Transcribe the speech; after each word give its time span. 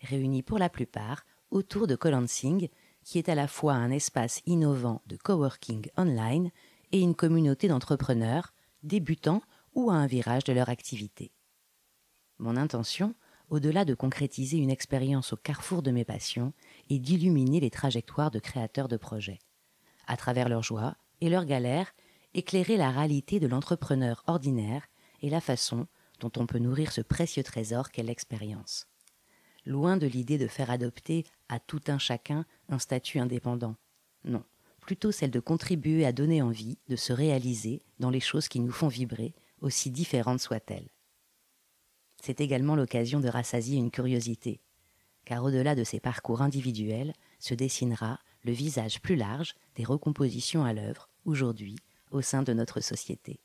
réunis 0.00 0.42
pour 0.42 0.58
la 0.58 0.68
plupart 0.68 1.24
autour 1.50 1.86
de 1.86 1.96
Colansing, 1.96 2.68
qui 3.04 3.18
est 3.18 3.28
à 3.28 3.34
la 3.34 3.48
fois 3.48 3.74
un 3.74 3.90
espace 3.90 4.42
innovant 4.46 5.02
de 5.06 5.16
coworking 5.16 5.88
online 5.96 6.50
et 6.92 7.00
une 7.00 7.14
communauté 7.14 7.68
d'entrepreneurs, 7.68 8.52
débutants 8.82 9.42
ou 9.74 9.90
à 9.90 9.94
un 9.94 10.06
virage 10.06 10.44
de 10.44 10.52
leur 10.52 10.68
activité. 10.68 11.32
Mon 12.38 12.56
intention, 12.56 13.14
au-delà 13.50 13.84
de 13.84 13.94
concrétiser 13.94 14.58
une 14.58 14.70
expérience 14.70 15.32
au 15.32 15.36
carrefour 15.36 15.82
de 15.82 15.90
mes 15.90 16.04
passions, 16.04 16.52
est 16.90 16.98
d'illuminer 16.98 17.60
les 17.60 17.70
trajectoires 17.70 18.30
de 18.30 18.38
créateurs 18.38 18.88
de 18.88 18.96
projets. 18.96 19.38
À 20.06 20.16
travers 20.16 20.48
leurs 20.48 20.62
joies 20.62 20.96
et 21.20 21.30
leurs 21.30 21.46
galères, 21.46 21.94
éclairer 22.34 22.76
la 22.76 22.90
réalité 22.90 23.40
de 23.40 23.46
l'entrepreneur 23.46 24.22
ordinaire 24.26 24.86
et 25.22 25.30
la 25.30 25.40
façon 25.40 25.86
dont 26.20 26.32
on 26.36 26.46
peut 26.46 26.58
nourrir 26.58 26.92
ce 26.92 27.00
précieux 27.00 27.42
trésor 27.42 27.90
qu'est 27.90 28.02
l'expérience. 28.02 28.86
Loin 29.66 29.96
de 29.96 30.06
l'idée 30.06 30.38
de 30.38 30.46
faire 30.46 30.70
adopter 30.70 31.24
à 31.48 31.58
tout 31.58 31.80
un 31.88 31.98
chacun 31.98 32.44
un 32.68 32.78
statut 32.78 33.18
indépendant. 33.18 33.76
Non, 34.24 34.44
plutôt 34.80 35.12
celle 35.12 35.30
de 35.30 35.40
contribuer 35.40 36.06
à 36.06 36.12
donner 36.12 36.40
envie 36.42 36.78
de 36.88 36.96
se 36.96 37.12
réaliser 37.12 37.82
dans 37.98 38.10
les 38.10 38.20
choses 38.20 38.48
qui 38.48 38.60
nous 38.60 38.72
font 38.72 38.88
vibrer, 38.88 39.34
aussi 39.60 39.90
différentes 39.90 40.40
soient-elles. 40.40 40.88
C'est 42.22 42.40
également 42.40 42.76
l'occasion 42.76 43.20
de 43.20 43.28
rassasier 43.28 43.78
une 43.78 43.90
curiosité, 43.90 44.60
car 45.24 45.44
au-delà 45.44 45.74
de 45.74 45.84
ces 45.84 46.00
parcours 46.00 46.42
individuels 46.42 47.12
se 47.38 47.54
dessinera 47.54 48.18
le 48.44 48.52
visage 48.52 49.02
plus 49.02 49.16
large 49.16 49.54
des 49.74 49.84
recompositions 49.84 50.64
à 50.64 50.72
l'œuvre, 50.72 51.10
aujourd'hui, 51.24 51.76
au 52.10 52.22
sein 52.22 52.42
de 52.42 52.52
notre 52.52 52.80
société. 52.80 53.40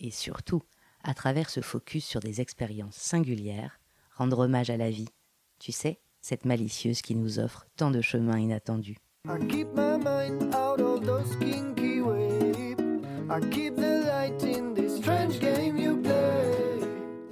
Et 0.00 0.10
surtout, 0.10 0.62
à 1.04 1.14
travers 1.14 1.50
ce 1.50 1.60
focus 1.60 2.04
sur 2.04 2.20
des 2.20 2.40
expériences 2.40 2.96
singulières, 2.96 3.78
rendre 4.14 4.40
hommage 4.40 4.70
à 4.70 4.76
la 4.76 4.90
vie, 4.90 5.08
tu 5.58 5.72
sais, 5.72 6.00
cette 6.20 6.44
malicieuse 6.44 7.02
qui 7.02 7.14
nous 7.14 7.38
offre 7.38 7.66
tant 7.76 7.90
de 7.90 8.00
chemins 8.00 8.38
inattendus. 8.38 8.98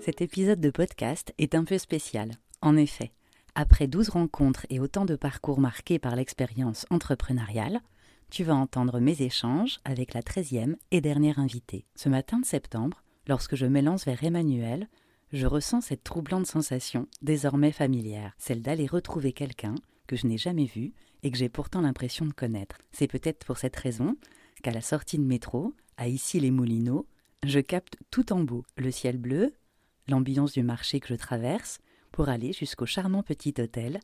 Cet 0.00 0.22
épisode 0.22 0.60
de 0.60 0.70
podcast 0.70 1.34
est 1.38 1.54
un 1.54 1.64
peu 1.64 1.78
spécial. 1.78 2.32
En 2.62 2.76
effet, 2.76 3.12
après 3.54 3.86
12 3.86 4.08
rencontres 4.10 4.66
et 4.70 4.80
autant 4.80 5.04
de 5.04 5.16
parcours 5.16 5.60
marqués 5.60 5.98
par 5.98 6.16
l'expérience 6.16 6.86
entrepreneuriale, 6.90 7.80
tu 8.30 8.44
vas 8.44 8.54
entendre 8.54 9.00
mes 9.00 9.22
échanges 9.22 9.80
avec 9.84 10.14
la 10.14 10.22
13e 10.22 10.76
et 10.90 11.00
dernière 11.00 11.38
invitée. 11.38 11.84
Ce 11.96 12.08
matin 12.08 12.38
de 12.38 12.46
septembre, 12.46 13.02
lorsque 13.26 13.56
je 13.56 13.66
m'élance 13.66 14.04
vers 14.04 14.22
Emmanuel, 14.22 14.88
je 15.32 15.46
ressens 15.46 15.82
cette 15.82 16.04
troublante 16.04 16.46
sensation, 16.46 17.06
désormais 17.22 17.72
familière, 17.72 18.34
celle 18.38 18.62
d'aller 18.62 18.86
retrouver 18.86 19.32
quelqu'un 19.32 19.74
que 20.06 20.16
je 20.16 20.26
n'ai 20.26 20.38
jamais 20.38 20.64
vu 20.64 20.92
et 21.22 21.30
que 21.30 21.36
j'ai 21.36 21.48
pourtant 21.48 21.82
l'impression 21.82 22.26
de 22.26 22.32
connaître. 22.32 22.78
C'est 22.92 23.06
peut-être 23.06 23.44
pour 23.44 23.58
cette 23.58 23.76
raison 23.76 24.16
qu'à 24.62 24.72
la 24.72 24.80
sortie 24.80 25.18
de 25.18 25.24
métro, 25.24 25.74
à 25.96 26.08
Issy-les-Moulineaux, 26.08 27.06
je 27.44 27.60
capte 27.60 27.96
tout 28.10 28.32
en 28.32 28.40
beau 28.40 28.64
le 28.76 28.90
ciel 28.90 29.18
bleu, 29.18 29.54
l'ambiance 30.08 30.52
du 30.52 30.62
marché 30.62 30.98
que 31.00 31.08
je 31.08 31.14
traverse, 31.14 31.78
pour 32.12 32.28
aller 32.28 32.52
jusqu'au 32.52 32.86
charmant 32.86 33.22
petit 33.22 33.54
hôtel 33.58 34.00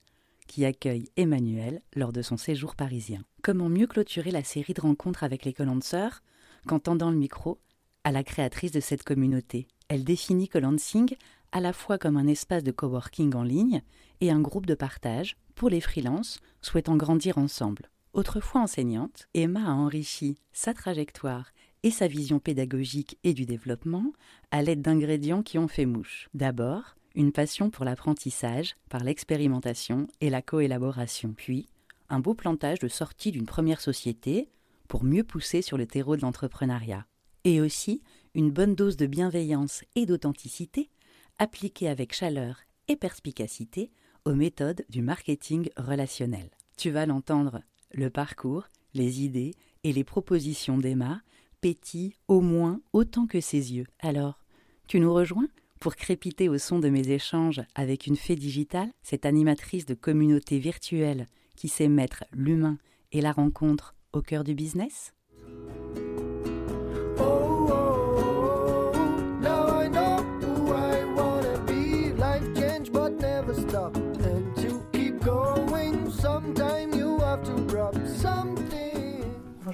qui 0.46 0.64
accueille 0.64 1.08
Emmanuel 1.16 1.82
lors 1.96 2.12
de 2.12 2.22
son 2.22 2.36
séjour 2.36 2.76
parisien. 2.76 3.22
Comment 3.42 3.68
mieux 3.68 3.88
clôturer 3.88 4.30
la 4.30 4.44
série 4.44 4.74
de 4.74 4.80
rencontres 4.80 5.24
avec 5.24 5.44
les 5.44 5.54
sœurs 5.82 6.22
qu'en 6.68 6.78
tendant 6.78 7.10
le 7.10 7.16
micro 7.16 7.58
à 8.04 8.12
la 8.12 8.22
créatrice 8.22 8.70
de 8.70 8.80
cette 8.80 9.02
communauté? 9.02 9.66
Elle 9.88 10.04
définit 10.04 10.48
Colansing 10.48 11.14
à 11.52 11.60
la 11.60 11.72
fois 11.72 11.98
comme 11.98 12.16
un 12.16 12.26
espace 12.26 12.64
de 12.64 12.72
coworking 12.72 13.34
en 13.34 13.42
ligne 13.42 13.82
et 14.20 14.30
un 14.30 14.40
groupe 14.40 14.66
de 14.66 14.74
partage 14.74 15.36
pour 15.54 15.68
les 15.68 15.80
freelances 15.80 16.40
souhaitant 16.60 16.96
grandir 16.96 17.38
ensemble. 17.38 17.90
Autrefois 18.12 18.62
enseignante, 18.62 19.28
Emma 19.34 19.68
a 19.68 19.72
enrichi 19.72 20.38
sa 20.52 20.74
trajectoire 20.74 21.50
et 21.82 21.90
sa 21.90 22.08
vision 22.08 22.40
pédagogique 22.40 23.18
et 23.22 23.32
du 23.32 23.46
développement 23.46 24.12
à 24.50 24.62
l'aide 24.62 24.82
d'ingrédients 24.82 25.42
qui 25.42 25.58
ont 25.58 25.68
fait 25.68 25.86
mouche. 25.86 26.28
D'abord, 26.34 26.96
une 27.14 27.32
passion 27.32 27.70
pour 27.70 27.84
l'apprentissage 27.84 28.76
par 28.88 29.04
l'expérimentation 29.04 30.08
et 30.20 30.30
la 30.30 30.42
coélaboration, 30.42 31.32
puis 31.36 31.68
un 32.08 32.20
beau 32.20 32.34
plantage 32.34 32.78
de 32.80 32.88
sortie 32.88 33.32
d'une 33.32 33.46
première 33.46 33.80
société 33.80 34.48
pour 34.88 35.04
mieux 35.04 35.24
pousser 35.24 35.62
sur 35.62 35.78
le 35.78 35.86
terreau 35.86 36.16
de 36.16 36.22
l'entrepreneuriat 36.22 37.06
et 37.44 37.60
aussi 37.60 38.02
une 38.36 38.50
bonne 38.50 38.74
dose 38.74 38.98
de 38.98 39.06
bienveillance 39.06 39.82
et 39.94 40.04
d'authenticité 40.04 40.90
appliquée 41.38 41.88
avec 41.88 42.14
chaleur 42.14 42.58
et 42.86 42.94
perspicacité 42.94 43.90
aux 44.26 44.34
méthodes 44.34 44.84
du 44.90 45.00
marketing 45.00 45.70
relationnel. 45.78 46.50
Tu 46.76 46.90
vas 46.90 47.06
l'entendre, 47.06 47.62
le 47.94 48.10
parcours, 48.10 48.64
les 48.92 49.22
idées 49.22 49.54
et 49.84 49.92
les 49.94 50.04
propositions 50.04 50.76
d'Emma 50.76 51.22
pétillent 51.62 52.12
au 52.28 52.42
moins 52.42 52.82
autant 52.92 53.26
que 53.26 53.40
ses 53.40 53.72
yeux. 53.72 53.86
Alors, 54.00 54.38
tu 54.86 55.00
nous 55.00 55.14
rejoins? 55.14 55.48
Pour 55.80 55.96
crépiter 55.96 56.50
au 56.50 56.58
son 56.58 56.78
de 56.78 56.90
mes 56.90 57.08
échanges 57.08 57.62
avec 57.74 58.06
une 58.06 58.16
fée 58.16 58.36
digitale, 58.36 58.92
cette 59.02 59.24
animatrice 59.24 59.86
de 59.86 59.94
communauté 59.94 60.58
virtuelle 60.58 61.26
qui 61.54 61.68
sait 61.68 61.88
mettre 61.88 62.24
l'humain 62.32 62.76
et 63.12 63.22
la 63.22 63.32
rencontre 63.32 63.94
au 64.12 64.20
cœur 64.20 64.44
du 64.44 64.54
business? 64.54 65.14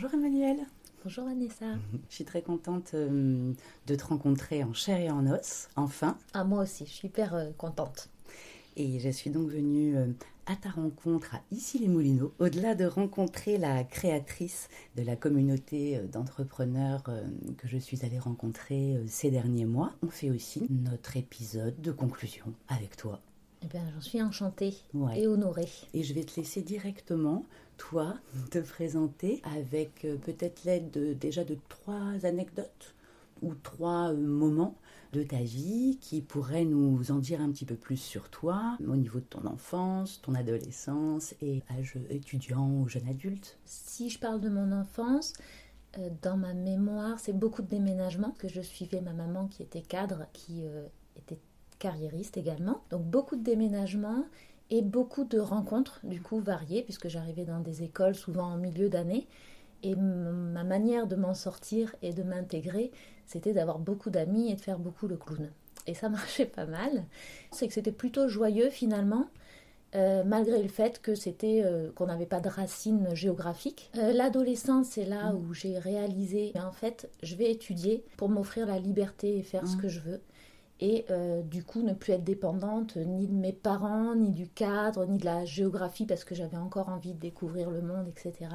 Bonjour 0.02 0.18
Emmanuel. 0.18 0.56
Bonjour 1.04 1.26
Vanessa. 1.26 1.64
Je 2.08 2.14
suis 2.16 2.24
très 2.24 2.42
contente 2.42 2.90
euh, 2.94 3.52
de 3.86 3.94
te 3.94 4.04
rencontrer 4.04 4.64
en 4.64 4.74
chair 4.74 4.98
et 4.98 5.08
en 5.12 5.28
os, 5.28 5.68
enfin. 5.76 6.18
Ah, 6.34 6.42
moi 6.42 6.64
aussi, 6.64 6.86
je 6.86 6.90
suis 6.90 7.06
hyper 7.06 7.36
euh, 7.36 7.50
contente. 7.56 8.10
Et 8.76 8.98
je 8.98 9.08
suis 9.10 9.30
donc 9.30 9.48
venue 9.48 9.96
euh, 9.96 10.08
à 10.46 10.56
ta 10.56 10.70
rencontre 10.70 11.36
à 11.36 11.42
Issy-les-Moulineaux. 11.52 12.34
Au-delà 12.40 12.74
de 12.74 12.84
rencontrer 12.84 13.58
la 13.58 13.84
créatrice 13.84 14.68
de 14.96 15.04
la 15.04 15.14
communauté 15.14 16.00
d'entrepreneurs 16.12 17.04
que 17.04 17.68
je 17.68 17.78
suis 17.78 18.04
allée 18.04 18.18
rencontrer 18.18 18.98
ces 19.06 19.30
derniers 19.30 19.66
mois, 19.66 19.92
on 20.02 20.08
fait 20.08 20.30
aussi 20.30 20.66
notre 20.68 21.16
épisode 21.16 21.80
de 21.80 21.92
conclusion 21.92 22.52
avec 22.66 22.96
toi. 22.96 23.20
Eh 23.64 23.68
bien, 23.68 23.82
j'en 23.94 24.00
suis 24.00 24.20
enchantée 24.20 24.74
et 25.14 25.26
honorée. 25.28 25.68
Et 25.94 26.02
je 26.02 26.14
vais 26.14 26.24
te 26.24 26.38
laisser 26.38 26.62
directement 26.62 27.44
toi 27.78 28.14
te 28.50 28.58
présenter 28.58 29.40
avec 29.44 30.04
euh, 30.04 30.16
peut-être 30.16 30.64
l'aide 30.64 31.18
déjà 31.18 31.44
de 31.44 31.56
trois 31.68 32.24
anecdotes 32.24 32.94
ou 33.40 33.54
trois 33.54 34.12
euh, 34.12 34.16
moments 34.16 34.76
de 35.12 35.22
ta 35.22 35.38
vie 35.38 35.98
qui 36.00 36.22
pourraient 36.22 36.64
nous 36.64 37.12
en 37.12 37.18
dire 37.18 37.40
un 37.40 37.50
petit 37.52 37.64
peu 37.64 37.76
plus 37.76 37.98
sur 37.98 38.30
toi 38.30 38.76
au 38.84 38.96
niveau 38.96 39.20
de 39.20 39.24
ton 39.24 39.46
enfance, 39.46 40.20
ton 40.22 40.34
adolescence 40.34 41.34
et 41.40 41.62
âge 41.70 41.98
étudiant 42.08 42.68
ou 42.68 42.88
jeune 42.88 43.08
adulte. 43.08 43.58
Si 43.64 44.10
je 44.10 44.18
parle 44.18 44.40
de 44.40 44.48
mon 44.48 44.72
enfance, 44.72 45.34
euh, 45.98 46.08
dans 46.22 46.36
ma 46.36 46.54
mémoire, 46.54 47.20
c'est 47.20 47.38
beaucoup 47.38 47.62
de 47.62 47.68
déménagements 47.68 48.34
que 48.38 48.48
je 48.48 48.60
suivais 48.60 49.02
ma 49.02 49.12
maman 49.12 49.46
qui 49.46 49.62
était 49.62 49.82
cadre, 49.82 50.26
qui 50.32 50.64
était 51.16 51.38
carriériste 51.82 52.36
également. 52.36 52.80
Donc 52.90 53.02
beaucoup 53.02 53.34
de 53.34 53.42
déménagements 53.42 54.24
et 54.70 54.82
beaucoup 54.82 55.24
de 55.24 55.40
rencontres, 55.40 56.00
du 56.04 56.22
coup, 56.22 56.38
variées, 56.38 56.82
puisque 56.82 57.08
j'arrivais 57.08 57.44
dans 57.44 57.58
des 57.58 57.82
écoles 57.82 58.14
souvent 58.14 58.44
en 58.44 58.56
milieu 58.56 58.88
d'année. 58.88 59.26
Et 59.82 59.96
ma 59.96 60.62
manière 60.62 61.08
de 61.08 61.16
m'en 61.16 61.34
sortir 61.34 61.94
et 62.02 62.12
de 62.12 62.22
m'intégrer, 62.22 62.92
c'était 63.26 63.52
d'avoir 63.52 63.80
beaucoup 63.80 64.10
d'amis 64.10 64.50
et 64.50 64.54
de 64.54 64.60
faire 64.60 64.78
beaucoup 64.78 65.08
le 65.08 65.16
clown. 65.16 65.50
Et 65.88 65.94
ça 65.94 66.08
marchait 66.18 66.46
pas 66.46 66.66
mal. 66.66 67.04
C'est 67.50 67.66
que 67.66 67.74
c'était 67.74 67.90
plutôt 67.90 68.28
joyeux 68.28 68.70
finalement, 68.70 69.26
euh, 69.96 70.22
malgré 70.24 70.62
le 70.62 70.68
fait 70.68 71.02
que 71.02 71.16
c'était 71.16 71.62
euh, 71.64 71.90
qu'on 71.96 72.06
n'avait 72.06 72.26
pas 72.26 72.40
de 72.40 72.48
racines 72.48 73.12
géographiques. 73.12 73.90
Euh, 73.98 74.12
l'adolescence, 74.12 74.86
c'est 74.90 75.04
là 75.04 75.34
où 75.34 75.52
j'ai 75.52 75.80
réalisé, 75.80 76.52
mais 76.54 76.60
en 76.60 76.72
fait, 76.72 77.10
je 77.24 77.34
vais 77.34 77.50
étudier 77.50 78.04
pour 78.16 78.28
m'offrir 78.28 78.68
la 78.68 78.78
liberté 78.78 79.36
et 79.36 79.42
faire 79.42 79.66
ce 79.66 79.76
mmh. 79.76 79.80
que 79.80 79.88
je 79.88 80.00
veux. 80.00 80.20
Et 80.80 81.04
euh, 81.10 81.42
du 81.42 81.64
coup 81.64 81.82
ne 81.82 81.92
plus 81.92 82.12
être 82.12 82.24
dépendante 82.24 82.96
ni 82.96 83.26
de 83.26 83.34
mes 83.34 83.52
parents, 83.52 84.14
ni 84.14 84.30
du 84.30 84.48
cadre, 84.48 85.06
ni 85.06 85.18
de 85.18 85.24
la 85.24 85.44
géographie 85.44 86.06
parce 86.06 86.24
que 86.24 86.34
j'avais 86.34 86.56
encore 86.56 86.88
envie 86.88 87.14
de 87.14 87.20
découvrir 87.20 87.70
le 87.70 87.82
monde, 87.82 88.08
etc. 88.08 88.48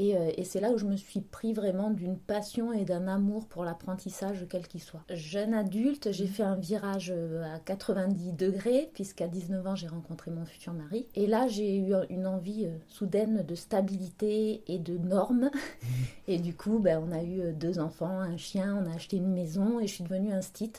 Euh, 0.00 0.30
et, 0.36 0.44
c'est 0.44 0.60
là 0.60 0.70
où 0.70 0.78
je 0.78 0.86
me 0.86 0.96
suis 0.96 1.20
pris 1.20 1.52
vraiment 1.52 1.90
d'une 1.90 2.16
passion 2.16 2.72
et 2.72 2.84
d'un 2.84 3.08
amour 3.08 3.46
pour 3.46 3.64
l'apprentissage, 3.64 4.46
quel 4.48 4.66
qu'il 4.66 4.80
soit. 4.80 5.02
Jeune 5.10 5.52
adulte, 5.52 6.12
j'ai 6.12 6.26
fait 6.26 6.42
un 6.42 6.56
virage 6.56 7.12
euh, 7.14 7.42
à 7.54 7.58
90 7.58 8.32
degrés, 8.32 8.90
puisqu'à 8.94 9.28
19 9.28 9.66
ans, 9.66 9.74
j'ai 9.74 9.88
rencontré 9.88 10.30
mon 10.30 10.46
futur 10.46 10.72
mari. 10.72 11.06
Et 11.14 11.26
là, 11.26 11.46
j'ai 11.46 11.76
eu 11.76 11.92
une 12.08 12.26
envie 12.26 12.66
euh, 12.66 12.78
soudaine 12.88 13.44
de 13.46 13.54
stabilité 13.54 14.62
et 14.66 14.78
de 14.78 14.96
normes. 14.96 15.50
Et 16.28 16.38
du 16.38 16.54
coup, 16.54 16.78
ben, 16.78 17.02
on 17.06 17.12
a 17.12 17.22
eu 17.22 17.52
deux 17.52 17.78
enfants, 17.78 18.20
un 18.20 18.36
chien, 18.36 18.82
on 18.82 18.90
a 18.90 18.94
acheté 18.94 19.16
une 19.16 19.32
maison 19.32 19.80
et 19.80 19.86
je 19.86 19.94
suis 19.94 20.04
devenue 20.04 20.32
un 20.32 20.40
stit. 20.40 20.72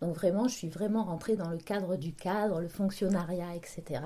Donc 0.00 0.14
vraiment, 0.14 0.48
je 0.48 0.54
suis 0.54 0.68
vraiment 0.68 1.04
rentrée 1.04 1.36
dans 1.36 1.50
le 1.50 1.58
cadre 1.58 1.96
du 1.96 2.12
cadre, 2.12 2.60
le 2.60 2.68
fonctionnariat, 2.68 3.54
etc. 3.54 4.00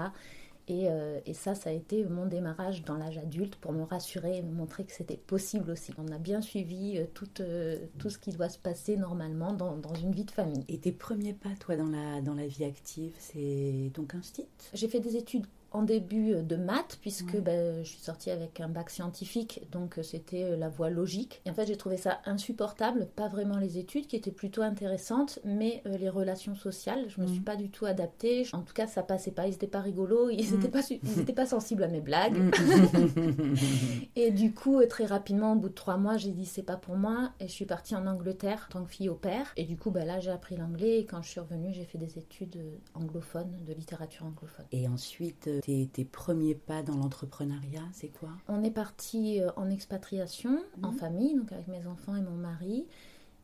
Euh, 0.71 1.21
et, 1.27 1.35
ça, 1.35 1.55
ça 1.55 1.71
a 1.71 1.73
été 1.73 2.05
mon 2.05 2.27
démarrage 2.27 2.85
dans 2.85 2.97
l'âge 2.97 3.19
adulte 3.19 3.57
pour 3.57 3.73
me 3.73 3.83
rassurer 3.83 4.39
et 4.39 4.43
me 4.43 4.53
montrer 4.53 4.85
que 4.85 4.93
c'était 4.93 5.17
possible 5.17 5.71
aussi. 5.71 5.93
On 5.99 6.09
a 6.13 6.19
bien 6.19 6.41
suivi 6.41 6.99
euh, 6.99 7.07
tout, 7.13 7.29
euh, 7.41 7.79
tout 7.99 8.11
ce 8.11 8.19
qui 8.19 8.31
doit 8.31 8.49
se 8.49 8.59
passer 8.59 8.97
normalement 8.97 9.53
dans, 9.53 9.77
dans, 9.77 9.95
une 9.95 10.13
vie 10.13 10.25
de 10.25 10.31
famille. 10.31 10.65
Et 10.69 10.79
tes 10.79 10.93
premiers 10.93 11.35
pas, 11.35 11.51
toi, 11.59 11.77
dans 11.77 11.89
la, 11.89 12.21
dans 12.21 12.35
la 12.35 12.47
vie 12.47 12.65
active, 12.65 13.13
c'est 13.19 13.91
donc 13.95 14.15
un 14.15 14.23
site? 14.23 14.71
J'ai 14.75 14.89
fait 14.89 15.01
des 15.01 15.17
études 15.17 15.47
en 15.73 15.83
début 15.83 16.35
de 16.43 16.57
maths, 16.57 16.99
puisque 17.01 17.37
ben, 17.37 17.83
je 17.85 17.89
suis 17.89 18.01
sortie 18.01 18.31
avec 18.31 18.61
un 18.61 18.69
bac 18.69 18.91
scientifique, 18.91 19.63
donc 19.71 19.99
euh, 19.99 20.03
c'était 20.03 20.45
euh, 20.45 20.57
la 20.57 20.69
voie 20.69 20.91
logique. 20.91 21.41
Et 21.47 21.51
en 21.51 21.55
fait, 21.55 21.67
j'ai 21.67 21.77
trouvé 21.77 21.97
ça 21.97 22.21
insupportable, 22.25 23.09
pas 23.15 23.29
vraiment 23.29 23.57
les 23.57 23.79
études 23.79 24.07
qui 24.07 24.17
étaient 24.17 24.33
plutôt 24.33 24.63
intéressantes, 24.63 25.39
mais 25.45 25.83
euh, 25.87 25.97
les 25.97 26.09
relations 26.09 26.55
sociales. 26.55 27.05
Je 27.09 27.21
me 27.21 27.27
suis 27.27 27.41
mm. 27.41 27.45
pas 27.45 27.57
du 27.57 27.71
tout 27.71 27.87
adaptée. 27.87 28.47
En 28.53 28.63
tout 28.63 28.75
cas, 28.75 28.87
ça 28.87 29.03
passait 29.03 29.31
pas. 29.31 29.47
Ils 29.47 29.55
étaient 29.55 29.67
pas 29.67 29.81
rigolos, 29.81 30.31
ils 30.31 30.53
n'étaient 30.53 30.69
mm. 30.69 30.71
pas, 30.71 30.81
ils 30.91 31.35
pas 31.35 31.47
sensibles 31.47 31.85
à 31.85 31.89
mes 31.89 32.01
blagues. 32.01 32.37
Mm. 32.37 33.55
et 34.17 34.31
du 34.31 34.53
coup, 34.53 34.85
très 34.87 35.07
rapidement, 35.07 35.53
au 35.53 35.57
bout 35.57 35.69
de 35.69 35.75
trois 35.75 35.97
mois, 35.97 36.17
j'ai 36.17 36.33
dit 36.33 36.47
c'est 36.47 36.63
pas 36.63 36.77
pour 36.77 36.97
moi, 36.97 37.31
et 37.39 37.47
je 37.47 37.53
suis 37.53 37.67
partie 37.67 37.95
en 37.95 38.07
Angleterre 38.07 38.67
en 38.69 38.73
tant 38.73 38.85
que 38.85 38.91
fille 38.91 39.09
au 39.09 39.15
père. 39.15 39.53
Et 39.57 39.65
du 39.65 39.77
coup, 39.77 39.91
ben, 39.91 40.05
là, 40.05 40.19
j'ai 40.19 40.31
appris 40.31 40.57
l'anglais, 40.57 40.99
et 40.99 41.07
quand 41.07 41.23
je 41.23 41.29
suis 41.29 41.41
revenue, 41.41 41.73
j'ai 41.73 41.85
fait 41.85 41.99
des 41.99 42.19
études 42.19 42.61
anglophones, 42.95 43.53
de 43.67 43.73
littérature 43.73 44.27
anglophone. 44.27 44.67
Et 44.73 44.89
ensuite 44.89 45.49
tes, 45.61 46.05
premiers 46.05 46.55
pas 46.55 46.83
dans 46.83 46.97
l'entrepreneuriat, 46.97 47.83
c'est 47.93 48.09
quoi? 48.09 48.31
On 48.49 48.63
est 48.63 48.71
parti 48.71 49.41
euh, 49.41 49.51
en 49.57 49.71
expatriation, 49.71 50.59
en 50.83 50.93
mhm. 50.93 50.99
famille, 50.99 51.35
donc 51.35 51.53
avec 51.53 51.69
mes 51.69 51.87
enfants 51.87 52.17
et 52.17 52.23
mon 52.23 52.37
mari. 52.37 52.87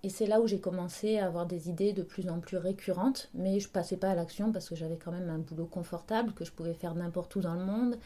Et 0.03 0.09
c'est 0.09 0.27
là 0.27 0.41
où 0.41 0.47
j'ai 0.47 0.61
commencé 0.61 1.19
à 1.19 1.27
avoir 1.27 1.47
des 1.47 1.69
idées 1.69 1.93
de 1.93 2.03
plus 2.03 2.29
en 2.29 2.39
plus 2.39 2.59
récurrentes, 2.59 3.29
mais 3.35 3.59
je 3.61 3.69
passais 3.69 3.97
pas 3.97 4.11
à 4.11 4.15
l'action 4.15 4.53
parce 4.53 4.69
que 4.69 4.77
j'avais 4.77 4.97
quand 4.97 5.11
même 5.11 5.29
un 5.31 5.39
boulot 5.39 5.67
confortable 5.67 6.33
que 6.33 6.45
je 6.45 6.53
pouvais 6.53 6.75
faire 6.75 6.95
n'importe 6.95 7.35
où 7.37 7.41
dans 7.41 7.55
le 7.55 7.65
monde, 7.65 7.97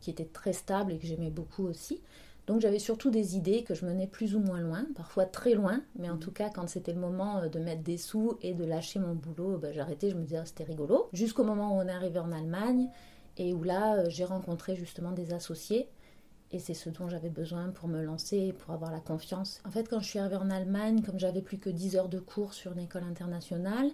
qui 0.00 0.10
était 0.10 0.24
très 0.24 0.52
stable 0.52 0.92
et 0.92 0.98
que 0.98 1.06
j'aimais 1.06 1.30
beaucoup 1.30 1.64
aussi. 1.64 2.00
Donc 2.46 2.60
j'avais 2.60 2.78
surtout 2.78 3.10
des 3.10 3.36
idées 3.36 3.62
que 3.62 3.74
je 3.74 3.84
menais 3.84 4.06
plus 4.06 4.34
ou 4.34 4.40
moins 4.40 4.60
loin, 4.60 4.86
parfois 4.94 5.26
très 5.26 5.54
loin, 5.54 5.82
mais 5.98 6.08
en 6.08 6.14
mhm. 6.14 6.20
tout 6.20 6.30
cas 6.30 6.48
quand 6.48 6.68
c'était 6.68 6.92
le 6.92 7.00
moment 7.00 7.38
euh, 7.38 7.48
de 7.48 7.58
mettre 7.58 7.82
des 7.82 7.98
sous 7.98 8.38
et 8.40 8.54
de 8.54 8.64
lâcher 8.64 9.00
mon 9.00 9.14
boulot, 9.14 9.58
bah, 9.58 9.72
j'arrêtais, 9.72 10.10
je 10.10 10.16
me 10.16 10.22
disais 10.22 10.38
ah, 10.38 10.46
c'était 10.46 10.64
rigolo. 10.64 11.08
Jusqu'au 11.12 11.44
moment 11.44 11.76
où 11.76 11.80
on 11.80 11.86
est 11.88 11.92
arrivé 11.92 12.18
en 12.18 12.32
Allemagne 12.32 12.88
et 13.38 13.54
où 13.54 13.62
là, 13.62 13.94
euh, 13.94 14.06
j'ai 14.08 14.24
rencontré 14.24 14.76
justement 14.76 15.12
des 15.12 15.32
associés. 15.32 15.88
Et 16.50 16.58
c'est 16.58 16.74
ce 16.74 16.88
dont 16.88 17.08
j'avais 17.08 17.28
besoin 17.28 17.68
pour 17.68 17.88
me 17.88 18.02
lancer, 18.02 18.54
pour 18.54 18.72
avoir 18.72 18.90
la 18.90 19.00
confiance. 19.00 19.60
En 19.66 19.70
fait, 19.70 19.88
quand 19.88 20.00
je 20.00 20.08
suis 20.08 20.18
arrivée 20.18 20.36
en 20.36 20.50
Allemagne, 20.50 21.02
comme 21.02 21.18
j'avais 21.18 21.42
plus 21.42 21.58
que 21.58 21.68
10 21.68 21.96
heures 21.96 22.08
de 22.08 22.20
cours 22.20 22.54
sur 22.54 22.72
une 22.72 22.78
école 22.78 23.04
internationale, 23.04 23.90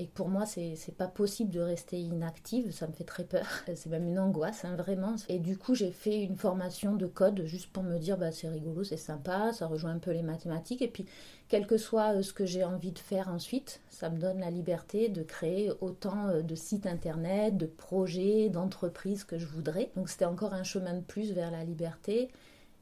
et 0.00 0.06
pour 0.06 0.28
moi, 0.28 0.46
c'est 0.46 0.96
pas 0.96 1.08
possible 1.08 1.50
de 1.50 1.58
rester 1.58 1.98
inactive, 1.98 2.70
ça 2.70 2.86
me 2.86 2.92
fait 2.92 3.02
très 3.02 3.24
peur. 3.24 3.46
C'est 3.74 3.88
même 3.88 4.06
une 4.06 4.20
angoisse, 4.20 4.64
hein, 4.64 4.76
vraiment. 4.76 5.16
Et 5.28 5.40
du 5.40 5.58
coup, 5.58 5.74
j'ai 5.74 5.90
fait 5.90 6.22
une 6.22 6.36
formation 6.36 6.94
de 6.94 7.06
code 7.06 7.44
juste 7.44 7.72
pour 7.72 7.82
me 7.82 7.98
dire, 7.98 8.16
bah, 8.16 8.30
c'est 8.30 8.48
rigolo, 8.48 8.84
c'est 8.84 8.96
sympa, 8.96 9.52
ça 9.52 9.66
rejoint 9.66 9.90
un 9.90 9.98
peu 9.98 10.12
les 10.12 10.22
mathématiques. 10.22 10.82
Et 10.82 10.88
puis, 10.88 11.04
quel 11.48 11.66
que 11.66 11.76
soit 11.76 12.14
euh, 12.14 12.22
ce 12.22 12.32
que 12.32 12.46
j'ai 12.46 12.62
envie 12.62 12.92
de 12.92 12.98
faire 12.98 13.28
ensuite, 13.28 13.80
ça 13.90 14.08
me 14.08 14.18
donne 14.18 14.38
la 14.38 14.50
liberté 14.50 15.08
de 15.08 15.24
créer 15.24 15.72
autant 15.80 16.28
euh, 16.28 16.42
de 16.42 16.54
sites 16.54 16.86
internet, 16.86 17.56
de 17.56 17.66
projets, 17.66 18.50
d'entreprises 18.50 19.24
que 19.24 19.36
je 19.36 19.46
voudrais. 19.46 19.90
Donc, 19.96 20.08
c'était 20.08 20.26
encore 20.26 20.54
un 20.54 20.64
chemin 20.64 20.94
de 20.94 21.02
plus 21.02 21.32
vers 21.32 21.50
la 21.50 21.64
liberté. 21.64 22.28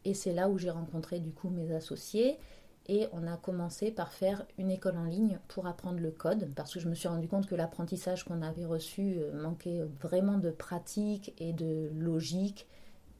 Et 0.04 0.12
c'est 0.12 0.34
là 0.34 0.50
où 0.50 0.58
j'ai 0.58 0.70
rencontré 0.70 1.18
du 1.20 1.32
coup 1.32 1.48
mes 1.48 1.74
associés 1.74 2.38
et 2.88 3.08
on 3.12 3.26
a 3.26 3.36
commencé 3.36 3.90
par 3.90 4.12
faire 4.12 4.44
une 4.58 4.70
école 4.70 4.96
en 4.96 5.04
ligne 5.04 5.38
pour 5.48 5.66
apprendre 5.66 5.98
le 5.98 6.10
code 6.10 6.48
parce 6.54 6.72
que 6.74 6.80
je 6.80 6.88
me 6.88 6.94
suis 6.94 7.08
rendu 7.08 7.28
compte 7.28 7.46
que 7.46 7.54
l'apprentissage 7.54 8.24
qu'on 8.24 8.42
avait 8.42 8.64
reçu 8.64 9.16
euh, 9.18 9.42
manquait 9.42 9.82
vraiment 10.00 10.38
de 10.38 10.50
pratique 10.50 11.34
et 11.38 11.52
de 11.52 11.90
logique 11.94 12.66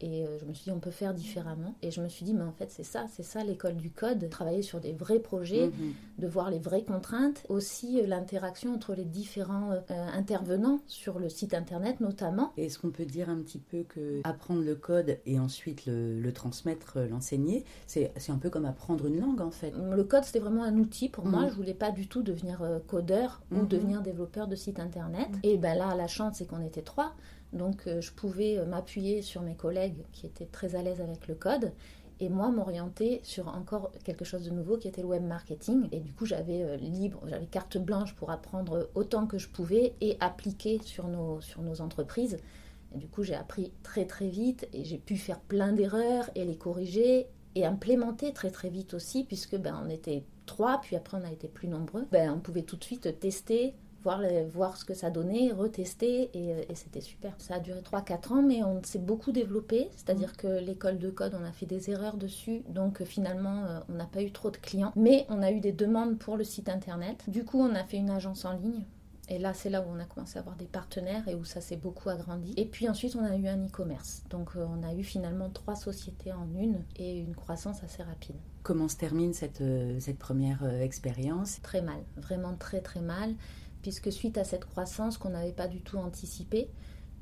et 0.00 0.26
euh, 0.26 0.38
je 0.38 0.44
me 0.44 0.52
suis 0.52 0.64
dit, 0.64 0.70
on 0.70 0.80
peut 0.80 0.90
faire 0.90 1.14
différemment. 1.14 1.74
Et 1.82 1.90
je 1.90 2.02
me 2.02 2.08
suis 2.08 2.24
dit, 2.24 2.34
mais 2.34 2.44
en 2.44 2.52
fait, 2.52 2.70
c'est 2.70 2.82
ça, 2.82 3.06
c'est 3.10 3.22
ça 3.22 3.42
l'école 3.42 3.76
du 3.76 3.90
code. 3.90 4.28
Travailler 4.28 4.62
sur 4.62 4.80
des 4.80 4.92
vrais 4.92 5.20
projets, 5.20 5.68
mhm. 5.68 5.92
de 6.18 6.26
voir 6.26 6.50
les 6.50 6.58
vraies 6.58 6.84
contraintes. 6.84 7.42
Aussi, 7.48 8.00
euh, 8.00 8.06
l'interaction 8.06 8.74
entre 8.74 8.94
les 8.94 9.04
différents 9.04 9.72
euh, 9.72 9.80
intervenants 10.12 10.80
sur 10.86 11.18
le 11.18 11.28
site 11.28 11.54
internet, 11.54 12.00
notamment. 12.00 12.52
Est-ce 12.58 12.78
qu'on 12.78 12.90
peut 12.90 13.06
dire 13.06 13.30
un 13.30 13.38
petit 13.38 13.58
peu 13.58 13.84
que 13.84 14.20
apprendre 14.24 14.62
le 14.62 14.74
code 14.74 15.18
et 15.24 15.38
ensuite 15.38 15.86
le, 15.86 16.30
transmettre, 16.32 16.98
l'enseigner, 17.10 17.64
c'est 17.86 18.12
un 18.28 18.38
peu 18.38 18.50
comme 18.50 18.66
apprendre 18.66 19.06
une 19.06 19.18
langue, 19.18 19.40
en 19.40 19.50
fait? 19.50 19.72
Le 19.72 20.04
code, 20.04 20.24
c'était 20.24 20.40
vraiment 20.40 20.64
un 20.64 20.76
outil 20.76 21.08
pour 21.08 21.24
moi. 21.24 21.42
Mhm. 21.42 21.50
Je 21.50 21.54
voulais 21.54 21.74
pas 21.74 21.90
du 21.90 22.06
tout 22.06 22.22
devenir 22.22 22.62
codeur 22.86 23.40
ou 23.50 23.60
mhm. 23.60 23.68
devenir 23.68 24.02
développeur 24.02 24.46
de 24.46 24.56
site 24.56 24.78
internet. 24.78 25.28
Et 25.42 25.56
ben 25.56 25.76
là, 25.76 25.94
la 25.94 26.06
chance, 26.06 26.36
c'est 26.36 26.46
qu'on 26.46 26.62
était 26.62 26.82
trois. 26.82 27.14
Donc 27.52 27.86
euh, 27.86 28.00
je 28.00 28.12
pouvais 28.12 28.58
euh, 28.58 28.66
m'appuyer 28.66 29.22
sur 29.22 29.42
mes 29.42 29.54
collègues 29.54 30.04
qui 30.12 30.26
étaient 30.26 30.46
très 30.46 30.74
à 30.74 30.82
l'aise 30.82 31.00
avec 31.00 31.28
le 31.28 31.34
code 31.34 31.72
et 32.18 32.28
moi 32.28 32.50
m'orienter 32.50 33.20
sur 33.22 33.48
encore 33.48 33.92
quelque 34.04 34.24
chose 34.24 34.44
de 34.44 34.50
nouveau 34.50 34.78
qui 34.78 34.88
était 34.88 35.02
le 35.02 35.08
web 35.08 35.22
marketing. 35.22 35.88
Et 35.92 36.00
du 36.00 36.12
coup, 36.12 36.26
j'avais 36.26 36.62
euh, 36.62 36.76
libre, 36.76 37.20
j'avais 37.26 37.46
carte 37.46 37.78
blanche 37.78 38.14
pour 38.14 38.30
apprendre 38.30 38.88
autant 38.94 39.26
que 39.26 39.38
je 39.38 39.48
pouvais 39.48 39.94
et 40.00 40.16
appliquer 40.20 40.80
sur 40.82 41.08
nos, 41.08 41.40
sur 41.40 41.62
nos 41.62 41.80
entreprises. 41.80 42.38
Et 42.94 42.98
du 42.98 43.08
coup, 43.08 43.22
j'ai 43.22 43.34
appris 43.34 43.72
très 43.82 44.06
très 44.06 44.28
vite 44.28 44.68
et 44.72 44.84
j'ai 44.84 44.98
pu 44.98 45.16
faire 45.16 45.40
plein 45.40 45.72
d'erreurs 45.72 46.30
et 46.34 46.44
les 46.44 46.56
corriger 46.56 47.26
et 47.54 47.66
implémenter 47.66 48.32
très 48.32 48.50
très 48.50 48.68
vite 48.68 48.94
aussi, 48.94 49.24
puisque 49.24 49.56
ben, 49.56 49.82
on 49.84 49.88
était 49.88 50.24
trois, 50.44 50.80
puis 50.80 50.94
après 50.94 51.18
on 51.18 51.24
a 51.24 51.32
été 51.32 51.48
plus 51.48 51.68
nombreux. 51.68 52.06
Ben, 52.12 52.30
on 52.30 52.38
pouvait 52.38 52.62
tout 52.62 52.76
de 52.76 52.84
suite 52.84 53.18
tester, 53.18 53.74
voir, 54.02 54.22
voir 54.52 54.76
ce 54.76 54.84
que 54.84 54.94
ça 54.94 55.10
donnait, 55.10 55.52
retester, 55.52 56.30
et, 56.34 56.70
et 56.70 56.74
c'était 56.74 57.00
super. 57.00 57.34
Ça 57.38 57.54
a 57.56 57.60
duré 57.60 57.80
3-4 57.80 58.32
ans, 58.32 58.42
mais 58.42 58.62
on 58.62 58.82
s'est 58.82 58.98
beaucoup 58.98 59.32
développé, 59.32 59.88
c'est-à-dire 59.92 60.30
mm. 60.30 60.36
que 60.36 60.46
l'école 60.60 60.98
de 60.98 61.10
code, 61.10 61.36
on 61.40 61.44
a 61.44 61.52
fait 61.52 61.66
des 61.66 61.90
erreurs 61.90 62.16
dessus, 62.16 62.62
donc 62.68 63.00
euh, 63.00 63.04
finalement, 63.04 63.64
euh, 63.64 63.80
on 63.88 63.94
n'a 63.94 64.06
pas 64.06 64.22
eu 64.22 64.30
trop 64.30 64.50
de 64.50 64.56
clients, 64.56 64.92
mais 64.96 65.26
on 65.28 65.42
a 65.42 65.50
eu 65.50 65.60
des 65.60 65.72
demandes 65.72 66.18
pour 66.18 66.36
le 66.36 66.44
site 66.44 66.68
internet. 66.68 67.24
Du 67.28 67.44
coup, 67.44 67.58
on 67.58 67.74
a 67.74 67.84
fait 67.84 67.96
une 67.96 68.10
agence 68.10 68.44
en 68.44 68.52
ligne. 68.52 68.84
Et 69.28 69.38
là, 69.40 69.54
c'est 69.54 69.70
là 69.70 69.80
où 69.80 69.86
on 69.90 69.98
a 69.98 70.04
commencé 70.04 70.38
à 70.38 70.40
avoir 70.40 70.54
des 70.54 70.66
partenaires 70.66 71.26
et 71.26 71.34
où 71.34 71.44
ça 71.44 71.60
s'est 71.60 71.76
beaucoup 71.76 72.08
agrandi. 72.10 72.54
Et 72.56 72.64
puis 72.64 72.88
ensuite, 72.88 73.16
on 73.16 73.24
a 73.24 73.34
eu 73.34 73.48
un 73.48 73.66
e-commerce. 73.66 74.22
Donc, 74.30 74.50
euh, 74.54 74.64
on 74.64 74.86
a 74.86 74.94
eu 74.94 75.02
finalement 75.02 75.50
trois 75.50 75.74
sociétés 75.74 76.32
en 76.32 76.46
une 76.54 76.84
et 76.94 77.18
une 77.18 77.34
croissance 77.34 77.82
assez 77.82 78.04
rapide. 78.04 78.36
Comment 78.62 78.86
se 78.86 78.96
termine 78.96 79.32
cette, 79.32 79.62
cette 79.98 80.18
première 80.18 80.64
expérience? 80.80 81.60
Très 81.62 81.82
mal, 81.82 81.98
vraiment 82.16 82.54
très 82.56 82.80
très 82.80 83.00
mal 83.00 83.34
puisque 83.86 84.10
suite 84.10 84.36
à 84.36 84.42
cette 84.42 84.64
croissance 84.64 85.16
qu'on 85.16 85.28
n'avait 85.28 85.52
pas 85.52 85.68
du 85.68 85.80
tout 85.80 85.96
anticipée, 85.96 86.68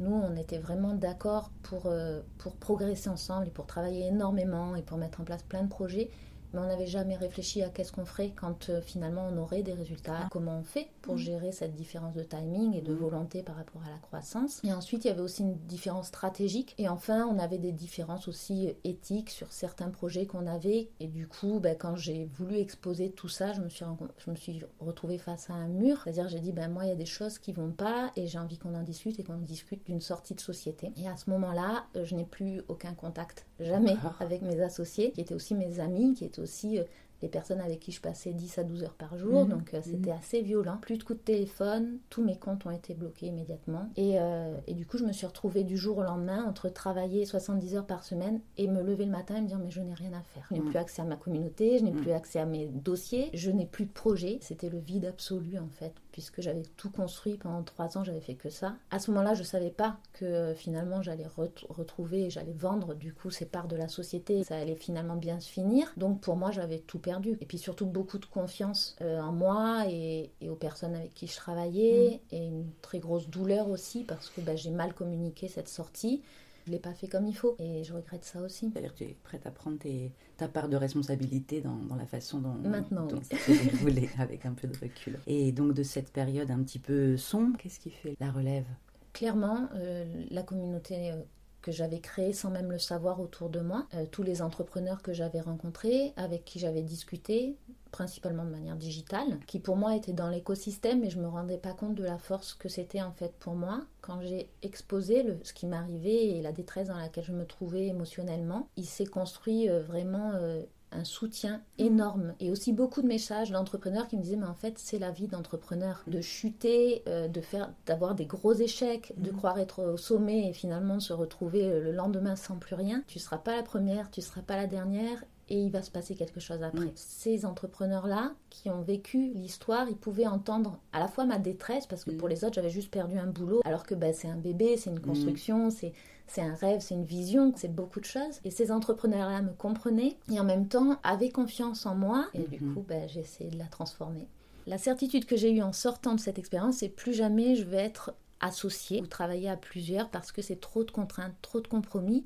nous, 0.00 0.14
on 0.14 0.35
était 0.35 0.56
vraiment 0.56 0.94
d'accord 0.94 1.50
pour, 1.62 1.88
euh, 1.88 2.23
pour 2.38 2.56
progresser 2.56 3.11
ensemble 3.11 3.49
et 3.49 3.50
pour 3.50 3.66
travailler 3.66 4.06
énormément 4.06 4.75
et 4.75 4.80
pour 4.80 4.97
mettre 4.97 5.21
en 5.21 5.25
place 5.25 5.42
plein 5.42 5.62
de 5.64 5.68
projets 5.68 6.09
mais 6.55 6.61
on 6.61 6.67
n'avait 6.67 6.87
jamais 6.87 7.17
réfléchi 7.17 7.63
à 7.63 7.69
qu'est-ce 7.69 7.93
qu'on 7.93 8.05
ferait 8.05 8.33
quand 8.35 8.71
euh, 8.71 8.81
finalement 8.81 9.29
on 9.31 9.37
aurait 9.39 9.63
des 9.63 9.73
résultats, 9.73 10.29
comment 10.31 10.59
on 10.59 10.63
fait 10.63 10.89
pour 11.03 11.15
mm. 11.15 11.19
gérer 11.19 11.53
cette 11.53 11.75
différence 11.75 12.15
de 12.15 12.23
timing 12.23 12.75
et 12.75 12.81
de 12.81 12.93
mm. 12.93 12.97
volonté 12.97 13.43
par 13.43 13.57
rapport 13.57 13.83
à 13.87 13.91
la 13.91 13.99
croissance? 13.99 14.61
Et 14.65 14.73
ensuite, 14.73 15.05
il 15.05 15.09
y 15.09 15.11
avait 15.11 15.21
aussi 15.21 15.43
une 15.43 15.57
différence 15.67 16.09
stratégique. 16.09 16.75
Et 16.79 16.89
enfin, 16.89 17.27
on 17.27 17.39
avait 17.39 17.59
des 17.59 17.73
différences 17.73 18.29
aussi 18.29 18.73
éthiques 18.85 19.31
sur 19.31 19.53
certains 19.53 19.91
projets 19.91 20.27
qu'on 20.27 20.47
avait. 20.47 20.91
Et 21.01 21.09
du 21.09 21.27
coup, 21.27 21.61
ben, 21.61 21.77
quand 21.77 21.97
j'ai 21.97 22.27
voulu 22.27 22.57
exposer 22.57 23.11
tout 23.11 23.29
ça, 23.29 23.53
je 23.53 23.61
me 23.61 23.69
suis, 23.69 23.85
je 24.19 24.31
me 24.31 24.37
suis 24.37 24.63
retrouvée 24.79 25.19
face 25.19 25.51
à 25.51 25.55
un 25.55 25.69
mur. 25.69 26.01
C'est-à-dire, 26.05 26.29
j'ai 26.29 26.41
dit, 26.41 26.53
ben, 26.53 26.71
moi, 26.71 26.85
il 26.85 26.89
y 26.89 26.93
a 26.93 26.97
des 26.97 27.05
choses 27.05 27.39
qui 27.39 27.53
vont 27.53 27.73
pas 27.73 28.13
et 28.17 28.27
j'ai 28.27 28.39
envie 28.39 28.59
qu'on 28.59 28.75
en 28.75 28.83
discute 28.83 29.19
et 29.19 29.25
qu'on 29.25 29.37
discute 29.37 29.85
d'une 29.87 30.01
sortie 30.01 30.35
de 30.35 30.41
société. 30.41 30.93
Et 30.97 31.09
à 31.09 31.17
ce 31.17 31.31
moment-là, 31.31 31.85
euh, 31.97 32.05
je 32.05 32.15
n'ai 32.15 32.25
plus 32.25 32.63
aucun 32.69 32.95
contact, 32.95 33.47
jamais, 33.61 33.97
avec 34.21 34.43
mes 34.43 34.61
associés, 34.61 35.13
qui 35.13 35.21
étaient 35.21 35.35
aussi 35.35 35.55
mes 35.55 35.81
amis, 35.81 36.15
qui 36.15 36.25
étaient 36.25 36.41
aussi 36.45 36.79
euh, 36.79 36.85
les 37.23 37.29
personnes 37.29 37.61
avec 37.61 37.81
qui 37.81 37.91
je 37.91 38.03
passais 38.03 38.33
10 38.35 38.59
à 38.59 38.65
12 38.65 38.85
heures 38.85 38.95
par 38.95 39.17
jour, 39.17 39.45
Mhm. 39.45 39.49
donc 39.49 39.73
euh, 39.75 39.81
c'était 39.83 40.11
Mhm. 40.11 40.19
assez 40.19 40.43
violent. 40.43 40.77
Plus 40.83 40.99
de 40.99 41.05
coups 41.05 41.19
de 41.19 41.25
téléphone, 41.25 41.99
tous 42.11 42.23
mes 42.23 42.37
comptes 42.39 42.67
ont 42.67 42.71
été 42.71 42.93
bloqués 42.93 43.27
immédiatement. 43.29 43.89
Et, 43.97 44.19
euh, 44.21 44.55
et 44.67 44.75
du 44.75 44.85
coup, 44.85 44.99
je 44.99 45.05
me 45.05 45.13
suis 45.13 45.25
retrouvée 45.27 45.65
du 45.65 45.77
jour 45.79 45.99
au 45.99 46.03
lendemain 46.03 46.45
entre 46.45 46.69
travailler 46.69 47.25
70 47.25 47.77
heures 47.77 47.87
par 47.87 48.05
semaine 48.05 48.41
et 48.59 48.69
me 48.69 48.83
lever 48.83 49.07
le 49.07 49.11
matin 49.11 49.37
et 49.37 49.41
me 49.41 49.47
dire 49.47 49.59
mais 49.59 49.71
je 49.71 49.81
n'ai 49.81 49.95
rien 49.95 50.13
à 50.13 50.21
faire. 50.23 50.45
Je 50.51 50.55
n'ai 50.55 50.61
plus 50.61 50.77
accès 50.77 51.01
à 51.01 51.07
ma 51.07 51.17
communauté, 51.17 51.79
je 51.79 51.85
n'ai 51.85 51.93
plus 51.93 52.13
accès 52.13 52.41
à 52.41 52.47
mes 52.47 52.67
dossiers, 52.67 53.31
je 53.33 53.51
n'ai 53.51 53.67
plus 53.67 53.87
de 53.87 53.93
projet. 53.93 54.39
C'était 54.43 54.69
le 54.69 54.79
vide 54.79 55.07
absolu 55.07 55.59
en 55.59 55.69
fait, 55.69 55.95
puisque 56.14 56.40
j'avais 56.40 56.62
tout 56.76 56.90
construit 56.90 57.38
pendant 57.38 57.64
trois 57.64 57.99
ans, 57.99 58.04
j'avais 58.04 58.21
fait 58.21 58.37
que 58.37 58.50
ça. 58.50 58.76
À 58.92 59.00
ce 59.00 59.11
moment-là, 59.11 59.35
je 59.35 59.42
savais 59.42 59.73
pas 59.73 59.97
que 60.12 60.25
euh, 60.25 60.54
finalement 60.54 61.02
j'allais 61.02 61.26
ret- 61.26 61.50
retrouver, 61.68 62.30
j'allais 62.30 62.52
vendre 62.52 62.94
du 62.94 63.12
coup 63.12 63.30
ces 63.33 63.47
parts 63.47 63.66
de 63.66 63.75
la 63.75 63.88
société, 63.88 64.44
ça 64.44 64.56
allait 64.56 64.76
finalement 64.76 65.16
bien 65.16 65.40
se 65.40 65.50
finir. 65.50 65.92
Donc 65.97 66.21
pour 66.21 66.37
moi, 66.37 66.52
j'avais 66.52 66.78
tout 66.78 67.00
perdu. 67.00 67.37
Et 67.40 67.47
puis 67.47 67.59
surtout 67.59 67.87
beaucoup 67.87 68.18
de 68.18 68.26
confiance 68.26 68.94
euh, 69.00 69.21
en 69.21 69.33
moi 69.33 69.87
et, 69.88 70.30
et 70.40 70.49
aux 70.49 70.54
personnes 70.54 70.94
avec 70.94 71.14
qui 71.14 71.26
je 71.26 71.35
travaillais, 71.35 72.21
et 72.30 72.47
une 72.47 72.71
très 72.80 73.00
grosse 73.00 73.28
douleur 73.28 73.68
aussi 73.68 74.04
parce 74.04 74.30
que 74.30 74.40
bah, 74.40 74.54
j'ai 74.54 74.71
mal 74.71 74.94
communiqué 74.94 75.49
cette 75.49 75.68
sortie. 75.68 76.23
Je 76.66 76.71
l'ai 76.71 76.78
pas 76.78 76.94
fait 76.94 77.09
comme 77.09 77.26
il 77.26 77.35
faut 77.37 77.56
et 77.59 77.85
je 77.85 77.92
regrette 77.92 78.25
ça 78.25 78.40
aussi. 78.40 78.71
C'est-à-dire 78.73 78.92
que 78.94 78.99
tu 78.99 79.04
es 79.04 79.16
prête 79.23 79.47
à 79.47 79.50
prendre 79.50 79.78
tes- 79.78 80.12
ta 80.38 80.49
part 80.49 80.68
de 80.68 80.76
responsabilité 80.76 81.61
dans, 81.61 81.76
dans 81.76 81.97
la 81.97 82.06
façon 82.06 82.40
dont, 82.40 82.54
Maintenant, 82.54 83.06
dont 83.06 83.21
oui. 83.49 83.59
déroulé 83.71 84.09
avec 84.18 84.47
un 84.47 84.52
peu 84.54 84.66
de 84.68 84.78
recul. 84.78 85.18
Et 85.26 85.52
donc 85.52 85.75
de 85.75 85.83
cette 85.83 86.11
période 86.11 86.50
un 86.50 86.62
petit 86.62 86.78
peu 86.78 87.16
sombre, 87.18 87.59
qu'est-ce 87.59 87.78
qui 87.80 87.90
fait 87.90 88.16
la 88.18 88.30
relève? 88.30 88.64
Clairement, 89.12 89.68
euh, 89.75 90.25
la 90.30 90.42
communauté 90.42 91.12
euh, 91.12 91.16
que 91.62 91.71
j'avais 91.71 92.00
créée 92.00 92.33
sans 92.33 92.50
même 92.50 92.71
le 92.73 92.78
savoir 92.78 93.21
autour 93.21 93.49
de 93.49 93.61
moi, 93.61 93.87
euh, 93.94 94.06
tous 94.11 94.23
les 94.23 94.42
entrepreneurs 94.42 95.02
que 95.02 95.12
j'avais 95.12 95.40
rencontrés, 95.40 96.12
avec 96.16 96.44
qui 96.44 96.59
j'avais 96.59 96.83
discuté, 96.83 97.56
principalement 97.95 98.45
de 98.45 98.51
manière 98.51 98.75
digitale, 98.75 99.39
qui 99.47 99.61
pour 99.61 99.77
moi 99.77 99.95
étaient 99.95 100.13
dans 100.13 100.29
l'écosystème 100.29 101.05
et 101.05 101.11
je 101.11 101.21
me 101.21 101.29
rendais 101.29 101.59
pas 101.59 101.75
compte 101.75 101.95
de 101.95 102.03
la 102.03 102.19
force 102.19 102.53
que 102.53 102.69
c'était 102.69 103.01
en 103.03 103.13
fait 103.13 103.33
pour 103.39 103.55
moi. 103.55 103.83
Quand 104.01 104.21
j'ai 104.21 104.51
exposé 104.63 105.23
le, 105.23 105.39
ce 105.45 105.53
qui 105.53 105.67
m'arrivait 105.67 106.27
et 106.27 106.43
la 106.43 106.51
détresse 106.51 106.89
dans 106.89 106.97
laquelle 106.97 107.23
je 107.23 107.33
me 107.33 107.47
trouvais 107.47 107.87
émotionnellement, 107.87 108.67
il 108.77 108.85
s'est 108.87 109.07
construit 109.07 109.71
euh, 109.71 109.81
vraiment 109.81 110.33
euh, 110.35 110.63
un 110.91 111.05
soutien 111.05 111.63
énorme. 111.79 112.35
Et 112.41 112.51
aussi 112.51 112.73
beaucoup 112.73 113.01
de 113.01 113.07
messages 113.07 113.53
d'entrepreneurs 113.53 114.09
qui 114.09 114.17
me 114.17 114.23
disaient 114.23 114.37
mais 114.37 114.47
en 114.47 114.55
fait 114.55 114.77
c'est 114.77 114.99
la 114.99 115.13
vie 115.13 115.29
d'entrepreneur. 115.29 116.03
De 116.09 116.21
chuter 116.21 117.05
euh, 117.07 117.29
de 117.29 117.41
faire 117.41 117.73
d'avoir 117.87 118.17
des 118.17 118.27
gros 118.27 118.55
échecs 118.55 119.13
de 119.19 119.31
Mhm. 119.31 119.37
croire 119.37 119.59
être 119.61 119.85
au 119.85 119.97
sommet 119.97 120.49
et 120.49 120.53
finalement 120.53 120.97
de 120.97 121.01
se 121.03 121.13
retrouver 121.13 121.81
le 121.81 121.93
lendemain 121.93 122.35
sans 122.35 122.57
plus 122.59 122.75
rien. 122.75 123.05
Tu 123.07 123.21
seras 123.21 123.39
pas 123.39 123.55
la 123.55 123.63
première 123.63 124.11
tu 124.11 124.21
seras 124.21 124.43
pas 124.43 124.57
la 124.57 124.67
dernière 124.67 125.23
et 125.49 125.59
il 125.61 125.71
va 125.71 125.83
se 125.83 125.91
passer 125.91 126.15
quelque 126.15 126.41
chose 126.41 126.63
après. 126.63 126.93
Ces 126.95 127.45
entrepreneurs-là 127.47 128.33
qui 128.51 128.71
ont 128.71 128.83
vécu 128.83 129.31
l'histoire, 129.35 129.89
ils 129.89 129.97
pouvaient 129.97 130.27
entendre 130.27 130.79
à 130.93 131.01
la 131.01 131.09
fois 131.09 131.25
ma 131.25 131.39
détresse, 131.39 131.87
parce 131.87 132.05
que 132.05 132.11
Mhm. 132.11 132.17
pour 132.19 132.29
les 132.29 132.45
autres, 132.45 132.55
j'avais 132.55 132.71
juste 132.71 132.91
perdu 132.91 133.19
un 133.19 133.27
boulot, 133.27 133.61
alors 133.65 133.85
que 133.85 133.95
bah, 133.95 134.13
c'est 134.13 134.29
un 134.29 134.37
bébé, 134.37 134.77
c'est 134.77 134.91
une 134.91 135.01
construction, 135.01 135.71
c'est 135.71 135.93
c'est 136.27 136.41
un 136.41 136.55
rêve, 136.55 136.81
c'est 136.81 136.95
une 136.95 137.05
vision, 137.05 137.53
c'est 137.55 137.69
beaucoup 137.75 138.01
de 138.01 138.07
choses. 138.07 138.41
Et 138.45 138.51
ces 138.51 138.71
entrepreneurs-là 138.73 139.43
me 139.43 139.53
comprenaient 139.53 140.17
et 140.33 140.41
en 140.41 140.45
même 140.45 140.69
temps 140.69 140.99
avaient 141.03 141.29
confiance 141.29 141.85
en 141.85 141.95
moi. 141.95 142.27
Et 142.33 142.47
du 142.49 142.63
Mhm. 142.63 142.73
coup, 142.75 142.85
bah, 142.89 143.07
j'ai 143.07 143.21
essayé 143.21 143.51
de 143.51 143.59
la 143.59 143.67
transformer. 143.67 144.27
La 144.67 144.79
certitude 144.79 145.27
que 145.27 145.37
j'ai 145.37 145.53
eue 145.53 145.61
en 145.61 145.75
sortant 145.75 146.15
de 146.15 146.21
cette 146.21 146.39
expérience, 146.39 146.77
c'est 146.79 146.89
plus 146.89 147.13
jamais 147.13 147.55
je 147.57 147.65
vais 147.65 147.77
être 147.77 148.15
associée 148.41 149.03
ou 149.03 149.07
travailler 149.07 149.51
à 149.51 149.57
plusieurs 149.59 150.09
parce 150.11 150.33
que 150.33 150.41
c'est 150.41 150.61
trop 150.61 150.83
de 150.85 150.91
contraintes, 150.91 151.35
trop 151.43 151.61
de 151.61 151.69
compromis. 151.69 152.25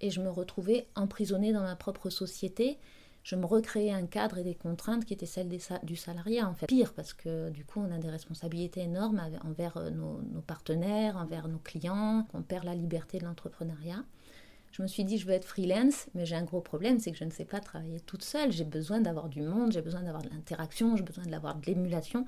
Et 0.00 0.10
je 0.10 0.20
me 0.20 0.30
retrouvais 0.30 0.86
emprisonnée 0.94 1.52
dans 1.52 1.62
ma 1.62 1.76
propre 1.76 2.10
société. 2.10 2.78
Je 3.22 3.36
me 3.36 3.44
recréais 3.44 3.92
un 3.92 4.06
cadre 4.06 4.38
et 4.38 4.44
des 4.44 4.54
contraintes 4.54 5.04
qui 5.04 5.12
étaient 5.12 5.26
celles 5.26 5.48
du 5.82 5.96
salariat, 5.96 6.48
en 6.48 6.54
fait. 6.54 6.66
Pire, 6.66 6.94
parce 6.94 7.12
que 7.12 7.50
du 7.50 7.64
coup, 7.66 7.80
on 7.80 7.94
a 7.94 7.98
des 7.98 8.08
responsabilités 8.08 8.80
énormes 8.80 9.20
envers 9.44 9.76
euh, 9.76 9.90
nos, 9.90 10.22
nos 10.22 10.40
partenaires, 10.40 11.18
envers 11.18 11.46
nos 11.48 11.58
clients, 11.58 12.26
on 12.32 12.42
perd 12.42 12.64
la 12.64 12.74
liberté 12.74 13.18
de 13.18 13.24
l'entrepreneuriat. 13.24 14.02
Je 14.72 14.82
me 14.82 14.86
suis 14.86 15.04
dit, 15.04 15.18
je 15.18 15.26
veux 15.26 15.32
être 15.32 15.44
freelance, 15.44 16.06
mais 16.14 16.24
j'ai 16.24 16.36
un 16.36 16.44
gros 16.44 16.60
problème, 16.60 17.00
c'est 17.00 17.10
que 17.10 17.18
je 17.18 17.24
ne 17.24 17.30
sais 17.30 17.44
pas 17.44 17.60
travailler 17.60 18.00
toute 18.00 18.22
seule. 18.22 18.52
J'ai 18.52 18.64
besoin 18.64 19.00
d'avoir 19.00 19.28
du 19.28 19.42
monde, 19.42 19.72
j'ai 19.72 19.82
besoin 19.82 20.02
d'avoir 20.02 20.22
de 20.22 20.30
l'interaction, 20.30 20.96
j'ai 20.96 21.02
besoin 21.02 21.24
d'avoir 21.24 21.56
de 21.56 21.66
l'émulation, 21.66 22.24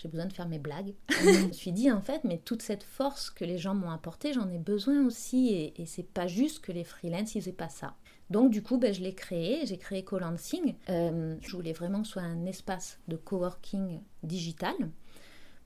j'ai 0.00 0.08
besoin 0.08 0.26
de 0.26 0.32
faire 0.32 0.48
mes 0.48 0.58
blagues. 0.58 0.94
je 1.10 1.46
me 1.46 1.52
suis 1.52 1.72
dit, 1.72 1.90
en 1.90 2.00
fait, 2.00 2.24
mais 2.24 2.38
toute 2.38 2.62
cette 2.62 2.82
force 2.82 3.30
que 3.30 3.44
les 3.44 3.58
gens 3.58 3.74
m'ont 3.74 3.90
apportée, 3.90 4.32
j'en 4.32 4.48
ai 4.50 4.58
besoin 4.58 5.04
aussi. 5.04 5.72
Et, 5.76 5.86
c'est 5.86 6.06
pas 6.06 6.26
juste 6.26 6.60
que 6.60 6.72
les 6.72 6.84
freelance, 6.84 7.34
ils 7.34 7.40
faisaient 7.40 7.52
pas 7.52 7.68
ça. 7.68 7.94
Donc, 8.30 8.50
du 8.50 8.62
coup, 8.62 8.78
ben, 8.78 8.94
je 8.94 9.00
l'ai 9.02 9.14
créé, 9.14 9.66
j'ai 9.66 9.76
créé 9.76 10.04
Colancing. 10.04 10.74
Euh, 10.88 11.36
je 11.40 11.56
voulais 11.56 11.72
vraiment 11.72 12.00
que 12.00 12.06
ce 12.06 12.12
soit 12.12 12.22
un 12.22 12.46
espace 12.46 13.00
de 13.08 13.16
coworking 13.16 14.00
digital 14.22 14.74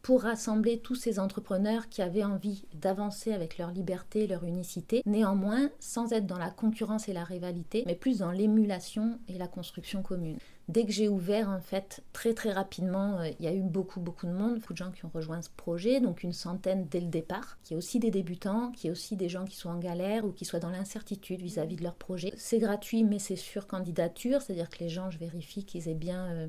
pour 0.04 0.20
rassembler 0.20 0.80
tous 0.80 0.96
ces 0.96 1.18
entrepreneurs 1.18 1.88
qui 1.88 2.02
avaient 2.02 2.24
envie 2.24 2.66
d'avancer 2.74 3.32
avec 3.32 3.56
leur 3.56 3.70
liberté, 3.70 4.26
leur 4.26 4.44
unicité, 4.44 5.02
néanmoins 5.06 5.70
sans 5.80 6.12
être 6.12 6.26
dans 6.26 6.36
la 6.36 6.50
concurrence 6.50 7.08
et 7.08 7.14
la 7.14 7.24
rivalité, 7.24 7.84
mais 7.86 7.94
plus 7.94 8.18
dans 8.18 8.30
l'émulation 8.30 9.18
et 9.28 9.38
la 9.38 9.48
construction 9.48 10.02
commune. 10.02 10.36
Dès 10.68 10.84
que 10.84 10.92
j'ai 10.92 11.08
ouvert, 11.08 11.48
en 11.48 11.58
fait, 11.58 12.02
très 12.12 12.34
très 12.34 12.52
rapidement, 12.52 13.18
euh, 13.18 13.30
il 13.38 13.46
y 13.46 13.48
a 13.48 13.54
eu 13.54 13.62
beaucoup 13.62 13.98
beaucoup 13.98 14.26
de 14.26 14.32
monde, 14.32 14.56
beaucoup 14.56 14.74
de 14.74 14.78
gens 14.78 14.90
qui 14.90 15.06
ont 15.06 15.10
rejoint 15.12 15.40
ce 15.40 15.48
projet, 15.56 16.00
donc 16.00 16.22
une 16.22 16.34
centaine 16.34 16.86
dès 16.90 17.00
le 17.00 17.08
départ, 17.08 17.58
qui 17.62 17.72
est 17.72 17.76
aussi 17.76 17.98
des 17.98 18.10
débutants, 18.10 18.72
qui 18.72 18.88
est 18.88 18.90
aussi 18.90 19.16
des 19.16 19.30
gens 19.30 19.46
qui 19.46 19.56
sont 19.56 19.70
en 19.70 19.78
galère 19.78 20.26
ou 20.26 20.32
qui 20.32 20.44
soient 20.44 20.60
dans 20.60 20.68
l'incertitude 20.68 21.40
vis-à-vis 21.40 21.76
de 21.76 21.82
leur 21.82 21.94
projet. 21.94 22.34
C'est 22.36 22.58
gratuit, 22.58 23.04
mais 23.04 23.18
c'est 23.18 23.36
sur 23.36 23.66
candidature, 23.66 24.42
c'est-à-dire 24.42 24.68
que 24.68 24.80
les 24.80 24.90
gens, 24.90 25.10
je 25.10 25.18
vérifie 25.18 25.64
qu'ils 25.64 25.88
aient 25.88 25.94
bien... 25.94 26.26
euh, 26.26 26.48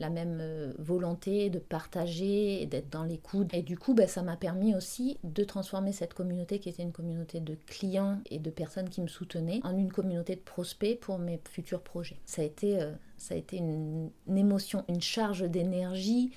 la 0.00 0.08
même 0.08 0.38
euh, 0.40 0.72
volonté 0.78 1.50
de 1.50 1.58
partager 1.58 2.62
et 2.62 2.66
d'être 2.66 2.90
dans 2.90 3.04
l'écoute. 3.04 3.52
Et 3.52 3.62
du 3.62 3.78
coup, 3.78 3.94
ben, 3.94 4.08
ça 4.08 4.22
m'a 4.22 4.36
permis 4.36 4.74
aussi 4.74 5.18
de 5.22 5.44
transformer 5.44 5.92
cette 5.92 6.14
communauté 6.14 6.58
qui 6.58 6.70
était 6.70 6.82
une 6.82 6.90
communauté 6.90 7.38
de 7.38 7.56
clients 7.66 8.18
et 8.30 8.38
de 8.38 8.50
personnes 8.50 8.88
qui 8.88 9.02
me 9.02 9.06
soutenaient 9.06 9.60
en 9.62 9.76
une 9.76 9.92
communauté 9.92 10.34
de 10.34 10.40
prospects 10.40 10.98
pour 10.98 11.18
mes 11.18 11.38
futurs 11.48 11.82
projets. 11.82 12.16
Ça 12.24 12.40
a 12.42 12.46
été, 12.46 12.80
euh, 12.80 12.92
ça 13.18 13.34
a 13.34 13.36
été 13.36 13.58
une, 13.58 14.10
émotion, 14.34 14.84
une 14.88 15.02
charge 15.02 15.42
d'énergie 15.42 16.32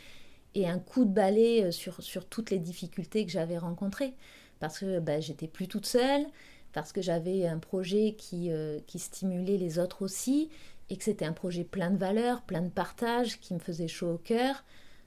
et 0.56 0.68
un 0.68 0.78
coup 0.78 1.06
de 1.06 1.12
balai 1.12 1.64
euh, 1.64 1.72
sur, 1.72 2.04
sur 2.04 2.26
toutes 2.26 2.52
les 2.52 2.60
difficultés 2.60 3.26
que 3.26 3.32
j'avais 3.32 3.58
rencontrées. 3.58 4.14
Parce 4.60 4.80
que 4.80 5.00
ben, 5.00 5.22
j'étais 5.22 5.48
plus 5.48 5.70
toute 5.70 5.86
seule, 5.86 6.26
parce 6.74 6.92
que 6.92 7.02
j'avais 7.02 7.48
un 7.48 7.60
projet 7.60 8.16
qui, 8.18 8.50
qui 8.88 8.98
stimulait 8.98 9.58
les 9.58 9.78
autres 9.78 10.04
aussi, 10.04 10.50
et 10.90 10.98
que 10.98 11.04
c'était 11.04 11.26
un 11.26 11.34
projet 11.34 11.64
plein 11.64 11.90
de 11.92 11.98
valeurs, 11.98 12.42
plein 12.42 12.62
de 12.62 12.70
partage, 12.70 13.40
qui 13.40 13.54
me 13.54 13.60
faisait 13.60 13.88
chaud 13.88 14.14
au 14.14 14.18
cœur. 14.18 14.64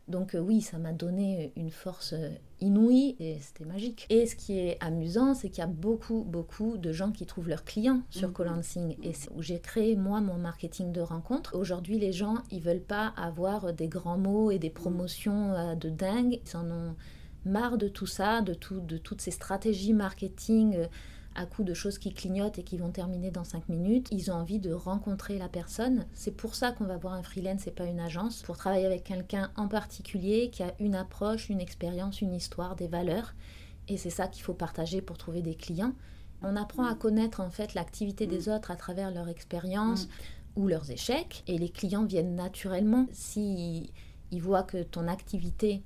Donc 0.08 0.34
euh, 0.34 0.38
oui, 0.38 0.60
ça 0.60 0.78
m'a 0.78 0.92
donné 0.92 1.52
une 1.56 1.70
force 1.72 2.12
euh, 2.12 2.30
inouïe 2.60 3.16
et 3.18 3.38
c'était 3.40 3.64
magique. 3.64 4.06
Et 4.08 4.26
ce 4.26 4.36
qui 4.36 4.56
est 4.56 4.78
amusant, 4.80 5.34
c'est 5.34 5.48
qu'il 5.48 5.58
y 5.58 5.64
a 5.64 5.66
beaucoup, 5.66 6.22
beaucoup 6.22 6.78
de 6.78 6.92
gens 6.92 7.10
qui 7.10 7.26
trouvent 7.26 7.48
leurs 7.48 7.64
clients 7.64 8.02
sur 8.10 8.28
Mhm. 8.28 8.34
Colancing. 8.34 8.96
Et 9.02 9.12
c'est 9.12 9.30
où 9.34 9.42
j'ai 9.42 9.58
créé, 9.58 9.96
moi, 9.96 10.20
mon 10.20 10.36
marketing 10.36 10.92
de 10.92 11.00
rencontre. 11.00 11.56
Aujourd'hui, 11.56 11.98
les 11.98 12.12
gens, 12.12 12.36
ils 12.52 12.62
veulent 12.62 12.80
pas 12.80 13.12
avoir 13.16 13.72
des 13.72 13.88
grands 13.88 14.18
mots 14.18 14.52
et 14.52 14.60
des 14.60 14.70
promotions 14.70 15.52
euh, 15.54 15.74
de 15.74 15.90
dingue. 15.90 16.40
Ils 16.46 16.56
en 16.56 16.70
ont 16.70 16.94
marre 17.44 17.76
de 17.78 17.88
tout 17.88 18.06
ça, 18.06 18.42
de, 18.42 18.54
tout, 18.54 18.80
de 18.80 18.98
toutes 18.98 19.20
ces 19.20 19.30
stratégies 19.32 19.92
marketing 19.92 20.76
euh, 20.76 20.86
à 21.36 21.46
coup 21.46 21.62
de 21.62 21.74
choses 21.74 21.98
qui 21.98 22.12
clignotent 22.12 22.58
et 22.58 22.62
qui 22.62 22.78
vont 22.78 22.90
terminer 22.90 23.30
dans 23.30 23.44
5 23.44 23.68
minutes. 23.68 24.08
Ils 24.10 24.30
ont 24.30 24.34
envie 24.34 24.58
de 24.58 24.72
rencontrer 24.72 25.38
la 25.38 25.48
personne. 25.48 26.06
C'est 26.14 26.34
pour 26.34 26.54
ça 26.54 26.72
qu'on 26.72 26.84
va 26.84 26.96
voir 26.96 27.14
un 27.14 27.22
freelance 27.22 27.66
et 27.66 27.70
pas 27.70 27.84
une 27.84 28.00
agence, 28.00 28.42
pour 28.42 28.56
travailler 28.56 28.86
avec 28.86 29.04
quelqu'un 29.04 29.50
en 29.56 29.68
particulier 29.68 30.50
qui 30.50 30.62
a 30.62 30.74
une 30.80 30.94
approche, 30.94 31.48
une 31.48 31.60
expérience, 31.60 32.20
une 32.20 32.34
histoire, 32.34 32.74
des 32.74 32.88
valeurs. 32.88 33.34
Et 33.88 33.96
c'est 33.98 34.10
ça 34.10 34.26
qu'il 34.26 34.42
faut 34.42 34.54
partager 34.54 35.00
pour 35.00 35.18
trouver 35.18 35.42
des 35.42 35.54
clients. 35.54 35.92
On 36.42 36.56
apprend 36.56 36.84
à 36.84 36.94
connaître 36.94 37.40
en 37.40 37.50
fait 37.50 37.74
l'activité 37.74 38.26
des 38.26 38.48
autres 38.48 38.70
à 38.70 38.76
travers 38.76 39.10
leur 39.10 39.28
expérience 39.28 40.08
ou 40.56 40.68
leurs 40.68 40.90
échecs. 40.90 41.44
Et 41.46 41.58
les 41.58 41.68
clients 41.68 42.04
viennent 42.04 42.34
naturellement 42.34 43.06
si 43.12 43.92
ils 44.32 44.42
voient 44.42 44.64
que 44.64 44.82
ton 44.82 45.06
activité 45.06 45.82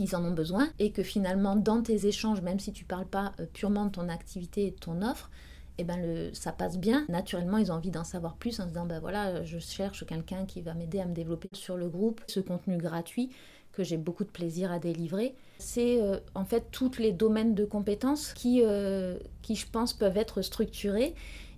ils 0.00 0.16
en 0.16 0.24
ont 0.24 0.32
besoin 0.32 0.68
et 0.78 0.90
que 0.90 1.02
finalement 1.02 1.56
dans 1.56 1.82
tes 1.82 2.06
échanges, 2.06 2.40
même 2.40 2.58
si 2.58 2.72
tu 2.72 2.84
parles 2.84 3.06
pas 3.06 3.32
euh, 3.38 3.46
purement 3.52 3.86
de 3.86 3.90
ton 3.90 4.08
activité 4.08 4.66
et 4.66 4.70
de 4.72 4.78
ton 4.78 5.02
offre, 5.02 5.30
eh 5.78 5.84
ben 5.84 6.30
ça 6.34 6.52
passe 6.52 6.78
bien. 6.78 7.06
Naturellement, 7.08 7.56
ils 7.56 7.72
ont 7.72 7.76
envie 7.76 7.90
d'en 7.90 8.04
savoir 8.04 8.36
plus 8.36 8.60
en 8.60 8.64
se 8.64 8.68
disant 8.68 8.86
ben 8.86 9.00
voilà, 9.00 9.44
je 9.44 9.58
cherche 9.58 10.04
quelqu'un 10.04 10.44
qui 10.44 10.60
va 10.60 10.74
m'aider 10.74 11.00
à 11.00 11.06
me 11.06 11.14
développer 11.14 11.48
sur 11.52 11.76
le 11.76 11.88
groupe, 11.88 12.20
ce 12.26 12.40
contenu 12.40 12.76
gratuit 12.76 13.30
que 13.72 13.84
j'ai 13.84 13.96
beaucoup 13.96 14.24
de 14.24 14.30
plaisir 14.30 14.72
à 14.72 14.78
délivrer. 14.78 15.34
C'est 15.58 16.00
euh, 16.02 16.18
en 16.34 16.44
fait 16.44 16.66
tous 16.70 16.98
les 16.98 17.12
domaines 17.12 17.54
de 17.54 17.64
compétences 17.64 18.32
qui, 18.32 18.62
euh, 18.64 19.18
qui, 19.42 19.54
je 19.54 19.66
pense, 19.68 19.92
peuvent 19.92 20.16
être 20.16 20.42
structurés. 20.42 21.14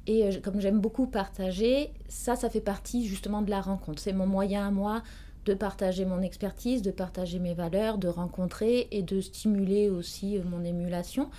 Et 0.06 0.25
euh, 0.25 0.40
comme 0.42 0.61
j'aime 0.61 0.80
beaucoup 0.80 1.06
partager, 1.06 1.92
ça, 2.08 2.37
ça 2.37 2.50
fait 2.50 2.61
partie 2.61 3.06
justement 3.06 3.42
de 3.42 3.50
la 3.50 3.61
rencontre. 3.61 4.02
C'est 4.02 4.12
mon 4.12 4.26
moyen 4.26 4.66
à 4.66 4.70
moi 4.70 5.02
de 5.44 5.54
partager 5.54 6.04
mon 6.04 6.22
expertise, 6.22 6.82
de 6.82 6.90
partager 6.90 7.38
mes 7.38 7.54
valeurs, 7.54 7.99
de 7.99 8.08
rencontrer 8.08 8.88
et 8.90 9.02
de 9.02 9.20
stimuler 9.20 9.90
aussi 9.90 10.38
euh, 10.38 10.42
mon 10.44 10.64
émulation. 10.64 11.30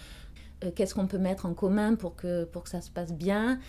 Euh, 0.63 0.71
Qu'est-ce 0.75 0.95
qu'on 0.95 1.07
peut 1.07 1.17
mettre 1.17 1.45
en 1.45 1.53
commun 1.53 1.95
pour 1.95 2.15
que, 2.15 2.45
pour 2.45 2.63
que 2.63 2.69
ça 2.69 2.81
se 2.81 2.91
passe 2.91 3.13
bien? 3.13 3.59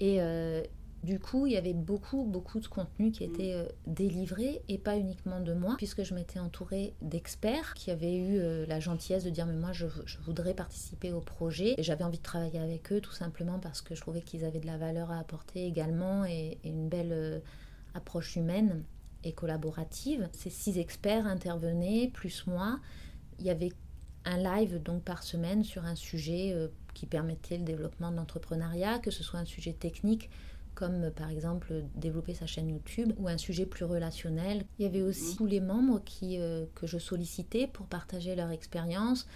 Et, 0.00 0.20
euh, 0.20 0.62
Du 1.04 1.18
coup, 1.18 1.46
il 1.46 1.52
y 1.54 1.56
avait 1.56 1.72
beaucoup, 1.72 2.22
beaucoup 2.22 2.60
de 2.60 2.68
contenu 2.68 3.10
qui 3.10 3.26
mm. 3.26 3.30
était 3.32 3.54
euh, 3.54 3.66
délivré 3.88 4.62
et 4.68 4.78
pas 4.78 4.96
uniquement 4.96 5.40
de 5.40 5.52
moi, 5.52 5.74
puisque 5.76 6.04
je 6.04 6.14
m'étais 6.14 6.38
entourée 6.38 6.94
d'experts 7.02 7.74
qui 7.74 7.90
avaient 7.90 8.16
eu 8.16 8.66
la 8.66 8.78
gentillesse 8.78 9.24
de 9.24 9.30
dire 9.30 9.46
mais 9.46 9.56
moi 9.56 9.72
je, 9.72 9.86
voudrais 10.24 10.54
participer 10.54 11.12
au 11.12 11.20
projet 11.20 11.74
et 11.76 11.82
j'avais 11.82 12.04
envie 12.04 12.18
de 12.18 12.22
travailler 12.22 12.60
avec 12.60 12.92
eux 12.92 13.00
tout 13.00 13.10
simplement 13.12 13.58
parce 13.58 13.82
que 13.82 13.96
je 13.96 14.00
trouvais 14.00 14.22
qu'ils 14.22 14.44
avaient 14.44 14.60
de 14.60 14.66
la 14.66 14.78
valeur 14.78 15.10
à 15.10 15.18
apporter 15.18 15.66
également 15.66 16.24
et, 16.24 16.58
une 16.62 16.88
belle 16.88 17.42
approche 17.94 18.36
humaine 18.36 18.84
et 19.24 19.32
collaborative. 19.32 20.28
Ces 20.32 20.50
six 20.50 20.78
experts 20.78 21.26
intervenaient, 21.26 22.10
plus 22.12 22.46
moi. 22.46 22.80
Il 23.38 23.46
y 23.46 23.50
avait 23.50 23.72
un 24.24 24.36
live 24.36 24.82
donc 24.82 25.02
par 25.02 25.22
semaine 25.22 25.64
sur 25.64 25.84
un 25.84 25.96
sujet 25.96 26.54
qui 26.94 27.06
permettait 27.06 27.58
le 27.58 27.64
développement 27.64 28.10
de 28.10 28.16
l'entrepreneuriat, 28.16 28.98
que 29.00 29.10
ce 29.10 29.24
soit 29.24 29.40
un 29.40 29.44
sujet 29.44 29.72
technique 29.72 30.30
comme 30.74 31.10
par 31.10 31.30
exemple 31.30 31.84
développer 31.94 32.34
sa 32.34 32.46
chaîne 32.46 32.68
YouTube 32.68 33.12
ou 33.18 33.28
un 33.28 33.38
sujet 33.38 33.66
plus 33.66 33.84
relationnel. 33.84 34.64
Il 34.78 34.82
y 34.84 34.86
avait 34.86 35.02
aussi 35.02 35.36
tous 35.36 35.46
les 35.46 35.60
membres 35.60 36.02
qui, 36.04 36.38
euh, 36.38 36.64
que 36.74 36.86
je 36.86 36.98
sollicitais 36.98 37.66
pour 37.66 37.86
partager 37.86 38.34
leur 38.34 38.50
expérience, 38.50 39.26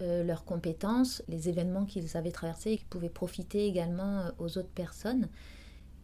euh, 0.00 0.24
leurs 0.24 0.44
compétences, 0.44 1.22
les 1.28 1.48
événements 1.48 1.84
qu'ils 1.84 2.16
avaient 2.16 2.32
traversés 2.32 2.72
et 2.72 2.78
qui 2.78 2.84
pouvaient 2.84 3.08
profiter 3.08 3.66
également 3.66 4.20
euh, 4.20 4.30
aux 4.38 4.58
autres 4.58 4.72
personnes 4.74 5.28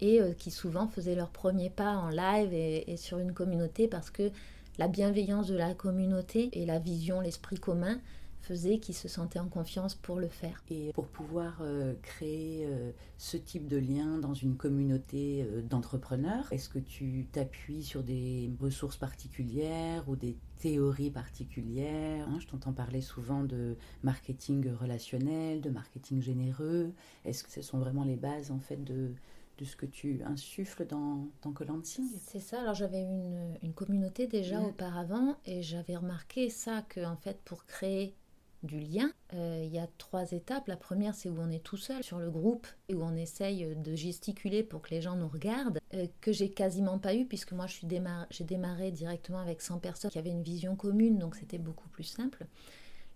et 0.00 0.20
qui 0.38 0.50
souvent 0.50 0.88
faisaient 0.88 1.14
leur 1.14 1.30
premier 1.30 1.70
pas 1.70 1.96
en 1.96 2.10
live 2.10 2.52
et, 2.52 2.96
sur 2.96 3.18
une 3.18 3.32
communauté 3.32 3.88
parce 3.88 4.10
que 4.10 4.30
la 4.78 4.88
bienveillance 4.88 5.46
de 5.46 5.56
la 5.56 5.74
communauté 5.74 6.50
et 6.52 6.66
la 6.66 6.78
vision, 6.78 7.20
l'esprit 7.20 7.56
commun 7.56 7.98
faisait 8.46 8.78
qu'ils 8.78 8.94
se 8.94 9.08
sentaient 9.08 9.40
en 9.40 9.48
confiance 9.48 9.94
pour 9.94 10.20
le 10.20 10.28
faire. 10.28 10.62
Et 10.70 10.92
pour 10.92 11.08
pouvoir 11.08 11.58
euh, 11.62 11.94
créer 12.02 12.64
euh, 12.66 12.92
ce 13.18 13.36
type 13.36 13.66
de 13.66 13.76
lien 13.76 14.18
dans 14.18 14.34
une 14.34 14.56
communauté 14.56 15.42
euh, 15.42 15.62
d'entrepreneurs, 15.62 16.46
est-ce 16.52 16.68
que 16.68 16.78
tu 16.78 17.26
t'appuies 17.32 17.82
sur 17.82 18.04
des 18.04 18.50
ressources 18.60 18.96
particulières 18.96 20.08
ou 20.08 20.14
des 20.14 20.36
théories 20.58 21.10
particulières 21.10 22.28
hein? 22.28 22.38
Je 22.38 22.46
t'entends 22.46 22.72
parler 22.72 23.00
souvent 23.00 23.42
de 23.42 23.76
marketing 24.04 24.70
relationnel, 24.72 25.60
de 25.60 25.70
marketing 25.70 26.22
généreux. 26.22 26.92
Est-ce 27.24 27.42
que 27.42 27.50
ce 27.50 27.62
sont 27.62 27.78
vraiment 27.78 28.04
les 28.04 28.16
bases 28.16 28.52
en 28.52 28.60
fait 28.60 28.82
de, 28.84 29.10
de 29.58 29.64
ce 29.64 29.76
que 29.76 29.86
tu 29.86 30.22
insuffles 30.24 30.86
dans, 30.86 31.28
dans 31.42 31.52
Colansing 31.52 32.04
C'est 32.20 32.40
ça, 32.40 32.60
alors 32.60 32.74
j'avais 32.74 33.02
une, 33.02 33.56
une 33.62 33.72
communauté 33.72 34.26
déjà 34.26 34.60
mmh. 34.60 34.66
auparavant 34.66 35.36
et 35.46 35.62
j'avais 35.62 35.96
remarqué 35.96 36.50
ça 36.50 36.82
que 36.82 37.04
en 37.04 37.16
fait 37.16 37.38
pour 37.44 37.64
créer 37.66 38.14
du 38.62 38.78
lien. 38.78 39.10
Euh, 39.34 39.62
il 39.64 39.72
y 39.72 39.78
a 39.78 39.88
trois 39.98 40.32
étapes. 40.32 40.68
La 40.68 40.76
première, 40.76 41.14
c'est 41.14 41.28
où 41.28 41.36
on 41.38 41.50
est 41.50 41.62
tout 41.62 41.76
seul 41.76 42.02
sur 42.02 42.18
le 42.18 42.30
groupe 42.30 42.66
et 42.88 42.94
où 42.94 43.02
on 43.02 43.16
essaye 43.16 43.74
de 43.74 43.94
gesticuler 43.94 44.62
pour 44.62 44.82
que 44.82 44.90
les 44.90 45.00
gens 45.00 45.16
nous 45.16 45.28
regardent, 45.28 45.78
euh, 45.94 46.06
que 46.20 46.32
j'ai 46.32 46.50
quasiment 46.50 46.98
pas 46.98 47.14
eu 47.14 47.24
puisque 47.24 47.52
moi 47.52 47.66
j'ai 47.66 47.86
démarré, 47.86 48.26
démarré 48.40 48.90
directement 48.90 49.38
avec 49.38 49.62
100 49.62 49.78
personnes 49.78 50.10
qui 50.10 50.18
avaient 50.18 50.30
une 50.30 50.42
vision 50.42 50.76
commune, 50.76 51.18
donc 51.18 51.36
c'était 51.36 51.58
beaucoup 51.58 51.88
plus 51.88 52.04
simple. 52.04 52.46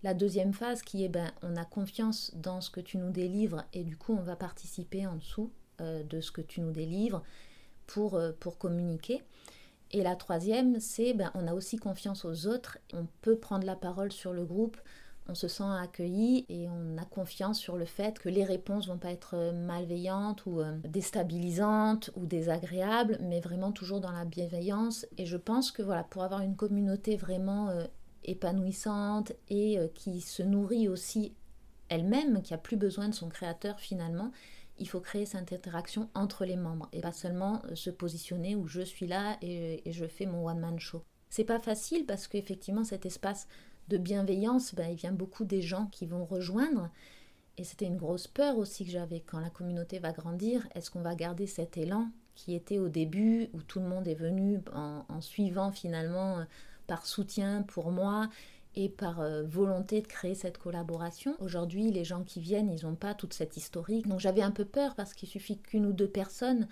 La 0.03 0.15
deuxième 0.15 0.55
phase 0.55 0.81
qui 0.81 1.05
est, 1.05 1.11
ben, 1.11 1.31
on 1.43 1.57
a 1.57 1.65
confiance 1.67 2.33
dans 2.35 2.63
ce 2.63 2.71
que 2.71 2.81
tu 2.81 2.97
nous 2.97 3.11
délivres 3.11 3.65
et 3.75 3.85
du 3.85 3.97
coup 3.97 4.15
on 4.15 4.23
va 4.23 4.37
participer 4.37 5.07
en 5.07 5.17
dessous 5.17 5.51
de 5.81 6.21
ce 6.21 6.31
que 6.31 6.41
tu 6.41 6.61
nous 6.61 6.73
délivres 6.73 7.23
pour, 7.87 8.21
pour 8.39 8.59
communiquer. 8.59 9.23
Et 9.93 10.03
la 10.03 10.15
troisième, 10.15 10.79
c'est 10.79 11.15
ben, 11.15 11.31
on 11.35 11.49
a 11.49 11.55
aussi 11.55 11.77
confiance 11.77 12.25
aux 12.25 12.47
autres, 12.47 12.79
on 12.93 13.07
peut 13.23 13.37
prendre 13.37 13.67
la 13.67 13.75
parole 13.75 14.13
sur 14.13 14.33
le 14.33 14.45
groupe, 14.45 14.77
on 15.31 15.35
se 15.35 15.49
sent 15.49 15.65
accueilli 15.65 16.45
et 16.49 16.69
on 16.69 16.99
a 16.99 17.05
confiance 17.05 17.59
sur 17.59 17.77
le 17.77 17.85
fait 17.85 18.19
que 18.19 18.29
les 18.29 18.45
réponses 18.45 18.89
vont 18.89 18.99
pas 18.99 19.13
être 19.13 19.53
malveillantes 19.53 20.45
ou 20.47 20.61
euh, 20.61 20.77
déstabilisantes 20.85 22.11
ou 22.17 22.27
désagréables, 22.27 23.19
mais 23.21 23.41
vraiment 23.41 23.71
toujours 23.71 24.01
dans 24.01 24.11
la 24.11 24.25
bienveillance. 24.25 25.07
Et 25.19 25.27
je 25.27 25.37
pense 25.37 25.71
que 25.71 25.83
voilà, 25.83 26.03
pour 26.05 26.25
avoir 26.25 26.41
une 26.41 26.57
communauté 26.57 27.17
vraiment 27.17 27.69
euh, 27.69 27.85
épanouissante 28.25 29.33
et 29.49 29.79
euh, 29.79 29.87
qui 29.95 30.21
se 30.21 30.43
nourrit 30.43 30.89
aussi 30.89 31.33
elle-même, 31.89 32.43
qui 32.43 32.55
a 32.55 32.59
plus 32.59 32.77
besoin 32.77 33.09
de 33.09 33.15
son 33.15 33.29
créateur 33.29 33.79
finalement, 33.79 34.33
il 34.81 34.89
faut 34.89 35.01
créer 35.01 35.27
cette 35.27 35.53
interaction 35.53 36.09
entre 36.15 36.45
les 36.45 36.57
membres 36.57 36.89
et 36.93 37.01
pas 37.01 37.13
seulement 37.13 37.63
se 37.75 37.91
positionner 37.91 38.57
où 38.57 38.67
je 38.67 38.81
suis 38.81 39.07
là 39.07 39.37
et, 39.43 39.83
je 39.87 40.07
fais 40.07 40.27
mon 40.27 40.49
one 40.49 40.59
man 40.59 40.81
show. 40.81 41.05
C'est 41.29 41.45
pas 41.45 41.61
facile 41.61 42.07
parce 42.07 42.27
qu'effectivement 42.27 42.83
cet 42.83 43.07
espace 43.07 43.47
de 43.89 43.99
bienveillance, 43.99 44.75
ben, 44.75 44.91
il 44.91 44.97
vient 44.97 45.13
beaucoup 45.13 45.45
des 45.45 45.63
gens 45.63 45.87
qui 45.87 46.07
vont 46.07 46.25
rejoindre. 46.25 46.91
Et 47.59 47.65
c'était 47.65 47.87
une 47.87 47.97
grosse 47.97 48.27
peur 48.27 48.57
aussi 48.57 48.85
que 48.85 48.91
j'avais 48.91 49.21
quand 49.21 49.41
la 49.41 49.51
communauté 49.51 49.99
va 49.99 50.13
grandir. 50.13 50.67
Est-ce 50.75 50.91
qu'on 50.91 51.03
va 51.03 51.15
garder 51.15 51.47
cet 51.47 51.77
élan 51.77 52.09
qui 52.35 52.55
était 52.55 52.79
au 52.79 52.89
début, 52.89 53.51
où 53.53 53.63
tout 53.63 53.81
le 53.81 53.87
monde 53.87 54.09
est 54.09 54.15
venu 54.15 54.61
en, 54.73 55.21
suivant 55.21 55.73
finalement 55.73 56.39
euh, 56.39 56.45
par 56.87 57.05
soutien 57.05 57.63
pour 57.63 57.91
moi 57.91 58.31
et 58.77 58.89
par 58.89 59.21
euh, 59.21 59.43
volonté 59.43 60.01
de 60.01 60.07
créer 60.07 60.35
cette 60.35 60.59
collaboration. 60.59 61.35
Aujourd'hui, 61.41 61.91
les 61.91 62.05
gens 62.05 62.23
qui 62.23 62.41
viennent, 62.41 62.71
ils 62.71 62.87
n'ont 62.87 62.95
pas 62.95 63.15
toute 63.15 63.35
cette 63.35 63.57
historique. 63.57 64.07
Donc 64.07 64.21
j'avais 64.21 64.43
un 64.43 64.51
peu 64.51 64.65
peur 64.65 64.95
parce 64.95 65.15
qu'il 65.15 65.29
suffit 65.29 65.59
qu'une 65.59 65.87
ou 65.87 65.93
deux 65.93 66.09
personnes 66.09 66.69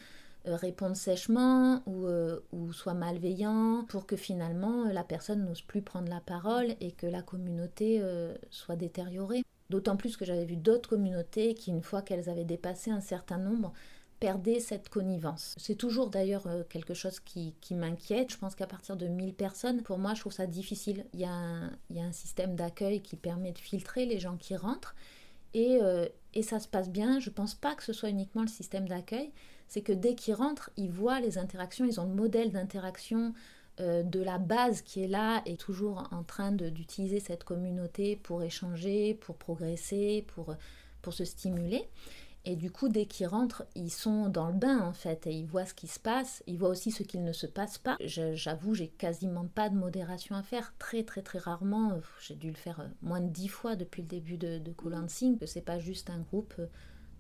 euh, 0.47 0.57
répondre 0.57 0.97
sèchement 0.97 1.83
ou, 1.87 2.07
euh, 2.07 2.41
ou 2.53 2.73
soit 2.73 2.95
malveillant 2.95 3.85
pour 3.89 4.07
que 4.07 4.17
finalement 4.17 4.85
la 4.85 5.03
personne 5.03 5.45
n'ose 5.45 5.63
plus 5.63 5.83
prendre 5.83 6.09
la 6.09 6.21
parole 6.21 6.75
et 6.81 6.93
que 6.93 7.07
la 7.07 7.23
communauté 7.23 8.03
soit 8.51 8.77
détériorée. 8.77 9.43
D'autant 9.71 9.97
plus 9.97 10.17
que 10.17 10.25
j'avais 10.25 10.47
vu 10.47 10.57
d'autres 10.57 10.89
communautés 10.89 11.53
qui, 11.53 11.71
une 11.71 11.83
fois 11.83 12.01
qu'elles 12.01 12.31
avaient 12.31 12.45
dépassé 12.45 12.91
un 12.91 13.03
certain 13.03 13.37
nombre, 13.37 13.75
perdaient 14.21 14.61
cette 14.61 14.89
connivence. 14.89 15.55
C'est 15.59 15.77
toujours 15.77 16.11
d'ailleurs 16.11 16.47
quelque 16.69 16.95
chose 16.95 17.21
qui, 17.21 17.55
qui 17.61 17.75
m'inquiète. 17.75 18.33
Je 18.33 18.39
pense 18.39 18.55
qu'à 18.55 18.67
partir 18.67 18.97
de 18.97 19.07
1000 19.07 19.35
personnes, 19.35 19.83
pour 19.83 19.99
moi, 19.99 20.15
je 20.15 20.21
trouve 20.21 20.33
ça 20.33 20.47
difficile. 20.47 21.07
Il 21.15 21.21
y 21.21 21.25
a 21.25 21.31
un, 21.31 22.13
système 22.13 22.55
d'accueil 22.57 23.01
qui 23.01 23.17
permet 23.17 23.53
de 23.53 23.59
filtrer 23.59 24.07
les 24.07 24.19
gens 24.19 24.37
qui 24.37 24.57
rentrent 24.57 24.95
et, 25.55 25.79
et 26.35 26.43
ça 26.43 26.59
se 26.59 26.69
passe 26.69 26.91
bien. 26.91 27.21
Je 27.21 27.31
ne 27.31 27.35
pense 27.35 27.55
pas 27.55 27.75
que 27.75 27.83
ce 27.83 27.93
soit 27.93 28.09
uniquement 28.09 28.43
le 28.43 28.49
système 28.49 28.89
d'accueil, 28.89 29.31
c'est 29.69 29.83
que 29.83 29.93
dès 29.93 30.15
qu'ils 30.15 30.35
rentrent, 30.35 30.71
ils 30.77 30.91
voient 30.91 31.21
les 31.21 31.39
interactions, 31.39 31.85
ils 31.85 32.01
ont 32.01 32.07
le 32.07 32.15
modèle 32.15 32.51
d'interaction 32.51 33.35
euh, 33.81 34.03
de 34.03 34.21
la 34.21 34.39
base 34.39 34.83
qui 34.83 35.05
est 35.05 35.09
là 35.09 35.41
et 35.47 35.57
toujours 35.57 36.09
en 36.11 36.25
train 36.25 36.51
d'utiliser 36.51 37.21
cette 37.21 37.45
communauté 37.45 38.17
pour 38.17 38.43
échanger, 38.43 39.15
pour 39.15 39.37
progresser, 39.37 40.27
pour 40.27 40.57
se 41.13 41.25
stimuler. 41.25 41.89
Et 42.51 42.57
du 42.57 42.71
coup, 42.71 42.89
dès 42.89 43.05
qu'ils 43.05 43.27
rentrent, 43.27 43.67
ils 43.75 43.91
sont 43.91 44.31
dans 44.31 44.47
le 44.47 44.55
bain 44.55 44.81
en 44.81 44.95
fait 44.95 45.27
et 45.27 45.33
ils 45.33 45.45
voient 45.45 45.67
ce 45.67 45.75
qui 45.75 45.87
se 45.87 46.01
passe. 46.01 46.43
Ils 46.47 46.57
voient 46.57 46.71
aussi 46.71 46.91
ce 46.91 47.03
qu'il 47.03 47.23
ne 47.23 47.33
se 47.35 47.47
passe 47.47 47.77
pas. 47.77 47.99
J'avoue, 48.01 48.73
j'ai 48.73 48.89
quasiment 48.89 49.47
pas 49.47 49.69
de 49.69 49.77
modération 49.77 50.35
à 50.35 50.43
faire. 50.43 50.73
Très 50.79 51.03
très 51.03 51.21
très 51.21 51.39
rarement. 51.39 52.01
J'ai 52.23 52.37
dû 52.37 52.49
le 52.49 52.57
faire 52.57 52.81
euh, 52.81 52.87
moins 53.03 53.21
de 53.21 53.29
dix 53.29 53.49
fois 53.49 53.77
depuis 53.77 54.01
le 54.01 54.09
début 54.09 54.39
de, 54.39 54.57
de 54.57 54.73
Colansing. 54.73 55.37
Que 55.37 55.45
c'est 55.45 55.61
pas 55.61 55.79
juste 55.79 56.09
un 56.09 56.21
groupe 56.21 56.55
euh, 56.59 56.69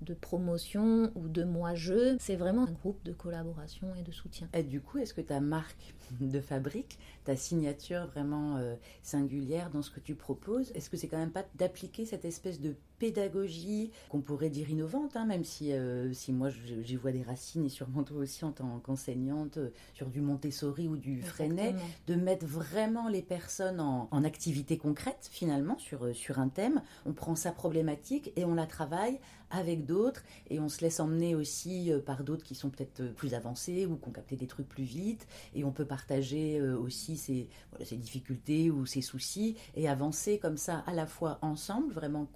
de 0.00 0.14
promotion 0.14 1.12
ou 1.14 1.28
de 1.28 1.44
moi-je. 1.44 2.16
C'est 2.18 2.36
vraiment 2.36 2.62
un 2.62 2.72
groupe 2.72 3.02
de 3.04 3.12
collaboration 3.12 3.94
et 3.96 4.02
de 4.02 4.12
soutien. 4.12 4.48
Et 4.54 4.62
du 4.62 4.80
coup, 4.80 4.96
est-ce 4.96 5.12
que 5.12 5.20
ta 5.20 5.40
marque 5.40 5.94
de 6.22 6.40
fabrique, 6.40 6.98
ta 7.24 7.36
signature 7.36 8.06
vraiment 8.06 8.56
euh, 8.56 8.76
singulière 9.02 9.68
dans 9.68 9.82
ce 9.82 9.90
que 9.90 10.00
tu 10.00 10.14
proposes, 10.14 10.70
est-ce 10.74 10.88
que 10.88 10.96
c'est 10.96 11.08
quand 11.08 11.18
même 11.18 11.32
pas 11.32 11.44
d'appliquer 11.56 12.06
cette 12.06 12.24
espèce 12.24 12.62
de 12.62 12.76
pédagogie 12.98 13.90
qu'on 14.08 14.20
pourrait 14.20 14.50
dire 14.50 14.70
innovante, 14.70 15.16
hein, 15.16 15.26
même 15.26 15.44
si, 15.44 15.72
euh, 15.72 16.12
si 16.12 16.32
moi 16.32 16.48
j'y 16.50 16.96
vois 16.96 17.12
des 17.12 17.22
racines 17.22 17.64
et 17.64 17.68
sûrement 17.68 18.02
toi 18.02 18.18
aussi 18.18 18.44
en 18.44 18.52
tant 18.52 18.78
qu'enseignante 18.80 19.58
euh, 19.58 19.70
sur 19.94 20.08
du 20.08 20.20
Montessori 20.20 20.88
ou 20.88 20.96
du 20.96 21.22
Freinet, 21.22 21.74
de 22.06 22.14
mettre 22.14 22.46
vraiment 22.46 23.08
les 23.08 23.22
personnes 23.22 23.80
en, 23.80 24.08
en, 24.10 24.24
activité 24.24 24.76
concrète 24.76 25.28
finalement 25.30 25.78
sur, 25.78 26.14
sur 26.14 26.38
un 26.38 26.48
thème. 26.48 26.82
On 27.06 27.12
prend 27.12 27.34
sa 27.34 27.52
problématique 27.52 28.32
et 28.36 28.44
on 28.44 28.54
la 28.54 28.66
travaille 28.66 29.20
avec 29.50 29.86
d'autres 29.86 30.22
et 30.50 30.60
on 30.60 30.68
se 30.68 30.82
laisse 30.82 31.00
emmener 31.00 31.34
aussi 31.34 31.90
par 32.04 32.22
d'autres 32.22 32.44
qui 32.44 32.54
sont 32.54 32.68
peut-être 32.68 33.14
plus 33.14 33.32
avancés 33.32 33.86
ou 33.86 33.96
qui 33.96 34.08
ont 34.08 34.12
capté 34.12 34.36
des 34.36 34.46
trucs 34.46 34.68
plus 34.68 34.84
vite 34.84 35.26
et 35.54 35.64
on 35.64 35.72
peut 35.72 35.84
partager 35.84 36.58
euh, 36.58 36.78
aussi 36.78 37.16
ses, 37.16 37.48
ses 37.82 37.96
difficultés 37.96 38.70
ou 38.70 38.86
ses 38.86 39.02
soucis 39.02 39.56
et 39.74 39.88
avancer 39.88 40.38
comme 40.38 40.56
ça 40.56 40.82
à 40.86 40.92
la 40.92 41.06
fois 41.06 41.38
ensemble, 41.42 41.92
vraiment 41.92 42.26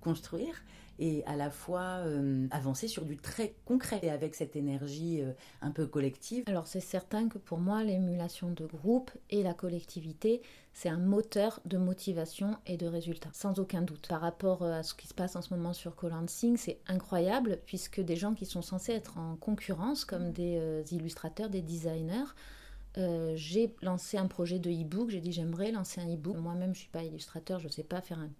co-construire 0.00 0.62
et 0.98 1.24
à 1.24 1.34
la 1.34 1.50
fois 1.50 2.02
euh, 2.04 2.46
avancer 2.50 2.86
sur 2.86 3.06
du 3.06 3.16
très 3.16 3.54
concret 3.64 4.00
et 4.02 4.10
avec 4.10 4.34
cette 4.34 4.54
énergie 4.54 5.22
euh, 5.22 5.32
un 5.62 5.70
peu 5.70 5.86
collective. 5.86 6.44
Alors 6.46 6.66
c'est 6.66 6.80
certain 6.80 7.28
que 7.28 7.38
pour 7.38 7.58
moi 7.58 7.82
l'émulation 7.82 8.50
de 8.50 8.66
groupe 8.66 9.10
et 9.30 9.42
la 9.42 9.54
collectivité 9.54 10.42
c'est 10.72 10.90
un 10.90 10.98
moteur 10.98 11.60
de 11.64 11.78
motivation 11.78 12.56
et 12.66 12.76
de 12.76 12.86
résultats, 12.86 13.30
sans 13.32 13.58
aucun 13.58 13.82
doute. 13.82 14.06
Par 14.08 14.20
rapport 14.20 14.62
à 14.62 14.82
ce 14.82 14.94
qui 14.94 15.08
se 15.08 15.14
passe 15.14 15.34
en 15.34 15.42
ce 15.42 15.52
moment 15.52 15.72
sur 15.72 15.96
Colansing, 15.96 16.56
c'est 16.56 16.78
incroyable 16.86 17.58
puisque 17.66 18.00
des 18.00 18.14
gens 18.14 18.34
qui 18.34 18.46
sont 18.46 18.62
censés 18.62 18.92
être 18.92 19.18
en 19.18 19.34
concurrence 19.34 20.04
comme 20.04 20.30
des 20.30 20.84
illustrateurs, 20.92 21.50
des 21.50 21.60
designers, 21.60 22.34
euh, 22.98 23.32
j'ai 23.36 23.74
lancé 23.82 24.16
un 24.16 24.26
projet 24.26 24.58
de 24.58 24.70
e-book. 24.70 25.10
J'ai 25.10 25.20
dit 25.20 25.32
j'aimerais 25.32 25.70
lancer 25.70 26.00
un 26.00 26.12
e-book. 26.12 26.36
Moi-même, 26.36 26.74
je 26.74 26.80
suis 26.80 26.88
pas 26.88 27.04
illustrateur, 27.04 27.60
je 27.60 27.66
ne 27.66 27.72
sais 27.72 27.84
pas 27.84 28.00
faire 28.00 28.18
un 28.18 28.30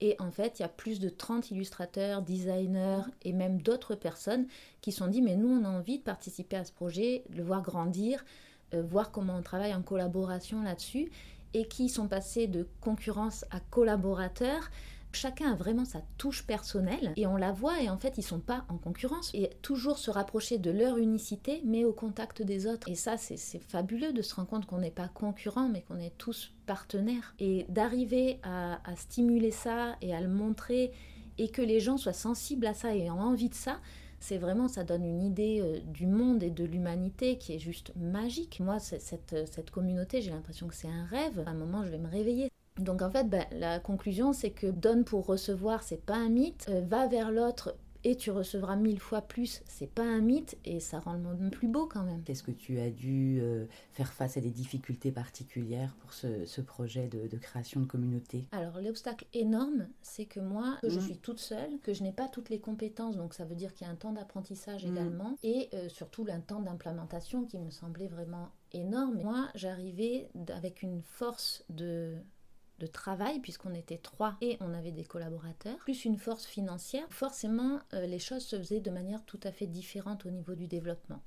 Et 0.00 0.16
en 0.18 0.30
fait, 0.30 0.58
il 0.58 0.62
y 0.62 0.64
a 0.64 0.68
plus 0.68 1.00
de 1.00 1.08
30 1.08 1.50
illustrateurs, 1.50 2.22
designers 2.22 3.02
et 3.22 3.32
même 3.32 3.60
d'autres 3.60 3.94
personnes 3.94 4.46
qui 4.80 4.92
sont 4.92 5.06
dit 5.06 5.22
mais 5.22 5.36
nous, 5.36 5.48
on 5.48 5.64
a 5.64 5.68
envie 5.68 5.98
de 5.98 6.02
participer 6.02 6.56
à 6.56 6.64
ce 6.64 6.72
projet, 6.72 7.24
de 7.30 7.36
le 7.36 7.42
voir 7.42 7.62
grandir, 7.62 8.24
euh, 8.74 8.82
voir 8.82 9.10
comment 9.10 9.36
on 9.36 9.42
travaille 9.42 9.74
en 9.74 9.82
collaboration 9.82 10.62
là-dessus. 10.62 11.10
Et 11.54 11.66
qui 11.68 11.88
sont 11.88 12.08
passés 12.08 12.48
de 12.48 12.68
concurrence 12.80 13.46
à 13.50 13.60
collaborateurs 13.60 14.68
chacun 15.16 15.52
a 15.52 15.56
vraiment 15.56 15.84
sa 15.84 16.02
touche 16.18 16.46
personnelle 16.46 17.12
et 17.16 17.26
on 17.26 17.36
la 17.36 17.50
voit 17.50 17.80
et 17.82 17.88
en 17.88 17.96
fait 17.96 18.18
ils 18.18 18.22
sont 18.22 18.40
pas 18.40 18.64
en 18.68 18.76
concurrence 18.76 19.30
et 19.34 19.50
toujours 19.62 19.98
se 19.98 20.10
rapprocher 20.10 20.58
de 20.58 20.70
leur 20.70 20.98
unicité 20.98 21.62
mais 21.64 21.84
au 21.84 21.92
contact 21.92 22.42
des 22.42 22.66
autres 22.66 22.88
et 22.88 22.94
ça 22.94 23.16
c'est 23.16 23.58
fabuleux 23.58 24.12
de 24.12 24.22
se 24.22 24.34
rendre 24.34 24.48
compte 24.48 24.66
qu'on 24.66 24.78
n'est 24.78 24.90
pas 24.90 25.08
concurrents 25.08 25.68
mais 25.68 25.82
qu'on 25.82 25.98
est 25.98 26.16
tous 26.18 26.52
partenaires 26.66 27.34
et 27.38 27.64
d'arriver 27.68 28.38
à, 28.42 28.78
stimuler 28.96 29.50
ça 29.50 29.96
et 30.02 30.14
à 30.14 30.20
le 30.20 30.28
montrer 30.28 30.92
et 31.38 31.48
que 31.48 31.62
les 31.62 31.80
gens 31.80 31.96
soient 31.96 32.12
sensibles 32.12 32.66
à 32.66 32.74
ça 32.74 32.94
et 32.94 33.10
ont 33.10 33.20
envie 33.20 33.48
de 33.48 33.54
ça 33.54 33.80
c'est 34.18 34.38
vraiment, 34.38 34.66
ça 34.66 34.82
donne 34.82 35.04
une 35.04 35.22
idée 35.22 35.60
euh, 35.60 35.78
du 35.92 36.06
monde 36.06 36.42
et 36.42 36.50
de 36.50 36.64
l'humanité 36.64 37.36
qui 37.36 37.52
est 37.52 37.58
juste 37.58 37.92
magique. 37.96 38.60
Moi, 38.60 38.78
cette, 38.78 39.36
cette 39.52 39.70
communauté, 39.70 40.22
j'ai 40.22 40.30
l'impression 40.30 40.66
que 40.66 40.74
c'est 40.74 40.88
un 40.88 41.04
rêve. 41.04 41.44
À 41.46 41.50
un 41.50 41.54
moment, 41.54 41.84
je 41.84 41.90
vais 41.90 41.98
me 41.98 42.08
réveiller. 42.08 42.50
Donc 42.78 43.02
en 43.02 43.10
fait, 43.10 43.28
ben, 43.28 43.44
la 43.52 43.78
conclusion, 43.78 44.32
c'est 44.32 44.50
que 44.50 44.66
donne 44.66 45.04
pour 45.04 45.26
recevoir, 45.26 45.82
c'est 45.82 46.04
pas 46.04 46.16
un 46.16 46.28
mythe. 46.28 46.66
Euh, 46.68 46.82
va 46.86 47.06
vers 47.06 47.30
l'autre 47.30 47.74
et 48.06 48.14
tu 48.14 48.30
recevras 48.30 48.76
mille 48.76 49.00
fois 49.00 49.20
plus, 49.20 49.62
c'est 49.66 49.90
pas 49.90 50.04
un 50.04 50.20
mythe 50.20 50.56
et 50.64 50.78
ça 50.78 51.00
rend 51.00 51.14
le 51.14 51.18
monde 51.18 51.50
plus 51.50 51.66
beau 51.66 51.86
quand 51.86 52.04
même. 52.04 52.22
Est-ce 52.28 52.44
que 52.44 52.52
tu 52.52 52.78
as 52.78 52.88
dû 52.88 53.40
euh, 53.40 53.66
faire 53.90 54.12
face 54.12 54.36
à 54.36 54.40
des 54.40 54.52
difficultés 54.52 55.10
particulières 55.10 55.92
pour 55.98 56.12
ce, 56.12 56.60
projet 56.60 57.08
de, 57.08 57.36
création 57.36 57.80
de 57.80 57.86
communauté? 57.86 58.46
Alors 58.52 58.80
l'obstacle 58.80 59.26
énorme, 59.34 59.88
c'est 60.02 60.26
que 60.26 60.38
moi, 60.38 60.78
je 60.84 60.98
mmh. 60.98 61.00
suis 61.00 61.18
toute 61.18 61.40
seule, 61.40 61.80
que 61.82 61.92
je 61.92 62.04
n'ai 62.04 62.12
pas 62.12 62.28
toutes 62.28 62.48
les 62.48 62.60
compétences, 62.60 63.16
donc 63.16 63.34
ça 63.34 63.44
veut 63.44 63.56
dire 63.56 63.74
qu'il 63.74 63.88
y 63.88 63.90
a 63.90 63.92
un 63.92 63.96
temps 63.96 64.12
d'apprentissage 64.12 64.86
mmh. 64.86 64.92
également 64.92 65.36
et 65.42 65.68
euh, 65.74 65.88
surtout 65.88 66.24
un 66.30 66.38
temps 66.38 66.60
d'implémentation 66.60 67.44
qui 67.44 67.58
me 67.58 67.70
semblait 67.70 68.06
vraiment 68.06 68.50
énorme. 68.72 69.20
Moi, 69.20 69.48
j'arrivais 69.56 70.28
avec 70.54 70.82
une 70.82 71.02
force 71.02 71.64
de 71.70 72.18
de 72.78 72.86
travail, 72.86 73.40
puisqu'on 73.40 73.74
était 73.74 73.98
trois 73.98 74.36
et 74.40 74.56
on 74.60 74.74
avait 74.74 74.92
des 74.92 75.04
collaborateurs, 75.04 75.76
plus 75.78 76.04
une 76.04 76.18
force 76.18 76.44
financière, 76.44 77.06
forcément 77.10 77.80
euh, 77.94 78.06
les 78.06 78.18
choses 78.18 78.44
se 78.44 78.56
faisaient 78.56 78.80
de 78.80 78.90
manière 78.90 79.24
tout 79.24 79.40
à 79.42 79.52
fait 79.52 79.66
différente 79.66 80.26
au 80.26 80.30
niveau 80.30 80.54
du 80.54 80.66
développement. 80.66 81.22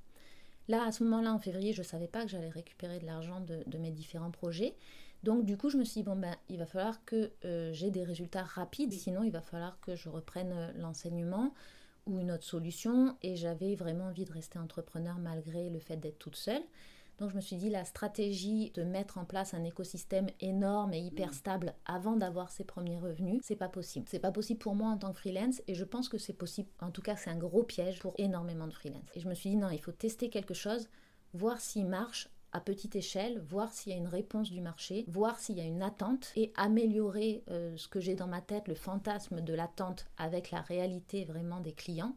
Là, 0.68 0.86
à 0.86 0.92
ce 0.92 1.04
moment-là, 1.04 1.34
en 1.34 1.40
février, 1.40 1.74
je 1.74 1.82
ne 1.82 1.86
savais 1.86 2.08
pas 2.08 2.24
que 2.24 2.30
j'allais 2.30 2.50
récupérer 2.50 3.00
de 3.00 3.06
l'argent 3.06 3.42
de, 3.42 3.78
mes 3.80 3.90
différents 3.90 4.30
projets. 4.30 4.76
Donc, 5.24 5.44
du 5.44 5.58
coup, 5.58 5.70
je 5.70 5.78
me 5.78 5.84
suis 5.84 6.02
dit, 6.02 6.04
bon, 6.04 6.16
ben, 6.16 6.36
il 6.48 6.60
va 6.60 6.68
falloir 6.68 7.04
que 7.06 7.32
euh, 7.44 7.74
j'ai 7.74 7.90
des 7.90 8.04
résultats 8.04 8.44
rapides, 8.44 8.94
sinon, 8.94 9.24
il 9.24 9.32
va 9.32 9.42
falloir 9.42 9.80
que 9.80 9.96
je 9.96 10.10
reprenne 10.10 10.54
euh, 10.54 10.72
l'enseignement 10.76 11.56
ou 12.06 12.20
une 12.20 12.32
autre 12.32 12.44
solution. 12.44 13.18
Et 13.24 13.36
j'avais 13.36 13.74
vraiment 13.74 14.06
envie 14.06 14.26
de 14.26 14.32
rester 14.32 14.60
entrepreneur 14.60 15.18
malgré 15.18 15.72
le 15.72 15.80
fait 15.80 15.98
d'être 15.98 16.20
toute 16.20 16.36
seule. 16.36 16.62
Donc 17.20 17.32
je 17.32 17.36
me 17.36 17.42
suis 17.42 17.58
dit 17.58 17.70
la 17.70 17.84
stratégie 17.84 18.72
de 18.72 18.84
mettre 18.84 19.18
en 19.18 19.26
place 19.26 19.54
un 19.54 19.64
écosystème 19.66 20.28
énorme 20.40 20.94
et 20.94 21.00
hyper 21.00 21.30
mm. 21.30 21.34
stable 21.34 21.74
avant 21.86 22.16
d'avoir 22.16 22.50
ses 22.50 22.64
premiers 22.64 22.98
revenus, 22.98 23.42
c'est 23.44 23.58
pas 23.58 23.68
possible. 23.68 24.06
C'est 24.10 24.20
pas 24.20 24.32
possible 24.32 24.60
pour 24.60 24.76
moi 24.76 24.90
en 24.90 24.98
tant 24.98 25.12
que 25.12 25.20
freelance 25.20 25.62
et 25.68 25.76
je 25.76 25.84
pense 25.84 26.08
que 26.08 26.18
c'est 26.18 26.34
possible. 26.34 26.70
En 26.80 26.92
tout 26.92 27.02
cas, 27.02 27.18
c'est 27.18 27.30
un 27.30 27.38
gros 27.38 27.64
piège 27.64 28.00
pour 28.00 28.14
énormément 28.18 28.68
de 28.68 28.74
freelance. 28.74 29.10
Et 29.16 29.20
je 29.20 29.28
me 29.28 29.34
suis 29.34 29.50
dit 29.50 29.58
non, 29.58 29.70
il 29.70 29.82
faut 29.82 29.92
tester 29.92 30.30
quelque 30.30 30.54
chose, 30.54 30.88
voir 31.34 31.60
s'il 31.60 31.88
marche 31.88 32.30
à 32.52 32.62
petite 32.62 32.96
échelle, 32.96 33.40
voir 33.40 33.72
s'il 33.72 33.92
y 33.92 33.96
a 33.96 34.00
une 34.00 34.08
réponse 34.08 34.50
du 34.50 34.62
marché, 34.62 35.06
voir 35.08 35.40
s'il 35.40 35.58
y 35.58 35.62
a 35.62 35.66
une 35.66 35.84
attente 35.84 36.32
et 36.36 36.52
améliorer 36.56 37.44
euh, 37.52 37.76
ce 37.78 37.88
que 37.88 38.00
j'ai 38.00 38.16
dans 38.16 38.28
ma 38.28 38.42
tête, 38.42 38.68
le 38.68 38.76
fantasme 38.76 39.42
de 39.42 39.54
l'attente 39.54 40.08
avec 40.18 40.52
la 40.52 40.62
réalité 40.62 41.26
vraiment 41.26 41.60
des 41.60 41.74
clients 41.74 42.16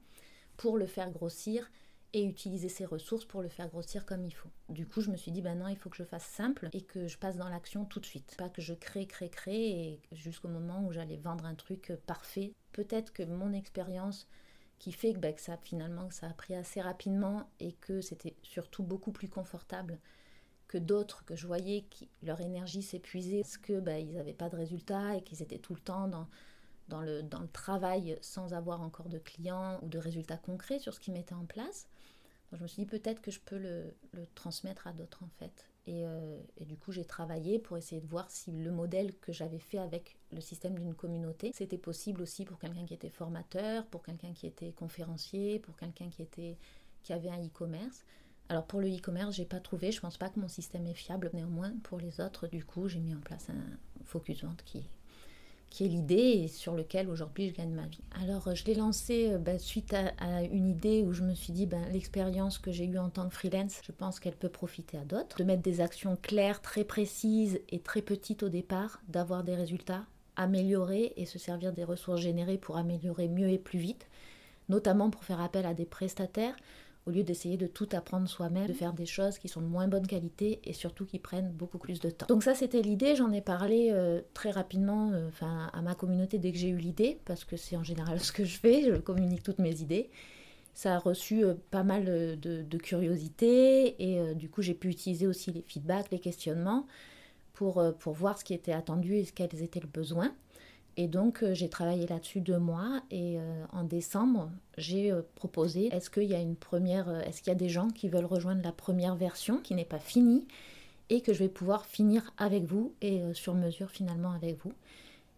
pour 0.56 0.78
le 0.78 0.86
faire 0.86 1.10
grossir 1.10 1.70
et 2.14 2.24
utiliser 2.24 2.68
ses 2.68 2.84
ressources 2.84 3.24
pour 3.24 3.42
le 3.42 3.48
faire 3.48 3.68
grossir 3.68 4.04
comme 4.04 4.24
il 4.24 4.32
faut. 4.32 4.50
Du 4.68 4.86
coup, 4.86 5.00
je 5.00 5.10
me 5.10 5.16
suis 5.16 5.30
dit, 5.30 5.40
ben 5.40 5.58
non, 5.58 5.68
il 5.68 5.76
faut 5.76 5.88
que 5.88 5.96
je 5.96 6.04
fasse 6.04 6.24
simple 6.24 6.68
et 6.72 6.82
que 6.82 7.08
je 7.08 7.16
passe 7.18 7.36
dans 7.36 7.48
l'action 7.48 7.84
tout 7.84 8.00
de 8.00 8.06
suite. 8.06 8.34
Pas 8.36 8.50
que 8.50 8.60
je 8.60 8.74
crée, 8.74 9.06
crée, 9.06 9.30
crée 9.30 9.70
et 9.70 10.00
jusqu'au 10.12 10.48
moment 10.48 10.84
où 10.84 10.92
j'allais 10.92 11.16
vendre 11.16 11.46
un 11.46 11.54
truc 11.54 11.92
parfait. 12.06 12.52
Peut-être 12.72 13.12
que 13.12 13.22
mon 13.22 13.52
expérience 13.52 14.28
qui 14.78 14.92
fait 14.92 15.12
que, 15.12 15.18
ben, 15.18 15.32
ça 15.36 15.56
finalement 15.58 16.10
ça 16.10 16.26
a 16.26 16.32
pris 16.32 16.54
assez 16.54 16.80
rapidement 16.80 17.48
et 17.60 17.72
que 17.74 18.00
c'était 18.00 18.34
surtout 18.42 18.82
beaucoup 18.82 19.12
plus 19.12 19.28
confortable 19.28 20.00
que 20.66 20.76
d'autres 20.76 21.24
que 21.24 21.36
je 21.36 21.46
voyais 21.46 21.82
qui 21.88 22.08
leur 22.22 22.40
énergie 22.40 22.82
s'épuisait 22.82 23.42
parce 23.42 23.58
que 23.58 23.74
ils 24.00 24.14
n'avaient 24.14 24.32
pas 24.32 24.48
de 24.48 24.56
résultats 24.56 25.16
et 25.16 25.22
qu'ils 25.22 25.40
étaient 25.40 25.58
tout 25.60 25.74
le 25.74 25.80
temps 25.80 26.08
dans 26.08 26.26
dans 26.88 27.00
le, 27.00 27.22
dans 27.22 27.40
le 27.40 27.48
travail 27.48 28.18
sans 28.20 28.54
avoir 28.54 28.80
encore 28.82 29.08
de 29.08 29.18
clients 29.18 29.78
ou 29.82 29.88
de 29.88 29.98
résultats 29.98 30.36
concrets 30.36 30.80
sur 30.80 30.92
ce 30.92 31.00
qu'ils 31.00 31.14
mettaient 31.14 31.34
en 31.34 31.46
place. 31.46 31.86
Je 32.52 32.62
me 32.62 32.66
suis 32.68 32.82
dit 32.82 32.86
peut-être 32.86 33.20
que 33.20 33.30
je 33.30 33.40
peux 33.40 33.58
le, 33.58 33.94
transmettre 34.34 34.86
à 34.86 34.92
d'autres 34.92 35.22
en 35.22 35.30
fait. 35.38 35.68
Et, 35.86 36.06
euh, 36.06 36.38
et, 36.58 36.64
du 36.64 36.76
coup, 36.76 36.92
j'ai 36.92 37.04
travaillé 37.04 37.58
pour 37.58 37.76
essayer 37.76 38.00
de 38.00 38.06
voir 38.06 38.30
si 38.30 38.52
le 38.52 38.70
modèle 38.70 39.16
que 39.18 39.32
j'avais 39.32 39.58
fait 39.58 39.78
avec 39.78 40.16
le 40.30 40.40
système 40.40 40.78
d'une 40.78 40.94
communauté, 40.94 41.50
c'était 41.52 41.78
possible 41.78 42.22
aussi 42.22 42.44
pour 42.44 42.60
quelqu'un 42.60 42.86
qui 42.86 42.94
était 42.94 43.10
formateur, 43.10 43.84
pour 43.86 44.04
quelqu'un 44.04 44.32
qui 44.32 44.46
était 44.46 44.70
conférencier, 44.72 45.58
pour 45.58 45.76
quelqu'un 45.76 46.08
qui, 46.08 46.56
qui 47.02 47.12
avait 47.12 47.30
un 47.30 47.44
e-commerce. 47.44 48.04
Alors 48.48 48.66
pour 48.66 48.80
le 48.80 48.88
e-commerce, 48.88 49.34
j'ai 49.34 49.44
pas 49.44 49.60
trouvé, 49.60 49.90
je 49.90 50.00
pense 50.00 50.18
pas 50.18 50.28
que 50.28 50.38
mon 50.38 50.48
système 50.48 50.86
est 50.86 50.94
fiable. 50.94 51.30
Néanmoins, 51.32 51.72
pour 51.82 51.98
les 51.98 52.20
autres, 52.20 52.46
du 52.46 52.64
coup, 52.64 52.86
j'ai 52.86 53.00
mis 53.00 53.14
en 53.14 53.20
place 53.20 53.50
un 53.50 54.04
focus 54.04 54.44
vente 54.44 54.62
qui, 54.64 54.84
qui 55.72 55.86
est 55.86 55.88
l'idée 55.88 56.42
et 56.44 56.48
sur 56.48 56.74
lequel 56.74 57.08
aujourd'hui 57.08 57.48
je 57.48 57.54
gagne 57.54 57.72
ma 57.72 57.86
vie. 57.86 58.02
Alors 58.22 58.46
euh, 58.46 58.54
je 58.54 58.64
l'ai 58.66 58.74
lancé 58.74 59.30
euh, 59.32 59.38
bah, 59.38 59.58
suite 59.58 59.94
à, 59.94 60.42
une 60.42 60.68
idée 60.68 61.02
où 61.02 61.14
je 61.14 61.22
me 61.22 61.34
suis 61.34 61.54
dit 61.54 61.64
ben, 61.64 61.82
l'expérience 61.92 62.58
que 62.58 62.70
j'ai 62.70 62.84
eue 62.84 62.98
en 62.98 63.08
tant 63.08 63.26
que 63.26 63.34
freelance, 63.34 63.80
je 63.82 63.90
pense 63.90 64.20
qu'elle 64.20 64.36
peut 64.36 64.50
profiter 64.50 64.98
à 64.98 65.04
d'autres. 65.04 65.38
De 65.38 65.44
mettre 65.44 65.62
des 65.62 65.80
actions 65.80 66.18
claires, 66.20 66.60
très 66.60 66.84
précises 66.84 67.58
et 67.70 67.80
très 67.80 68.02
petites 68.02 68.42
au 68.42 68.50
départ, 68.50 69.00
d'avoir 69.08 69.44
des 69.44 69.54
résultats, 69.54 70.04
améliorer 70.36 71.14
et 71.16 71.24
se 71.24 71.38
servir 71.38 71.72
des 71.72 71.84
ressources 71.84 72.20
générées 72.20 72.58
pour 72.58 72.76
améliorer 72.76 73.28
mieux 73.28 73.48
et 73.48 73.58
plus 73.58 73.78
vite, 73.78 74.08
notamment 74.68 75.08
pour 75.08 75.24
faire 75.24 75.40
appel 75.40 75.64
à 75.64 75.72
des 75.72 75.86
prestataires 75.86 76.56
au 77.06 77.10
lieu 77.10 77.24
d'essayer 77.24 77.56
de 77.56 77.66
tout 77.66 77.88
apprendre 77.92 78.28
soi-même, 78.28 78.66
de 78.66 78.72
faire 78.72 78.92
des 78.92 79.06
choses 79.06 79.38
qui 79.38 79.48
sont 79.48 79.60
de 79.60 79.66
moins 79.66 79.88
bonne 79.88 80.06
qualité 80.06 80.60
et 80.64 80.72
surtout 80.72 81.04
qui 81.04 81.18
prennent 81.18 81.50
beaucoup 81.50 81.78
plus 81.78 82.00
de 82.00 82.10
temps. 82.10 82.26
Donc 82.26 82.42
ça 82.44 82.54
c'était 82.54 82.82
l'idée, 82.82 83.16
j'en 83.16 83.32
ai 83.32 83.40
parlé 83.40 83.90
euh, 83.90 84.20
très 84.34 84.50
rapidement 84.50 85.10
euh, 85.12 85.28
à 85.40 85.82
ma 85.82 85.94
communauté 85.94 86.38
dès 86.38 86.52
que 86.52 86.58
j'ai 86.58 86.68
eu 86.68 86.76
l'idée, 86.76 87.18
parce 87.24 87.44
que 87.44 87.56
c'est 87.56 87.76
en 87.76 87.82
général 87.82 88.20
ce 88.24 88.32
que 88.32 88.44
je 88.44 88.58
fais, 88.58 88.82
je 88.82 88.96
communique 88.96 89.42
toutes 89.42 89.58
mes 89.58 89.80
idées. 89.80 90.10
Ça 90.74 90.94
a 90.94 90.98
reçu 90.98 91.44
euh, 91.44 91.54
pas 91.70 91.82
mal 91.82 92.04
de, 92.04 92.62
de 92.62 92.78
curiosité 92.78 94.02
et 94.02 94.34
du 94.34 94.48
coup 94.48 94.62
j'ai 94.62 94.74
pu 94.74 94.88
utiliser 94.88 95.26
aussi 95.26 95.50
les 95.50 95.62
feedbacks, 95.62 96.10
les 96.10 96.20
questionnements 96.20 96.86
pour, 97.52 97.82
pour 97.98 98.14
voir 98.14 98.38
ce 98.38 98.44
qui 98.44 98.54
était 98.54 98.72
attendu 98.72 99.16
et 99.16 99.24
quels 99.24 99.62
étaient 99.62 99.80
les 99.80 99.86
besoins. 99.86 100.32
Et 100.96 101.08
donc 101.08 101.42
euh, 101.42 101.54
j'ai 101.54 101.68
travaillé 101.68 102.06
là-dessus 102.06 102.40
deux 102.40 102.58
mois 102.58 103.00
et 103.10 103.38
euh, 103.38 103.64
en 103.72 103.84
décembre 103.84 104.50
j'ai 104.76 105.10
euh, 105.10 105.22
proposé 105.36 105.86
est-ce 105.94 106.10
qu'il 106.10 106.24
y 106.24 106.34
a 106.34 106.38
une 106.38 106.56
première 106.56 107.08
est-ce 107.26 107.40
qu'il 107.40 107.48
y 107.48 107.56
a 107.56 107.58
des 107.58 107.70
gens 107.70 107.88
qui 107.88 108.08
veulent 108.08 108.26
rejoindre 108.26 108.62
la 108.62 108.72
première 108.72 109.16
version 109.16 109.58
qui 109.58 109.74
n'est 109.74 109.86
pas 109.86 109.98
finie 109.98 110.46
et 111.08 111.22
que 111.22 111.32
je 111.32 111.38
vais 111.38 111.48
pouvoir 111.48 111.86
finir 111.86 112.32
avec 112.36 112.64
vous 112.64 112.92
et 113.00 113.22
sur 113.32 113.54
mesure 113.54 113.90
finalement 113.90 114.32
avec 114.32 114.58
vous? 114.64 114.72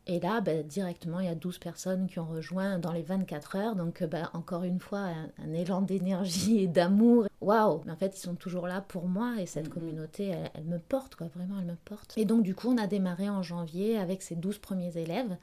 Et 0.06 0.20
là, 0.20 0.40
bah, 0.40 0.62
directement, 0.62 1.20
il 1.20 1.26
y 1.26 1.30
a 1.30 1.34
12 1.34 1.58
personnes 1.58 2.06
qui 2.06 2.18
ont 2.18 2.26
rejoint 2.26 2.78
dans 2.78 2.92
les 2.92 3.02
24 3.02 3.56
heures. 3.56 3.76
Donc, 3.76 4.02
bah, 4.04 4.30
encore 4.34 4.64
une 4.64 4.80
fois, 4.80 5.08
un, 5.38 5.52
élan 5.54 5.80
d'énergie 5.80 6.60
et 6.60 6.66
d'amour. 6.66 7.26
Waouh 7.40 7.82
Mais 7.86 7.92
en 7.92 7.96
fait, 7.96 8.16
ils 8.16 8.20
sont 8.20 8.34
toujours 8.34 8.66
là 8.66 8.82
pour 8.82 9.08
moi 9.08 9.34
et 9.38 9.46
cette 9.46 9.68
mm-hmm. 9.68 9.70
communauté, 9.70 10.34
elle, 10.54 10.64
me 10.64 10.78
porte, 10.78 11.14
quoi. 11.14 11.28
Vraiment, 11.34 11.56
elle 11.58 11.66
me 11.66 11.76
porte. 11.84 12.12
Et 12.16 12.24
donc, 12.24 12.42
du 12.42 12.54
coup, 12.54 12.68
on 12.68 12.78
a 12.78 12.86
démarré 12.86 13.30
en 13.30 13.42
janvier 13.42 13.98
avec 13.98 14.22
ces 14.22 14.34
12 14.34 14.58
premiers 14.58 14.96
élèves 14.98 15.36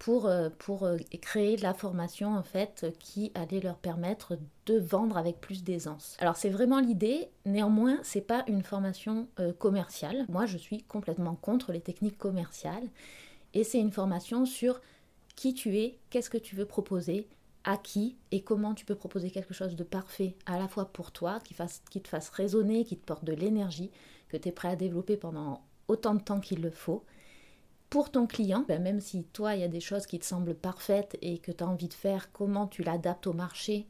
pour, 0.00 0.26
euh, 0.26 0.48
pour 0.58 0.84
euh, 0.84 0.96
créer 1.20 1.58
la 1.58 1.74
formation, 1.74 2.34
en 2.34 2.42
fait, 2.42 2.86
qui 2.98 3.30
allait 3.34 3.60
leur 3.60 3.76
permettre 3.76 4.38
de 4.64 4.78
vendre 4.78 5.18
avec 5.18 5.40
plus 5.40 5.62
d'aisance. 5.62 6.16
Alors, 6.20 6.36
c'est 6.36 6.48
vraiment 6.48 6.80
l'idée. 6.80 7.28
Néanmoins, 7.44 7.98
c'est 8.02 8.22
pas 8.22 8.44
une 8.48 8.62
formation 8.62 9.28
euh, 9.38 9.52
commerciale. 9.52 10.24
Moi, 10.30 10.46
je 10.46 10.56
suis 10.56 10.82
complètement 10.84 11.34
contre 11.34 11.72
les 11.72 11.80
techniques 11.80 12.18
commerciales. 12.18 12.88
Et 13.54 13.64
c'est 13.64 13.80
une 13.80 13.92
formation 13.92 14.46
sur 14.46 14.80
qui 15.36 15.54
tu 15.54 15.76
es, 15.78 15.98
qu'est-ce 16.10 16.30
que 16.30 16.38
tu 16.38 16.54
veux 16.54 16.66
proposer, 16.66 17.28
à 17.64 17.76
qui 17.76 18.16
et 18.30 18.42
comment 18.42 18.74
tu 18.74 18.84
peux 18.84 18.94
proposer 18.94 19.30
quelque 19.30 19.54
chose 19.54 19.76
de 19.76 19.84
parfait 19.84 20.34
à 20.46 20.58
la 20.58 20.68
fois 20.68 20.86
pour 20.86 21.12
toi, 21.12 21.38
qui, 21.40 21.54
te 22.00 22.08
fasse 22.08 22.28
résonner, 22.30 22.84
qui 22.84 22.96
te 22.96 23.04
porte 23.04 23.24
de 23.24 23.32
l'énergie, 23.32 23.90
que 24.28 24.36
tu 24.36 24.48
es 24.48 24.52
prêt 24.52 24.68
à 24.68 24.76
développer 24.76 25.16
pendant 25.16 25.62
autant 25.88 26.14
de 26.14 26.22
temps 26.22 26.40
qu'il 26.40 26.62
le 26.62 26.70
faut. 26.70 27.04
Pour 27.90 28.10
ton 28.10 28.26
client, 28.26 28.64
ben 28.68 28.80
même 28.80 29.00
si 29.00 29.24
toi, 29.24 29.56
il 29.56 29.60
y 29.60 29.64
a 29.64 29.68
des 29.68 29.80
choses 29.80 30.06
qui 30.06 30.18
te 30.18 30.24
semblent 30.24 30.54
parfaites 30.54 31.18
et 31.22 31.38
que 31.38 31.50
tu 31.50 31.64
as 31.64 31.66
envie 31.66 31.88
de 31.88 31.94
faire, 31.94 32.30
comment 32.32 32.68
tu 32.68 32.82
l'adaptes 32.82 33.26
au 33.26 33.32
marché 33.32 33.86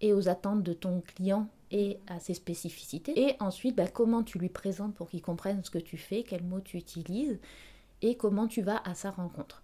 et 0.00 0.12
aux 0.12 0.28
attentes 0.28 0.62
de 0.62 0.72
ton 0.72 1.00
client 1.00 1.48
et 1.70 1.98
à 2.08 2.18
ses 2.18 2.34
spécificités. 2.34 3.28
Et 3.28 3.36
ensuite, 3.40 3.76
bah, 3.76 3.86
comment 3.86 4.22
tu 4.22 4.38
lui 4.38 4.48
présentes 4.48 4.94
pour 4.94 5.08
qu'il 5.08 5.22
comprenne 5.22 5.62
ce 5.62 5.70
que 5.70 5.78
tu 5.78 5.96
fais, 5.96 6.24
quels 6.24 6.44
mots 6.44 6.60
tu 6.60 6.76
utilises 6.76 7.38
et 8.02 8.16
comment 8.16 8.46
tu 8.46 8.62
vas 8.62 8.80
à 8.84 8.94
sa 8.94 9.10
rencontre. 9.10 9.62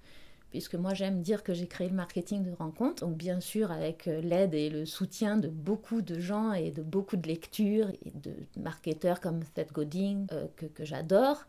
Puisque 0.55 0.77
moi 0.77 0.95
j'aime 0.95 1.21
dire 1.21 1.43
que 1.43 1.53
j'ai 1.53 1.67
créé 1.67 1.89
le 1.89 1.97
marketing 1.97 2.45
de 2.45 2.53
rencontre, 2.53 3.05
donc 3.05 3.17
bien 3.17 3.41
sûr 3.41 3.73
avec 3.73 4.07
euh, 4.07 4.21
l'aide 4.21 4.55
et 4.55 4.71
le 4.71 4.87
soutien 4.87 5.37
de 5.37 5.49
beaucoup 5.49 6.01
de 6.01 6.21
gens 6.21 6.53
et 6.53 6.71
de 6.71 6.81
beaucoup 6.81 7.17
de 7.17 7.27
lectures 7.27 7.91
et 7.91 8.13
de 8.15 8.33
marketeurs 8.57 9.21
comme 9.21 9.41
Seth 9.57 9.73
Godin 9.73 10.27
euh, 10.31 10.47
que, 10.57 10.85
j'adore. 10.85 11.45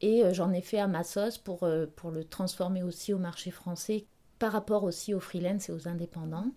Et 0.00 0.24
euh, 0.24 0.32
j'en 0.32 0.52
ai 0.52 0.62
fait 0.62 0.78
à 0.78 0.86
ma 0.86 1.04
sauce 1.04 1.36
pour, 1.36 1.68
pour 1.96 2.10
le 2.10 2.24
transformer 2.24 2.82
aussi 2.82 3.12
au 3.12 3.18
marché 3.18 3.50
français 3.50 4.06
par 4.38 4.52
rapport 4.52 4.84
aussi 4.84 5.12
aux 5.12 5.20
freelance 5.20 5.68
et 5.68 5.72
aux 5.72 5.86
indépendants. 5.86 6.50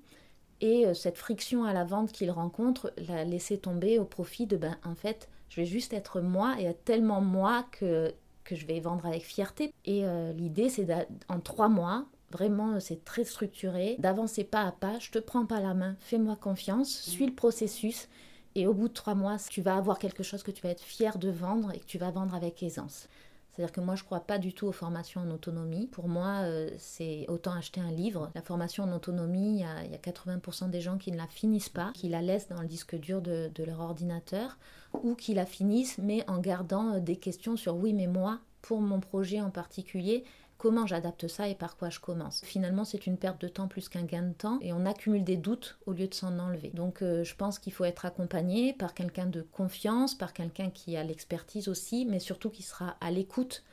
Et 0.61 0.85
cette 0.93 1.17
friction 1.17 1.63
à 1.63 1.73
la 1.73 1.85
vente 1.85 2.11
qu'il 2.11 2.31
rencontre 2.31 2.93
l'a 3.09 3.23
laissé 3.23 3.57
tomber 3.57 3.97
au 3.97 4.03
profit 4.03 4.45
de, 4.45 4.57
ben, 4.57 4.77
en 4.83 4.95
fait, 4.95 5.29
je 5.49 5.61
vais 5.61 5.65
juste 5.65 5.93
être 5.93 6.21
moi 6.21 6.55
et 6.59 6.65
être 6.65 6.83
tellement 6.83 7.21
moi 7.21 7.65
que, 7.71 8.13
que 8.49 8.55
je 8.55 8.65
vais 8.65 8.79
vendre 8.79 9.05
avec 9.05 9.23
fierté. 9.23 9.73
Et 9.85 10.05
euh, 10.05 10.33
l'idée, 10.33 10.69
c'est 10.69 10.87
en 11.27 11.39
trois 11.39 11.69
mois, 11.69 12.05
vraiment, 12.31 12.79
c'est 12.79 13.05
très 13.05 13.23
structuré, 13.23 13.95
d'avancer 13.99 14.43
pas 14.43 14.63
à 14.63 14.71
pas. 14.71 14.97
Je 14.99 15.11
te 15.11 15.19
prends 15.19 15.45
pas 15.45 15.59
la 15.59 15.75
main, 15.75 15.95
fais-moi 15.99 16.35
confiance, 16.35 16.89
suis 16.89 17.27
le 17.27 17.33
processus. 17.33 18.09
Et 18.55 18.65
au 18.65 18.73
bout 18.73 18.87
de 18.87 18.93
trois 18.93 19.13
mois, 19.13 19.37
tu 19.49 19.61
vas 19.61 19.75
avoir 19.75 19.99
quelque 19.99 20.23
chose 20.23 20.41
que 20.41 20.49
tu 20.51 20.63
vas 20.63 20.69
être 20.69 20.83
fier 20.83 21.19
de 21.19 21.29
vendre 21.29 21.71
et 21.73 21.79
que 21.79 21.85
tu 21.85 21.99
vas 21.99 22.09
vendre 22.09 22.33
avec 22.33 22.63
aisance. 22.63 23.07
C'est-à-dire 23.59 23.73
que 23.73 23.81
moi, 23.81 23.95
je 23.95 24.03
ne 24.03 24.05
crois 24.05 24.21
pas 24.21 24.37
du 24.37 24.53
tout 24.53 24.67
aux 24.67 24.71
formations 24.71 25.19
en 25.19 25.31
autonomie. 25.31 25.87
Pour 25.87 26.07
moi, 26.07 26.43
euh, 26.43 26.69
c'est 26.77 27.25
autant 27.27 27.51
acheter 27.51 27.81
un 27.81 27.91
livre. 27.91 28.31
La 28.33 28.41
formation 28.41 28.85
en 28.85 28.93
autonomie, 28.93 29.55
il 29.55 29.91
y, 29.91 29.95
a, 29.95 29.97
80% 29.97 30.69
des 30.69 30.79
gens 30.79 30.97
qui 30.97 31.11
ne 31.11 31.17
la 31.17 31.27
finissent 31.27 31.67
pas, 31.67 31.91
qui 31.93 32.07
la 32.07 32.21
laissent 32.21 32.47
dans 32.47 32.61
le 32.61 32.69
disque 32.69 32.97
dur 32.97 33.21
de, 33.21 33.51
leur 33.65 33.81
ordinateur, 33.81 34.57
ou 35.03 35.13
qui 35.13 35.33
la 35.33 35.45
finissent, 35.45 35.97
mais 35.97 36.23
en 36.29 36.37
gardant 36.37 36.93
euh, 36.93 36.99
des 37.01 37.17
questions 37.17 37.57
sur 37.57 37.75
oui, 37.75 37.91
mais 37.91 38.07
moi, 38.07 38.39
pour 38.61 38.79
mon 38.79 39.01
projet 39.01 39.41
en 39.41 39.49
particulier, 39.49 40.23
comment 40.59 40.85
j'adapte 40.85 41.27
ça 41.27 41.47
et 41.47 41.55
par 41.55 41.77
quoi 41.77 41.89
je 41.89 41.99
commence. 41.99 42.41
Finalement, 42.43 42.85
c'est 42.85 43.07
une 43.07 43.17
perte 43.17 43.41
de 43.41 43.47
temps 43.47 43.67
plus 43.67 43.89
qu'un 43.89 44.03
gain 44.03 44.21
de 44.21 44.33
temps 44.33 44.59
et 44.61 44.73
on 44.73 44.85
accumule 44.85 45.23
des 45.23 45.37
doutes 45.37 45.79
au 45.87 45.93
lieu 45.93 46.07
de 46.07 46.13
s'en 46.13 46.37
enlever. 46.37 46.69
Donc, 46.75 47.01
euh, 47.01 47.23
je 47.23 47.33
pense 47.33 47.57
qu'il 47.57 47.73
faut 47.73 47.85
être 47.85 48.05
accompagné 48.05 48.73
par 48.73 48.93
quelqu'un 48.93 49.25
de 49.25 49.41
confiance, 49.41 50.13
par 50.13 50.33
quelqu'un 50.33 50.69
qui 50.69 50.97
a 50.97 51.03
l'expertise 51.03 51.69
aussi, 51.69 52.05
mais 52.05 52.19
surtout 52.19 52.49
qui 52.49 52.61
sera 52.61 52.97
à 52.99 53.09
l'écoute 53.09 53.63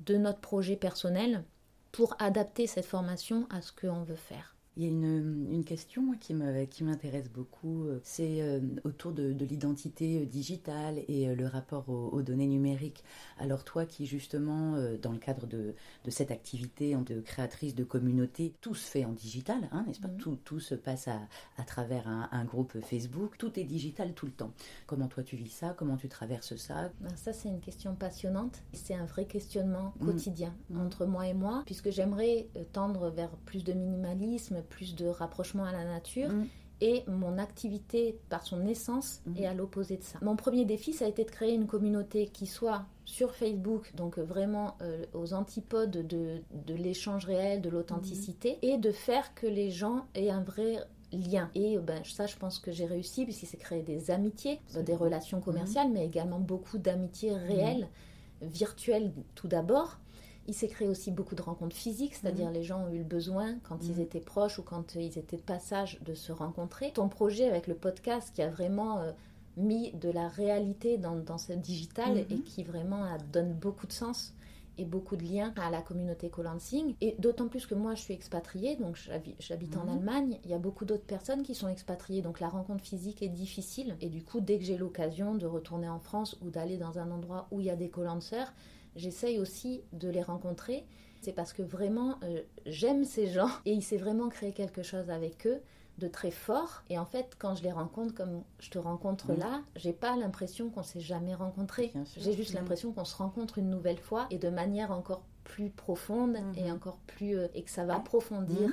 de 0.00 0.16
notre 0.16 0.40
projet 0.40 0.76
personnel 0.76 1.44
pour 1.92 2.16
adapter 2.18 2.66
cette 2.66 2.86
formation 2.86 3.46
à 3.50 3.60
ce 3.60 3.72
qu'on 3.72 4.02
veut 4.02 4.16
faire. 4.16 4.56
Il 4.80 4.84
y 4.84 4.88
a 4.88 4.92
une, 4.92 5.62
question 5.66 6.14
qui 6.18 6.32
m'intéresse 6.32 7.28
beaucoup, 7.28 7.84
euh, 7.84 8.00
c'est 8.02 8.40
euh, 8.40 8.60
autour 8.84 9.12
de, 9.12 9.36
l'identité 9.44 10.22
euh, 10.22 10.24
digitale 10.24 11.00
et 11.06 11.34
le 11.34 11.46
rapport 11.46 11.90
aux, 11.90 12.22
données 12.22 12.46
numériques. 12.46 13.04
Alors 13.38 13.62
toi 13.62 13.84
qui 13.84 14.06
justement, 14.06 14.76
dans 15.02 15.12
le 15.12 15.18
cadre 15.18 15.46
de, 15.46 15.74
cette 16.08 16.30
activité 16.30 16.96
de 16.96 17.20
créatrice 17.20 17.74
de 17.74 17.84
communauté, 17.84 18.54
tout 18.62 18.74
se 18.74 18.90
fait 18.90 19.04
en 19.04 19.12
digital, 19.12 19.68
hein, 19.70 19.84
n'est-ce 19.86 20.00
pas? 20.00 20.08
Mhm. 20.08 20.38
tout, 20.38 20.60
se 20.60 20.74
passe 20.74 21.08
à, 21.08 21.62
travers 21.66 22.08
un, 22.08 22.44
groupe 22.46 22.80
Facebook, 22.80 23.36
tout 23.36 23.60
est 23.60 23.64
digital 23.64 24.14
tout 24.14 24.24
le 24.24 24.32
temps. 24.32 24.52
Comment 24.86 25.08
toi 25.08 25.22
tu 25.22 25.36
vis 25.36 25.50
ça? 25.50 25.74
Comment 25.76 25.98
tu 25.98 26.08
traverses 26.08 26.56
ça? 26.56 26.90
Ben, 27.00 27.14
Ça 27.16 27.34
c'est 27.34 27.50
une 27.50 27.60
question 27.60 27.94
passionnante. 27.94 28.62
C'est 28.72 28.94
un 28.94 29.04
vrai 29.04 29.26
questionnement 29.26 29.92
mm. 30.00 30.06
quotidien 30.06 30.54
mm. 30.70 30.80
entre 30.80 31.04
moi 31.04 31.26
et 31.26 31.34
moi, 31.34 31.64
puisque 31.66 31.90
j'aimerais 31.90 32.48
tendre 32.72 33.10
vers 33.10 33.30
plus 33.44 33.62
de 33.62 33.74
minimalisme, 33.74 34.62
plus 34.70 34.94
de 34.94 35.06
rapprochement 35.06 35.64
à 35.64 35.72
la 35.72 35.84
nature. 35.84 36.30
Mm. 36.30 36.46
Et 36.82 37.04
mon 37.06 37.36
activité, 37.36 38.18
par 38.30 38.42
son 38.42 38.66
essence, 38.66 39.20
mm. 39.26 39.36
est 39.36 39.46
à 39.46 39.52
l'opposé 39.52 39.98
de 39.98 40.02
ça. 40.02 40.18
Mon 40.22 40.36
premier 40.36 40.64
défi, 40.64 40.94
ça 40.94 41.04
a 41.04 41.08
été 41.08 41.24
de 41.24 41.30
créer 41.30 41.54
une 41.54 41.66
communauté 41.66 42.28
qui 42.28 42.46
soit 42.46 42.86
sur 43.04 43.34
Facebook, 43.34 43.92
donc 43.94 44.18
vraiment 44.18 44.76
euh, 44.80 45.04
aux 45.12 45.34
antipodes 45.34 45.90
de, 45.90 46.40
de 46.66 46.74
l'échange 46.74 47.26
réel, 47.26 47.60
de 47.60 47.68
l'authenticité, 47.68 48.52
mm. 48.62 48.66
et 48.66 48.78
de 48.78 48.92
faire 48.92 49.34
que 49.34 49.46
les 49.46 49.70
gens 49.70 50.06
aient 50.14 50.30
un 50.30 50.42
vrai 50.42 50.78
lien. 51.12 51.50
Et 51.54 51.76
ben, 51.78 52.02
ça, 52.04 52.26
je 52.26 52.36
pense 52.36 52.58
que 52.58 52.72
j'ai 52.72 52.86
réussi, 52.86 53.24
puisqu'il 53.24 53.46
s'est 53.46 53.58
créé 53.58 53.82
des 53.82 54.10
amitiés, 54.10 54.60
des 54.74 54.94
relations 54.94 55.40
commerciales, 55.40 55.90
mais 55.90 56.06
également 56.06 56.38
beaucoup 56.38 56.78
d'amitiés 56.78 57.34
réelles, 57.34 57.88
virtuelles 58.40 59.12
tout 59.34 59.48
d'abord 59.48 59.98
il 60.46 60.54
s'est 60.54 60.68
créé 60.68 60.88
aussi 60.88 61.10
beaucoup 61.10 61.34
de 61.34 61.42
rencontres 61.42 61.76
physiques, 61.76 62.14
c'est-à-dire 62.14 62.48
mhm. 62.48 62.54
les 62.54 62.62
gens 62.64 62.84
ont 62.84 62.92
eu 62.92 62.98
le 62.98 63.04
besoin, 63.04 63.56
quand 63.62 63.78
ils 63.82 63.96
mhm. 63.96 64.00
étaient 64.00 64.20
proches 64.20 64.58
ou 64.58 64.62
quand 64.62 64.94
ils 64.94 65.18
étaient 65.18 65.36
de 65.36 65.42
passage, 65.42 66.00
de 66.02 66.14
se 66.14 66.32
rencontrer. 66.32 66.92
Ton 66.92 67.08
projet 67.08 67.48
avec 67.48 67.66
le 67.66 67.74
podcast 67.74 68.32
qui 68.34 68.42
a 68.42 68.48
vraiment 68.48 68.98
euh, 68.98 69.12
mis 69.56 69.92
de 69.92 70.10
la 70.10 70.28
réalité 70.28 70.98
dans, 70.98 71.16
dans 71.16 71.38
ce 71.38 71.52
digital 71.52 72.18
et 72.18 72.34
mhm. 72.34 72.42
qui 72.42 72.64
vraiment 72.64 73.04
donne 73.32 73.52
beaucoup 73.52 73.86
de 73.86 73.92
sens 73.92 74.34
et 74.78 74.84
beaucoup 74.84 75.16
de 75.16 75.24
liens 75.24 75.52
à 75.56 75.70
la 75.70 75.82
communauté 75.82 76.30
co-lancing. 76.30 76.94
Et 77.02 77.14
d'autant 77.18 77.48
plus 77.48 77.66
que 77.66 77.74
moi, 77.74 77.94
je 77.94 78.00
suis 78.00 78.14
expatriée, 78.14 78.76
donc 78.76 78.98
j'habite 79.38 79.76
en 79.76 79.86
Allemagne. 79.88 80.38
Il 80.44 80.50
y 80.50 80.54
a 80.54 80.58
beaucoup 80.58 80.86
d'autres 80.86 81.04
personnes 81.04 81.42
qui 81.42 81.54
sont 81.54 81.68
expatriées, 81.68 82.22
donc 82.22 82.40
la 82.40 82.48
rencontre 82.48 82.82
physique 82.82 83.22
est 83.22 83.28
difficile. 83.28 83.96
Et 84.00 84.08
du 84.08 84.22
coup, 84.24 84.40
dès 84.40 84.58
que 84.58 84.64
j'ai 84.64 84.78
l'occasion 84.78 85.34
de 85.34 85.46
retourner 85.46 85.88
en 85.88 85.98
France 85.98 86.38
ou 86.42 86.48
d'aller 86.48 86.78
dans 86.78 86.98
un 86.98 87.10
endroit 87.10 87.46
où 87.50 87.60
il 87.60 87.66
y 87.66 87.70
a 87.70 87.76
des 87.76 87.90
co-lancers, 87.90 88.52
j'essaye 88.96 89.38
aussi 89.38 89.82
de 89.92 90.08
les 90.08 90.22
rencontrer. 90.22 90.84
C'est 91.20 91.32
parce 91.32 91.52
que 91.52 91.62
vraiment, 91.62 92.18
euh, 92.24 92.42
j'aime 92.66 93.04
ces 93.04 93.26
gens 93.26 93.50
et 93.66 93.72
il 93.72 93.82
s'est 93.82 93.98
vraiment 93.98 94.28
créé 94.28 94.52
quelque 94.52 94.82
chose 94.82 95.10
avec 95.10 95.46
eux 95.46 95.60
de 95.98 96.08
très 96.08 96.30
fort. 96.30 96.82
Et 96.88 96.98
en 96.98 97.04
fait, 97.04 97.36
quand 97.38 97.54
je 97.54 97.62
les 97.62 97.72
rencontre 97.72 98.14
comme 98.14 98.42
je 98.58 98.70
te 98.70 98.78
rencontre 98.78 99.32
là, 99.34 99.62
j'ai 99.76 99.92
pas 99.92 100.16
l'impression 100.16 100.70
qu'on 100.70 100.82
s'est 100.82 101.00
jamais 101.00 101.34
rencontré. 101.34 101.92
J'ai 102.16 102.32
juste 102.32 102.54
l'impression 102.54 102.92
qu'on 102.92 103.04
se 103.04 103.16
rencontre 103.16 103.58
une 103.58 103.68
nouvelle 103.68 103.98
fois 103.98 104.26
et 104.30 104.38
de 104.38 104.48
manière 104.48 104.92
encore 104.92 105.22
plus 105.44 105.70
profonde 105.70 106.36
et 106.56 106.64
mhm. 106.64 106.74
encore 106.74 106.98
plus 107.06 107.36
euh, 107.36 107.48
et 107.54 107.62
que 107.62 107.70
ça 107.70 107.84
va 107.84 107.96
approfondir. 107.96 108.70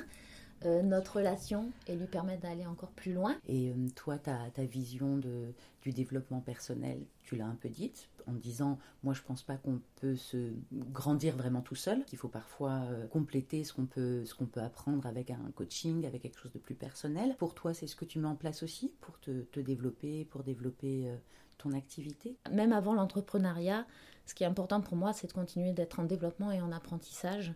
Euh, 0.64 0.82
notre 0.82 1.18
relation 1.18 1.70
et 1.86 1.94
lui 1.94 2.06
permettre 2.06 2.42
d'aller 2.42 2.66
encore 2.66 2.90
plus 2.90 3.12
loin. 3.12 3.36
Et 3.46 3.72
toi, 3.94 4.18
ta, 4.18 4.38
ta 4.52 4.64
vision 4.64 5.16
de, 5.16 5.54
du 5.82 5.92
développement 5.92 6.40
personnel, 6.40 6.98
tu 7.22 7.36
l'as 7.36 7.46
un 7.46 7.54
peu 7.54 7.68
dite, 7.68 8.08
en 8.26 8.32
disant 8.32 8.78
moi 9.04 9.14
je 9.14 9.22
pense 9.22 9.44
pas 9.44 9.56
qu'on 9.56 9.80
peut 10.00 10.16
se 10.16 10.52
grandir 10.72 11.36
vraiment 11.36 11.60
tout 11.60 11.76
seul, 11.76 12.04
qu'il 12.06 12.18
faut 12.18 12.28
parfois 12.28 12.82
euh, 12.90 13.06
compléter 13.06 13.62
ce 13.62 13.72
qu'on 13.72 13.86
peut 13.86 14.24
ce 14.24 14.34
qu'on 14.34 14.46
peut 14.46 14.60
apprendre 14.60 15.06
avec 15.06 15.30
un 15.30 15.50
coaching, 15.54 16.04
avec 16.04 16.22
quelque 16.22 16.40
chose 16.40 16.52
de 16.52 16.58
plus 16.58 16.74
personnel. 16.74 17.36
Pour 17.36 17.54
toi, 17.54 17.72
c'est 17.72 17.86
ce 17.86 17.94
que 17.94 18.04
tu 18.04 18.18
mets 18.18 18.26
en 18.26 18.36
place 18.36 18.64
aussi 18.64 18.92
pour 19.00 19.20
te, 19.20 19.42
te 19.42 19.60
développer, 19.60 20.24
pour 20.24 20.42
développer 20.42 21.08
euh, 21.08 21.16
ton 21.58 21.72
activité? 21.72 22.36
Même 22.50 22.72
avant 22.72 22.94
l'entrepreneuriat, 22.94 23.86
ce 24.26 24.34
qui 24.34 24.44
est 24.44 24.46
important 24.46 24.80
pour 24.80 24.96
moi, 24.96 25.12
c'est 25.12 25.26
de 25.28 25.32
continuer 25.32 25.72
d'être 25.72 26.00
en 26.00 26.04
développement 26.04 26.50
et 26.50 26.60
en 26.60 26.72
apprentissage. 26.72 27.52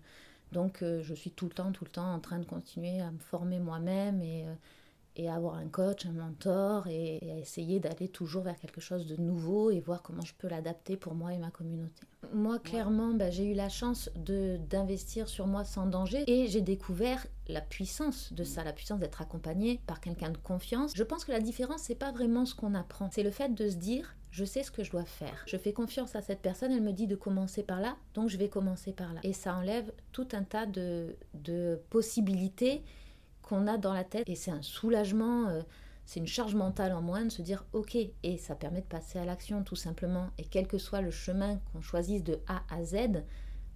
Donc 0.53 0.83
euh, 0.83 1.03
je 1.03 1.15
suis 1.15 1.31
tout 1.31 1.47
le 1.47 1.53
temps, 1.53 1.73
tout 1.73 1.85
le 1.85 1.91
temps 1.91 2.13
en 2.13 2.21
train 2.21 2.39
de 2.39 2.45
continuer 2.45 3.01
à 3.01 3.11
me 3.11 3.19
former 3.19 3.59
moi-même 3.59 4.23
et 4.23 4.47
et 5.17 5.29
avoir 5.29 5.57
un 5.57 5.69
coach, 5.69 6.07
un 6.07 6.13
mentor 6.13 6.87
et, 6.89 7.19
à 7.31 7.39
essayer 7.39 7.81
d'aller 7.81 8.09
toujours 8.09 8.43
vers 8.43 8.59
quelque 8.59 8.81
chose 8.81 9.07
de 9.07 9.17
nouveau 9.17 9.71
et 9.71 9.81
voir 9.81 10.03
comment 10.03 10.23
je 10.23 10.33
peux 10.35 10.49
l'adapter 10.49 10.97
pour 10.97 11.15
moi 11.15 11.35
et 11.35 11.39
ma 11.39 11.51
communauté. 11.51 12.03
Moi, 12.33 12.59
clairement, 12.59 13.13
bah, 13.13 13.31
j'ai 13.31 13.45
eu 13.45 13.55
la 13.55 13.69
chance 13.69 14.09
d'investir 14.17 15.29
sur 15.29 15.47
moi 15.47 15.65
sans 15.65 15.87
danger 15.87 16.25
et 16.27 16.47
j'ai 16.47 16.63
découvert 16.63 17.27
la 17.49 17.61
puissance 17.61 18.33
de 18.33 18.45
ça, 18.45 18.65
la 18.65 18.73
puissance 18.73 19.01
d'être 19.01 19.21
accompagné 19.21 19.81
par 19.87 20.01
quelqu'un 20.01 20.31
de 20.31 20.39
confiance. 20.39 20.93
Je 20.95 21.03
pense 21.03 21.25
que 21.25 21.33
la 21.33 21.41
différence, 21.41 21.83
c'est 21.83 21.95
pas 21.95 22.13
vraiment 22.13 22.47
ce 22.47 22.55
qu'on 22.55 22.75
apprend, 22.75 23.11
c'est 23.13 23.23
le 23.23 23.31
fait 23.31 23.55
de 23.55 23.69
se 23.69 23.77
dire 23.77 24.17
je 24.33 24.47
sais 24.47 24.63
ce 24.63 24.71
que 24.71 24.83
je 24.83 24.91
dois 24.91 25.05
faire. 25.05 25.45
Je 25.47 25.59
fais 25.59 25.75
confiance 25.75 26.17
à 26.17 26.23
cette 26.23 26.41
personne, 26.41 26.73
elle 26.73 26.83
me 26.83 26.93
dit 26.93 27.07
de 27.07 27.15
commencer 27.15 27.63
par 27.63 27.81
là, 27.81 27.97
donc 28.15 28.31
je 28.31 28.39
vais 28.39 28.49
commencer 28.49 28.93
par 28.93 29.13
là. 29.13 29.21
Et 29.23 29.35
ça 29.35 29.55
enlève 29.55 29.93
tout 30.11 30.27
un 30.33 30.43
tas 30.43 30.65
de, 30.65 31.15
de 31.35 31.79
possibilités 31.91 32.83
qu'on 33.43 33.67
a 33.67 33.77
dans 33.77 33.93
la 33.93 34.05
tête 34.05 34.29
et 34.29 34.35
c'est 34.35 34.51
un 34.51 34.63
soulagement, 34.63 35.49
euh, 35.49 35.61
c'est 36.07 36.19
une 36.19 36.27
charge 36.27 36.55
mentale 36.55 36.93
en 36.93 37.03
moins 37.03 37.25
de 37.27 37.29
se 37.29 37.43
dire 37.43 37.67
ok 37.75 37.95
et 38.23 38.39
ça 38.39 38.55
permet 38.55 38.81
de 38.81 38.87
passer 38.87 39.19
à 39.19 39.27
l'action 39.27 39.63
tout 39.63 39.77
simplement 39.77 40.31
et 40.39 40.45
quel 40.45 40.67
que 40.67 40.79
soit 40.79 41.03
le 41.03 41.11
chemin 41.11 41.61
qu'on 41.71 41.83
choisisse 41.83 42.25
de 42.25 42.41
A 42.49 42.63
à 42.75 42.83
Z, 42.85 43.25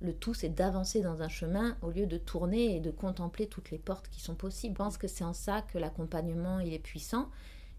le 0.00 0.14
tout 0.14 0.32
c'est 0.32 0.48
d'avancer 0.48 1.02
dans 1.02 1.20
un 1.20 1.28
chemin 1.28 1.76
au 1.82 1.90
lieu 1.90 2.06
de 2.06 2.16
tourner 2.16 2.76
et 2.76 2.80
de 2.80 2.90
contempler 2.90 3.46
toutes 3.46 3.70
les 3.70 3.78
portes 3.78 4.08
qui 4.08 4.20
sont 4.20 4.34
possibles. 4.34 4.74
Je 4.78 4.84
pense 4.84 4.96
que 4.96 5.08
c'est 5.08 5.24
en 5.24 5.34
ça 5.34 5.60
que 5.60 5.76
l'accompagnement 5.76 6.60
il 6.60 6.72
est 6.72 6.78
puissant 6.78 7.28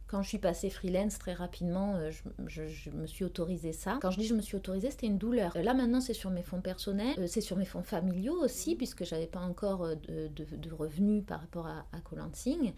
quand 0.07 0.21
je 0.21 0.29
suis 0.29 0.37
passée 0.37 0.69
freelance, 0.69 1.19
très 1.19 1.33
rapidement, 1.33 1.95
euh, 1.95 2.11
je, 2.47 2.89
me 2.91 3.07
suis 3.07 3.25
autorisé 3.25 3.73
ça. 3.73 3.99
Quand 4.01 4.11
je 4.11 4.19
dis 4.19 4.25
je 4.25 4.33
me 4.33 4.41
suis 4.41 4.55
autorisée, 4.55 4.89
c'était 4.89 5.07
une 5.07 5.17
douleur. 5.17 5.51
Là 5.57 5.73
maintenant, 5.73 6.01
c'est 6.01 6.13
sur 6.13 6.29
mes 6.29 6.43
fonds 6.43 6.61
personnels, 6.61 7.15
euh, 7.19 7.27
c'est 7.27 7.41
sur 7.41 7.57
mes 7.57 7.65
fonds 7.65 7.83
familiaux 7.83 8.39
aussi, 8.41 8.75
puisque 8.75 9.03
j'avais 9.03 9.27
pas 9.27 9.41
encore 9.41 9.83
euh, 9.83 9.95
de, 10.05 10.71
revenus 10.71 11.23
par 11.25 11.41
rapport 11.41 11.67
à, 11.67 11.85
à 11.91 11.99
Co-Lancing. 11.99 12.73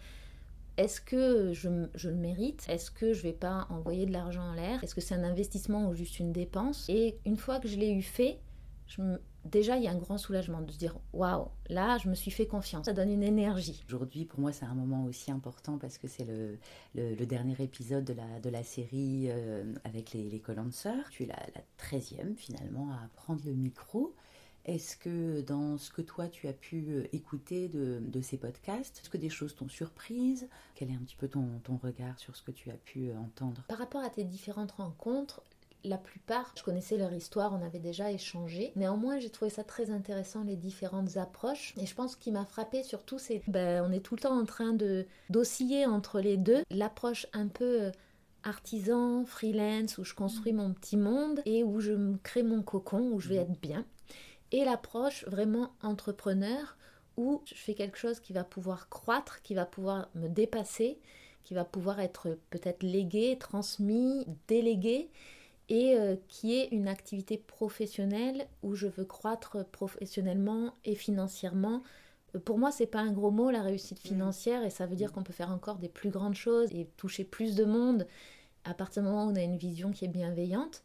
Est-ce 0.76 1.00
que 1.00 1.52
je, 1.52 1.68
le 1.68 2.14
mérite? 2.14 2.64
Est-ce 2.68 2.90
que 2.90 3.12
je 3.12 3.22
vais 3.22 3.32
pas 3.32 3.66
envoyer 3.70 4.06
de 4.06 4.12
l'argent 4.12 4.42
en 4.42 4.54
l'air? 4.54 4.82
Est-ce 4.82 4.94
que 4.94 5.00
c'est 5.00 5.14
un 5.14 5.24
investissement 5.24 5.88
ou 5.88 5.94
juste 5.94 6.18
une 6.18 6.32
dépense? 6.32 6.88
Et 6.88 7.18
une 7.26 7.36
fois 7.36 7.60
que 7.60 7.68
je 7.68 7.76
l'ai 7.76 7.92
eu 7.92 8.02
fait, 8.02 8.38
je 8.86 9.02
déjà 9.44 9.76
il 9.76 9.84
y 9.84 9.88
a 9.88 9.90
un 9.90 9.98
grand 9.98 10.18
soulagement 10.18 10.60
de 10.60 10.70
se 10.72 10.78
dire 10.78 10.96
waouh, 11.12 11.48
là 11.68 11.98
je 11.98 12.08
me 12.08 12.14
suis 12.14 12.30
fait 12.30 12.46
confiance, 12.46 12.86
ça 12.86 12.92
donne 12.92 13.10
une 13.10 13.22
énergie. 13.22 13.82
Aujourd'hui 13.86 14.24
pour 14.24 14.40
moi 14.40 14.52
c'est 14.52 14.64
un 14.64 14.74
moment 14.74 15.04
aussi 15.04 15.30
important 15.30 15.78
parce 15.78 15.98
que 15.98 16.08
c'est 16.08 16.24
le, 16.24 16.58
le, 16.94 17.26
dernier 17.26 17.56
épisode 17.60 18.04
de 18.04 18.12
la, 18.12 18.40
de 18.40 18.50
la 18.50 18.62
série 18.62 19.26
euh, 19.28 19.74
avec 19.84 20.12
les, 20.12 20.28
les 20.28 20.42
sœurs. 20.70 21.08
Tu 21.10 21.24
es 21.24 21.26
la, 21.26 21.38
la 21.54 21.62
13e 21.78 22.34
finalement 22.36 22.90
à 22.92 23.08
prendre 23.14 23.42
le 23.44 23.52
micro. 23.52 24.14
Est-ce 24.66 24.96
que 24.96 25.40
dans 25.40 25.78
ce 25.78 25.90
que 25.90 26.02
toi 26.02 26.28
tu 26.28 26.46
as 26.46 26.52
pu 26.52 26.86
euh, 26.90 27.04
écouter 27.12 27.68
de, 27.68 27.98
de 28.02 28.20
ces 28.20 28.36
podcasts, 28.36 28.98
est-ce 29.00 29.08
que 29.08 29.16
des 29.16 29.30
choses 29.30 29.54
t'ont 29.54 29.68
surprise? 29.68 30.48
Quel 30.74 30.90
est 30.90 30.94
un 30.94 30.98
petit 30.98 31.16
peu 31.16 31.28
ton, 31.28 31.60
ton 31.64 31.76
regard 31.76 32.18
sur 32.18 32.36
ce 32.36 32.42
que 32.42 32.50
tu 32.50 32.70
as 32.70 32.76
pu 32.76 33.08
euh, 33.08 33.18
entendre? 33.18 33.62
Par 33.68 33.78
rapport 33.78 34.02
à 34.02 34.10
tes 34.10 34.24
différentes 34.24 34.72
rencontres, 34.72 35.42
la 35.84 35.98
plupart, 35.98 36.52
je 36.56 36.62
connaissais 36.62 36.96
leur 36.96 37.12
histoire, 37.12 37.52
on 37.52 37.64
avait 37.64 37.78
déjà 37.78 38.10
échangé. 38.10 38.72
Néanmoins, 38.76 39.18
j'ai 39.18 39.30
trouvé 39.30 39.50
ça 39.50 39.64
très 39.64 39.90
intéressant, 39.90 40.44
les 40.44 40.56
différentes 40.56 41.16
approches. 41.16 41.74
Et 41.76 41.86
je 41.86 41.94
pense 41.94 42.16
qu'il 42.16 42.32
m'a 42.32 42.44
frappé 42.44 42.82
surtout, 42.82 43.18
c'est 43.18 43.42
ben, 43.48 43.84
on 43.86 43.92
est 43.92 44.00
tout 44.00 44.14
le 44.14 44.20
temps 44.20 44.38
en 44.38 44.44
train 44.44 44.72
de 44.72 45.06
d'osciller 45.30 45.86
entre 45.86 46.20
les 46.20 46.36
deux. 46.36 46.62
L'approche 46.70 47.26
un 47.32 47.48
peu 47.48 47.82
euh, 47.82 47.90
artisan, 48.42 49.24
freelance, 49.24 49.98
où 49.98 50.04
je 50.04 50.14
construis 50.14 50.52
mon 50.52 50.72
petit 50.72 50.96
monde 50.96 51.40
et 51.44 51.64
où 51.64 51.80
je 51.80 52.16
crée 52.22 52.42
mon 52.42 52.62
cocon, 52.62 53.10
où 53.12 53.20
je 53.20 53.28
vais 53.28 53.36
être 53.36 53.60
bien. 53.60 53.84
Et 54.52 54.64
l'approche 54.64 55.24
vraiment 55.26 55.72
entrepreneur, 55.82 56.76
où 57.16 57.42
je 57.46 57.54
fais 57.54 57.74
quelque 57.74 57.98
chose 57.98 58.20
qui 58.20 58.32
va 58.32 58.44
pouvoir 58.44 58.88
croître, 58.88 59.42
qui 59.42 59.54
va 59.54 59.66
pouvoir 59.66 60.08
me 60.14 60.28
dépasser, 60.28 60.98
qui 61.44 61.54
va 61.54 61.64
pouvoir 61.64 62.00
être 62.00 62.38
peut-être 62.50 62.82
légué, 62.82 63.36
transmis, 63.38 64.26
délégué 64.48 65.10
et 65.70 65.96
euh, 65.96 66.16
qui 66.28 66.58
est 66.58 66.68
une 66.72 66.88
activité 66.88 67.38
professionnelle 67.38 68.46
où 68.62 68.74
je 68.74 68.88
veux 68.88 69.04
croître 69.04 69.64
professionnellement 69.70 70.74
et 70.84 70.96
financièrement. 70.96 71.82
Euh, 72.34 72.40
pour 72.40 72.58
moi, 72.58 72.72
c'est 72.72 72.86
pas 72.86 72.98
un 72.98 73.12
gros 73.12 73.30
mot 73.30 73.50
la 73.50 73.62
réussite 73.62 74.04
mm. 74.04 74.08
financière 74.08 74.64
et 74.64 74.70
ça 74.70 74.86
veut 74.86 74.96
dire 74.96 75.10
mm. 75.10 75.12
qu'on 75.12 75.22
peut 75.22 75.32
faire 75.32 75.50
encore 75.50 75.78
des 75.78 75.88
plus 75.88 76.10
grandes 76.10 76.34
choses 76.34 76.70
et 76.74 76.88
toucher 76.96 77.24
plus 77.24 77.54
de 77.54 77.64
monde 77.64 78.06
à 78.64 78.74
partir 78.74 79.02
du 79.02 79.08
moment 79.08 79.24
où 79.26 79.30
on 79.30 79.36
a 79.36 79.42
une 79.42 79.56
vision 79.56 79.92
qui 79.92 80.04
est 80.04 80.08
bienveillante. 80.08 80.82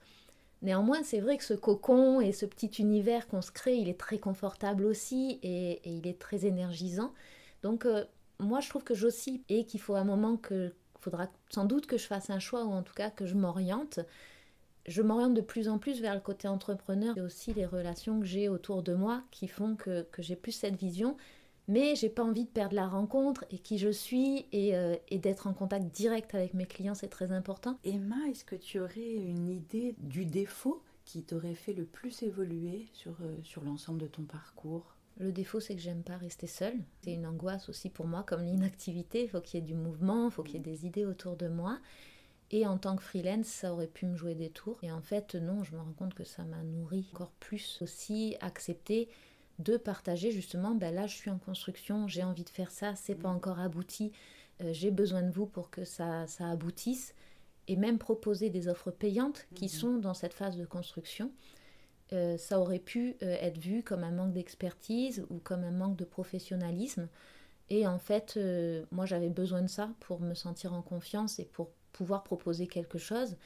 Néanmoins, 0.61 1.03
c'est 1.03 1.19
vrai 1.19 1.37
que 1.37 1.43
ce 1.43 1.53
cocon 1.53 2.21
et 2.21 2.31
ce 2.31 2.45
petit 2.45 2.67
univers 2.79 3.27
qu'on 3.27 3.41
se 3.41 3.51
crée, 3.51 3.75
il 3.75 3.89
est 3.89 3.99
très 3.99 4.19
confortable 4.19 4.85
aussi 4.85 5.39
et, 5.43 5.81
il 5.89 6.07
est 6.07 6.19
très 6.19 6.45
énergisant. 6.45 7.13
Donc, 7.61 7.85
euh, 7.85 8.05
moi, 8.39 8.61
je 8.61 8.69
trouve 8.69 8.83
que 8.83 8.93
j'oscille 8.93 9.41
et 9.49 9.65
qu'il 9.65 9.81
faut 9.81 9.95
un 9.95 10.03
moment 10.03 10.37
que 10.37 10.73
faudra 11.01 11.27
sans 11.49 11.65
doute 11.65 11.85
que 11.85 11.97
je 11.97 12.07
fasse 12.07 12.29
un 12.29 12.39
choix 12.39 12.65
ou 12.65 12.71
en 12.71 12.81
tout 12.81 12.93
cas 12.93 13.11
que 13.11 13.25
je 13.27 13.35
m'oriente 13.35 13.99
je 14.87 15.01
m'oriente 15.01 15.33
de 15.33 15.41
plus 15.41 15.67
en 15.67 15.79
plus 15.79 16.01
vers 16.01 16.13
le 16.13 16.21
côté 16.21 16.47
entrepreneur 16.47 17.17
et 17.17 17.21
aussi 17.21 17.53
les 17.53 17.65
relations 17.65 18.19
que 18.19 18.25
j'ai 18.25 18.49
autour 18.49 18.83
de 18.83 18.93
moi 18.93 19.23
qui 19.31 19.47
font 19.47 19.75
que, 19.75 20.05
j'ai 20.19 20.35
plus 20.35 20.51
cette 20.51 20.75
vision. 20.75 21.17
Mais 21.67 21.95
j'ai 21.95 22.09
pas 22.09 22.23
envie 22.23 22.43
de 22.43 22.49
perdre 22.49 22.75
la 22.75 22.87
rencontre 22.87 23.43
et 23.49 23.57
qui 23.57 23.79
je 23.79 23.89
suis 23.89 24.45
et, 24.51 24.75
euh, 24.75 24.95
d'être 25.11 25.47
en 25.47 25.53
contact 25.53 25.87
direct 25.87 26.35
avec 26.35 26.53
mes 26.53 26.67
clients, 26.67 26.93
c'est 26.93 27.07
très 27.07 27.31
important. 27.31 27.79
Emma, 27.83 28.17
est-ce 28.29 28.45
que 28.45 28.55
tu 28.55 28.79
aurais 28.79 29.15
une 29.15 29.49
idée 29.49 29.95
du 29.97 30.25
défaut 30.25 30.83
qui 31.05 31.23
t'aurait 31.23 31.55
fait 31.55 31.73
le 31.73 31.85
plus 31.85 32.21
évoluer 32.21 32.85
sur, 32.93 33.15
euh, 33.21 33.35
sur 33.43 33.63
l'ensemble 33.63 33.99
de 33.99 34.07
ton 34.07 34.23
parcours? 34.23 34.95
Le 35.17 35.31
défaut, 35.31 35.59
c'est 35.59 35.75
que 35.75 35.81
j'aime 35.81 36.03
pas 36.03 36.17
rester 36.17 36.45
seule. 36.45 36.77
C'est 37.01 37.13
une 37.13 37.25
angoisse 37.25 37.69
aussi 37.69 37.89
pour 37.89 38.05
moi, 38.05 38.23
comme 38.23 38.43
l'inactivité. 38.43 39.23
Il 39.23 39.29
faut 39.29 39.39
qu'il 39.39 39.59
y 39.59 39.63
ait 39.63 39.65
du 39.65 39.73
mouvement, 39.73 40.25
il 40.25 40.31
faut 40.31 40.43
qu'il 40.43 40.55
y 40.55 40.57
ait 40.57 40.59
des 40.59 40.85
idées 40.85 41.05
autour 41.05 41.37
de 41.37 41.47
moi. 41.47 41.79
Et 42.51 42.65
en 42.67 42.77
tant 42.77 42.95
que 42.95 43.03
freelance, 43.03 43.47
ça 43.47 43.73
aurait 43.73 43.87
pu 43.87 44.05
me 44.05 44.15
jouer 44.15 44.35
des 44.35 44.49
tours. 44.49 44.77
Et 44.83 44.91
en 44.91 45.01
fait, 45.01 45.35
non, 45.35 45.63
je 45.63 45.73
me 45.73 45.79
rends 45.79 45.93
compte 45.97 46.13
que 46.13 46.23
ça 46.23 46.43
m'a 46.43 46.61
nourri 46.63 47.05
encore 47.13 47.31
plus 47.39 47.79
aussi, 47.81 48.35
accepter 48.39 49.09
de 49.59 49.77
partager 49.77 50.31
justement, 50.31 50.75
ben 50.75 50.93
là 50.93 51.07
je 51.07 51.15
suis 51.15 51.29
en 51.29 51.37
construction, 51.37 52.07
j'ai 52.07 52.23
envie 52.23 52.43
de 52.43 52.49
faire 52.49 52.71
ça, 52.71 52.93
c'est 52.95 53.15
pas 53.15 53.29
encore 53.29 53.59
abouti, 53.59 54.11
euh, 54.61 54.73
j'ai 54.73 54.91
besoin 54.91 55.21
de 55.21 55.31
vous 55.31 55.45
pour 55.45 55.69
que 55.69 55.85
ça, 55.85 56.27
ça 56.27 56.49
aboutisse. 56.49 57.13
Et 57.67 57.77
même 57.77 57.97
proposer 57.97 58.51
des 58.51 58.67
offres 58.67 58.91
payantes 58.91 59.47
qui 59.55 59.65
mhm. 59.65 59.69
sont 59.69 59.97
dans 59.97 60.13
cette 60.13 60.35
phase 60.35 60.55
de 60.55 60.65
construction. 60.65 61.31
Euh, 62.13 62.37
ça 62.37 62.59
aurait 62.59 62.77
pu 62.79 63.15
euh, 63.23 63.37
être 63.41 63.57
vu 63.57 63.81
comme 63.81 64.03
un 64.03 64.11
manque 64.11 64.33
d'expertise 64.33 65.25
ou 65.31 65.39
comme 65.39 65.63
un 65.63 65.71
manque 65.71 65.95
de 65.95 66.05
professionnalisme. 66.05 67.07
Et 67.71 67.87
en 67.87 67.97
fait, 67.97 68.37
moi 68.91 69.07
j'avais 69.07 69.31
besoin 69.31 69.63
de 69.63 69.67
ça 69.67 69.89
pour 70.01 70.19
me 70.19 70.35
sentir 70.35 70.73
en 70.73 70.83
confiance 70.83 71.39
et 71.39 71.45
pour 71.45 71.71
pouvoir 71.95 72.23
proposer 72.23 72.67
quelque 72.67 72.97
chose. 72.97 73.37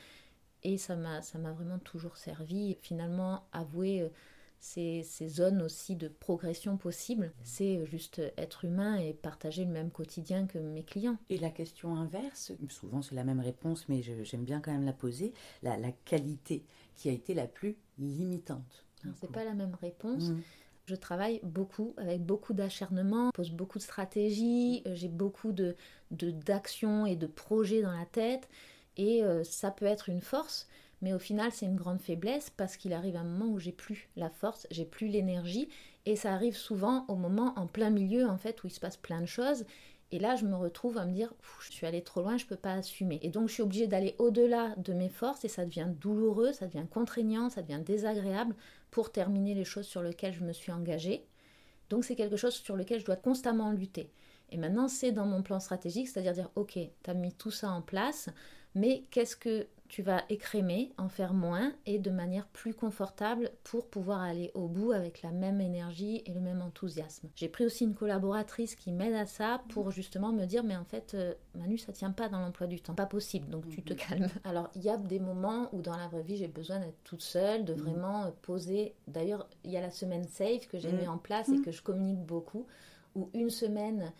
Et 0.64 0.78
ça 0.78 0.96
m'a, 0.96 1.22
ça 1.22 1.38
m'a 1.38 1.54
vraiment 1.54 1.80
toujours 1.80 2.18
servi. 2.18 2.78
Finalement, 2.82 3.44
avouer 3.54 4.02
euh, 4.02 4.10
ces, 4.60 5.04
ces, 5.04 5.30
zones 5.30 5.62
aussi 5.62 5.96
de 5.96 6.08
progression 6.08 6.76
possible, 6.76 7.32
c'est 7.44 7.86
juste 7.86 8.22
être 8.38 8.66
humain 8.66 8.98
et 8.98 9.14
partager 9.14 9.64
le 9.64 9.72
même 9.72 9.92
quotidien 9.92 10.48
que 10.48 10.58
mes 10.58 10.84
clients. 10.84 11.18
Et 11.30 11.38
la 11.38 11.52
question 11.52 11.96
inverse, 11.96 12.52
souvent 12.70 13.02
c'est 13.02 13.16
la 13.16 13.24
même 13.24 13.40
réponse, 13.40 13.88
mais 13.88 14.02
j'aime 14.02 14.44
bien 14.44 14.60
quand 14.60 14.74
même 14.74 14.86
la 14.86 14.94
poser, 14.94 15.34
la, 15.64 15.78
la, 15.78 15.92
qualité 15.92 16.66
qui 16.96 17.08
a 17.08 17.14
été 17.14 17.34
la 17.34 17.48
plus 17.48 17.78
limitante. 18.00 18.84
C'est 19.22 19.32
pas 19.32 19.46
la 19.46 19.54
même 19.54 19.76
réponse. 19.80 20.30
Mmh. 20.30 20.42
Je 20.90 20.96
travaille 20.96 21.40
beaucoup, 21.44 21.94
avec 21.98 22.26
beaucoup 22.26 22.54
d'acharnement, 22.54 23.30
pose 23.32 23.52
beaucoup 23.52 23.78
de 23.78 23.84
stratégies, 23.84 24.82
euh, 24.88 24.96
j'ai 24.96 25.08
beaucoup 25.08 25.52
de, 25.52 25.76
d'actions 26.10 27.06
et 27.06 27.16
de 27.16 27.28
projets 27.28 27.84
dans 27.84 27.96
la 27.96 28.08
tête. 28.08 28.50
Et 28.98 29.24
euh, 29.24 29.44
ça 29.44 29.70
peut 29.70 29.86
être 29.86 30.10
une 30.10 30.20
force, 30.20 30.68
mais 31.04 31.14
au 31.14 31.20
final, 31.20 31.52
c'est 31.52 31.68
une 31.68 31.76
grande 31.76 32.02
faiblesse 32.02 32.50
parce 32.50 32.76
qu'il 32.76 32.92
arrive 32.92 33.18
un 33.18 33.24
moment 33.24 33.54
où 33.54 33.60
j'ai 33.60 33.72
plus 33.72 34.10
la 34.16 34.32
force, 34.32 34.66
j'ai 34.72 34.84
plus 34.84 35.10
l'énergie. 35.10 35.70
Et 36.08 36.16
ça 36.16 36.34
arrive 36.34 36.58
souvent 36.58 37.06
au 37.08 37.16
moment 37.16 37.54
en 37.56 37.68
plein 37.68 37.92
milieu, 37.92 38.28
en 38.28 38.40
fait, 38.40 38.64
où 38.64 38.68
il 38.68 38.72
se 38.72 38.80
passe 38.80 38.98
plein 38.98 39.22
de 39.22 39.28
choses. 39.28 39.66
Et 40.12 40.18
là, 40.18 40.36
je 40.36 40.46
me 40.46 40.56
retrouve 40.56 40.98
à 40.98 41.06
me 41.06 41.14
dire, 41.14 41.32
je 41.62 41.72
suis 41.72 41.86
allée 41.86 42.02
trop 42.02 42.22
loin, 42.22 42.38
je 42.38 42.46
ne 42.46 42.50
peux 42.50 42.56
pas 42.56 42.74
assumer. 42.74 43.20
Et 43.22 43.30
donc, 43.30 43.48
je 43.48 43.54
suis 43.54 43.62
obligée 43.62 43.86
d'aller 43.86 44.16
au-delà 44.18 44.74
de 44.78 44.94
mes 44.94 45.10
forces 45.10 45.46
et 45.46 45.50
ça 45.50 45.66
devient 45.66 45.88
douloureux, 46.02 46.52
ça 46.52 46.66
devient 46.66 46.88
contraignant, 46.90 47.52
ça 47.52 47.62
devient 47.62 47.84
désagréable 47.86 48.56
pour 48.92 49.12
terminer 49.12 49.54
les 49.54 49.66
choses 49.66 49.88
sur 49.88 50.02
lesquelles 50.02 50.34
je 50.34 50.44
me 50.44 50.54
suis 50.54 50.72
engagée. 50.72 51.26
Donc, 51.90 52.06
c'est 52.06 52.16
quelque 52.16 52.38
chose 52.38 52.54
sur 52.54 52.76
lequel 52.76 53.00
je 53.00 53.06
dois 53.06 53.16
constamment 53.16 53.72
lutter. 53.72 54.12
Et 54.52 54.58
maintenant, 54.58 54.88
c'est 54.88 55.12
dans 55.12 55.26
mon 55.26 55.44
plan 55.44 55.60
stratégique, 55.60 56.08
c'est-à-dire 56.08 56.34
dire, 56.34 56.50
ok, 56.56 56.74
tu 56.74 57.10
as 57.10 57.14
mis 57.14 57.34
tout 57.34 57.52
ça 57.52 57.72
en 57.72 57.82
place, 57.82 58.30
mais 58.76 59.04
qu'est-ce 59.12 59.36
que 59.36 59.68
tu 59.90 60.04
vas 60.04 60.24
écrémer, 60.30 60.94
en 60.98 61.10
faire 61.10 61.34
moins 61.34 61.74
et 61.88 61.98
de 61.98 62.12
manière 62.12 62.48
plus 62.48 62.76
confortable 62.76 63.52
pour 63.64 63.88
pouvoir 63.88 64.22
aller 64.22 64.52
au 64.54 64.68
bout 64.68 64.92
avec 64.92 65.24
la 65.24 65.32
même 65.32 65.60
énergie 65.60 66.22
et 66.28 66.34
le 66.34 66.40
même 66.40 66.62
enthousiasme. 66.62 67.28
J'ai 67.36 67.50
pris 67.50 67.66
aussi 67.66 67.86
une 67.86 67.96
collaboratrice 67.96 68.76
qui 68.76 68.92
m'aide 68.92 69.16
à 69.16 69.26
ça 69.26 69.62
pour 69.70 69.90
justement 69.90 70.32
me 70.32 70.46
dire 70.46 70.64
mais 70.64 70.78
en 70.78 70.86
fait 70.86 71.16
euh, 71.16 71.34
Manu 71.56 71.80
ça 71.80 71.92
tient 71.92 72.12
pas 72.12 72.30
dans 72.30 72.40
l'emploi 72.40 72.68
du 72.68 72.80
temps, 72.80 72.94
pas 72.94 73.08
possible 73.08 73.50
donc 73.50 73.68
tu 73.68 73.82
te 73.82 73.94
mhm. 73.94 74.00
calmes. 74.00 74.28
Alors 74.44 74.70
il 74.76 74.84
y 74.84 74.90
a 74.90 74.98
des 74.98 75.20
moments 75.20 75.70
où 75.74 75.82
dans 75.82 75.98
la 75.98 76.08
vraie 76.08 76.22
vie 76.22 76.38
j'ai 76.38 76.48
besoin 76.48 76.80
d'être 76.80 77.04
toute 77.04 77.24
seule, 77.24 77.66
de 77.66 77.74
mhm. 77.74 77.82
vraiment 77.82 78.24
euh, 78.26 78.32
poser. 78.44 78.94
D'ailleurs 79.08 79.50
il 79.64 79.72
y 79.72 79.78
a 79.78 79.82
la 79.82 79.92
semaine 79.92 80.28
safe 80.28 80.68
que 80.68 80.78
j'ai 80.78 80.92
mhm. 80.92 81.00
mis 81.00 81.08
en 81.08 81.18
place 81.18 81.50
et 81.50 81.62
que 81.62 81.72
je 81.72 81.82
communique 81.82 82.24
beaucoup 82.24 82.68
où 83.16 83.32
une 83.34 83.50
semaine 83.50 84.14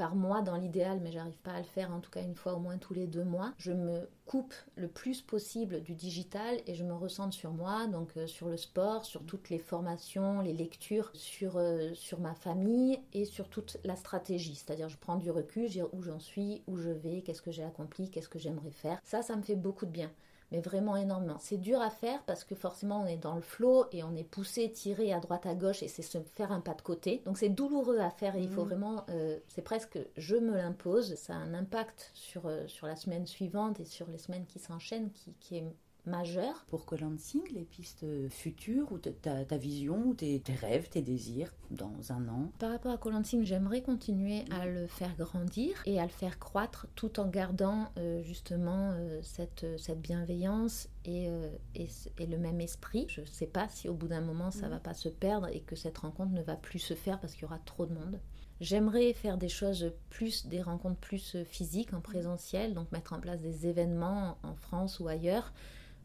par 0.00 0.16
mois 0.16 0.40
dans 0.40 0.56
l'idéal, 0.56 0.98
mais 1.02 1.12
j'arrive 1.12 1.36
pas 1.42 1.50
à 1.50 1.58
le 1.58 1.66
faire 1.66 1.92
en 1.92 2.00
tout 2.00 2.10
cas 2.10 2.22
une 2.22 2.34
fois 2.34 2.54
au 2.54 2.58
moins 2.58 2.78
tous 2.78 2.94
les 2.94 3.06
deux 3.06 3.22
mois. 3.22 3.52
Je 3.58 3.70
me 3.70 4.08
coupe 4.24 4.54
le 4.74 4.88
plus 4.88 5.20
possible 5.20 5.82
du 5.82 5.94
digital 5.94 6.56
et 6.66 6.74
je 6.74 6.84
me 6.84 6.94
ressente 6.94 7.34
sur 7.34 7.50
moi, 7.50 7.86
donc 7.86 8.16
euh, 8.16 8.26
sur 8.26 8.48
le 8.48 8.56
sport, 8.56 9.04
sur 9.04 9.22
toutes 9.26 9.50
les 9.50 9.58
formations, 9.58 10.40
les 10.40 10.54
lectures, 10.54 11.10
sur, 11.12 11.58
euh, 11.58 11.92
sur 11.92 12.18
ma 12.18 12.32
famille 12.32 12.98
et 13.12 13.26
sur 13.26 13.50
toute 13.50 13.76
la 13.84 13.94
stratégie. 13.94 14.54
C'est-à-dire 14.54 14.88
je 14.88 14.96
prends 14.96 15.16
du 15.16 15.30
recul, 15.30 15.66
je 15.66 15.72
dis 15.72 15.82
où 15.92 16.00
j'en 16.00 16.18
suis, 16.18 16.62
où 16.66 16.78
je 16.78 16.88
vais, 16.88 17.20
qu'est-ce 17.20 17.42
que 17.42 17.50
j'ai 17.50 17.64
accompli, 17.64 18.08
qu'est-ce 18.08 18.30
que 18.30 18.38
j'aimerais 18.38 18.70
faire. 18.70 18.98
Ça, 19.04 19.20
ça 19.20 19.36
me 19.36 19.42
fait 19.42 19.54
beaucoup 19.54 19.84
de 19.84 19.90
bien 19.90 20.10
mais 20.50 20.60
vraiment 20.60 20.96
énormément. 20.96 21.36
C'est 21.38 21.56
dur 21.58 21.80
à 21.80 21.90
faire 21.90 22.22
parce 22.24 22.44
que 22.44 22.54
forcément 22.54 23.02
on 23.02 23.06
est 23.06 23.16
dans 23.16 23.34
le 23.34 23.40
flot 23.40 23.86
et 23.92 24.02
on 24.02 24.14
est 24.16 24.24
poussé, 24.24 24.70
tiré 24.70 25.12
à 25.12 25.20
droite 25.20 25.46
à 25.46 25.54
gauche 25.54 25.82
et 25.82 25.88
c'est 25.88 26.02
se 26.02 26.18
faire 26.34 26.52
un 26.52 26.60
pas 26.60 26.74
de 26.74 26.82
côté. 26.82 27.22
Donc 27.24 27.38
c'est 27.38 27.48
douloureux 27.48 27.98
à 27.98 28.10
faire 28.10 28.36
et 28.36 28.42
il 28.42 28.50
faut 28.50 28.64
mm. 28.64 28.68
vraiment, 28.68 29.04
euh, 29.10 29.38
c'est 29.48 29.62
presque 29.62 29.98
je 30.16 30.36
me 30.36 30.56
l'impose. 30.56 31.14
Ça 31.14 31.34
a 31.34 31.36
un 31.36 31.54
impact 31.54 32.10
sur, 32.14 32.46
euh, 32.46 32.66
sur 32.66 32.86
la 32.86 32.96
semaine 32.96 33.26
suivante 33.26 33.80
et 33.80 33.84
sur 33.84 34.08
les 34.08 34.18
semaines 34.18 34.46
qui 34.46 34.58
s'enchaînent 34.58 35.10
qui, 35.12 35.34
qui 35.40 35.58
est 35.58 35.64
majeur. 36.06 36.64
Pour 36.68 36.84
Colansing, 36.86 37.42
les 37.52 37.64
pistes 37.64 38.06
futures, 38.30 38.90
ou 38.92 38.98
ta, 38.98 39.44
ta 39.44 39.56
vision, 39.56 40.08
ou 40.08 40.14
tes, 40.14 40.42
rêves, 40.60 40.88
tes 40.88 41.02
désirs 41.02 41.52
dans 41.70 42.12
un 42.12 42.28
an 42.28 42.50
Par 42.58 42.70
rapport 42.70 42.92
à 42.92 42.98
Colansing, 42.98 43.44
j'aimerais 43.44 43.82
continuer 43.82 44.44
à 44.50 44.66
le 44.66 44.86
faire 44.86 45.14
grandir 45.16 45.82
et 45.86 46.00
à 46.00 46.04
le 46.04 46.10
faire 46.10 46.38
croître 46.38 46.86
tout 46.94 47.20
en 47.20 47.28
gardant 47.28 47.92
euh, 47.98 48.22
justement 48.22 48.90
euh, 48.92 49.20
cette, 49.22 49.66
cette 49.78 50.00
bienveillance 50.00 50.88
et, 51.04 51.28
euh, 51.28 51.50
et, 51.74 51.88
et, 52.18 52.26
le 52.26 52.38
même 52.38 52.60
esprit. 52.60 53.06
Je 53.08 53.22
ne 53.22 53.26
sais 53.26 53.46
pas 53.46 53.68
si 53.68 53.88
au 53.88 53.94
bout 53.94 54.08
d'un 54.08 54.20
moment 54.20 54.50
ça 54.50 54.62
ne 54.62 54.68
mm. 54.68 54.70
va 54.72 54.80
pas 54.80 54.94
se 54.94 55.08
perdre 55.08 55.48
et 55.48 55.60
que 55.60 55.76
cette 55.76 55.98
rencontre 55.98 56.32
ne 56.32 56.42
va 56.42 56.56
plus 56.56 56.78
se 56.78 56.94
faire 56.94 57.20
parce 57.20 57.34
qu'il 57.34 57.42
y 57.42 57.46
aura 57.46 57.60
trop 57.64 57.86
de 57.86 57.94
monde. 57.94 58.20
J'aimerais 58.60 59.14
faire 59.14 59.38
des 59.38 59.48
choses 59.48 59.92
plus, 60.10 60.46
des 60.46 60.60
rencontres 60.60 61.00
plus 61.00 61.36
physiques 61.44 61.94
en 61.94 62.02
présentiel, 62.02 62.74
donc 62.74 62.92
mettre 62.92 63.14
en 63.14 63.20
place 63.20 63.40
des 63.40 63.66
événements 63.66 64.36
en 64.42 64.54
France 64.54 65.00
ou 65.00 65.08
ailleurs 65.08 65.52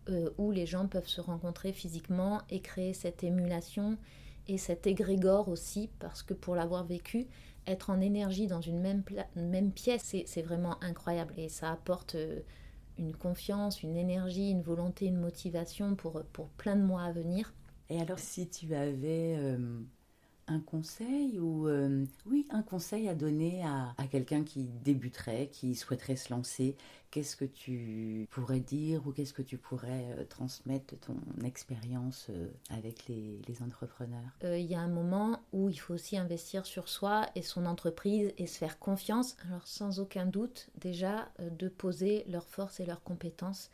euh, 0.08 0.30
où 0.38 0.52
les 0.52 0.68
gens 0.68 0.88
peuvent 0.88 1.08
se 1.08 1.20
rencontrer 1.20 1.74
physiquement 1.74 2.42
et 2.52 2.62
créer 2.62 2.94
cette 2.94 3.24
émulation 3.24 3.98
et 4.48 4.60
cet 4.60 4.86
égrégore 4.86 5.50
aussi, 5.50 5.90
parce 5.98 6.22
que 6.22 6.36
pour 6.36 6.54
l'avoir 6.54 6.86
vécu, 6.86 7.26
être 7.66 7.90
en 7.90 8.00
énergie 8.00 8.46
dans 8.46 8.62
une 8.62 8.80
même, 8.80 9.02
même 9.36 9.72
pièce, 9.72 10.16
c'est 10.26 10.42
vraiment 10.44 10.82
incroyable 10.84 11.34
et 11.38 11.50
ça 11.50 11.72
apporte 11.72 12.14
euh, 12.14 12.42
une 12.98 13.16
confiance, 13.16 13.84
une 13.84 13.98
énergie, 13.98 14.52
une 14.52 14.62
volonté, 14.62 15.06
une 15.06 15.20
motivation 15.20 15.96
pour, 15.96 16.24
pour 16.34 16.48
plein 16.50 16.76
de 16.76 16.84
mois 16.84 17.04
à 17.04 17.12
venir. 17.12 17.54
Et 17.90 18.00
alors 18.00 18.20
si 18.20 18.50
tu 18.50 18.74
avais 18.74 19.36
euh, 19.38 19.80
un 20.48 20.60
conseil 20.60 21.40
ou 21.40 21.68
euh, 21.68 22.06
oui 22.26 22.48
un 22.50 22.62
conseil 22.62 23.08
à 23.08 23.16
donner 23.16 23.64
à, 23.64 23.94
quelqu'un 24.08 24.44
qui 24.44 24.64
débuterait, 24.84 25.50
qui 25.52 25.76
souhaiterait 25.76 26.16
se 26.16 26.34
lancer, 26.34 26.76
qu'est-ce 27.16 27.38
que 27.38 27.46
tu 27.46 28.28
pourrais 28.30 28.60
dire 28.60 29.08
ou 29.08 29.14
qu'est-ce 29.14 29.32
que 29.32 29.42
tu 29.42 29.58
pourrais 29.58 30.06
euh, 30.18 30.26
transmettre 30.26 30.94
de 30.96 31.00
ton 31.00 31.16
expérience 31.46 32.28
euh, 32.30 32.50
avec 32.70 33.08
les, 33.08 33.40
entrepreneurs? 33.62 34.32
Il 34.44 34.66
y 34.66 34.76
a 34.76 34.82
un 34.82 34.90
moment 34.90 35.40
où 35.54 35.70
il 35.70 35.80
faut 35.80 35.94
aussi 35.94 36.18
investir 36.18 36.66
sur 36.66 36.90
soi 36.90 37.26
et 37.34 37.42
son 37.42 37.66
entreprise 37.66 38.34
et 38.38 38.48
se 38.48 38.58
faire 38.58 38.80
confiance. 38.80 39.38
Alors 39.48 39.66
sans 39.66 40.02
aucun 40.02 40.26
doute 40.26 40.68
déjà 40.76 41.30
de 41.40 41.70
poser 41.70 42.26
leurs 42.28 42.50
forces 42.50 42.82
et 42.82 42.86
leurs 42.86 43.02
compétences 43.02 43.72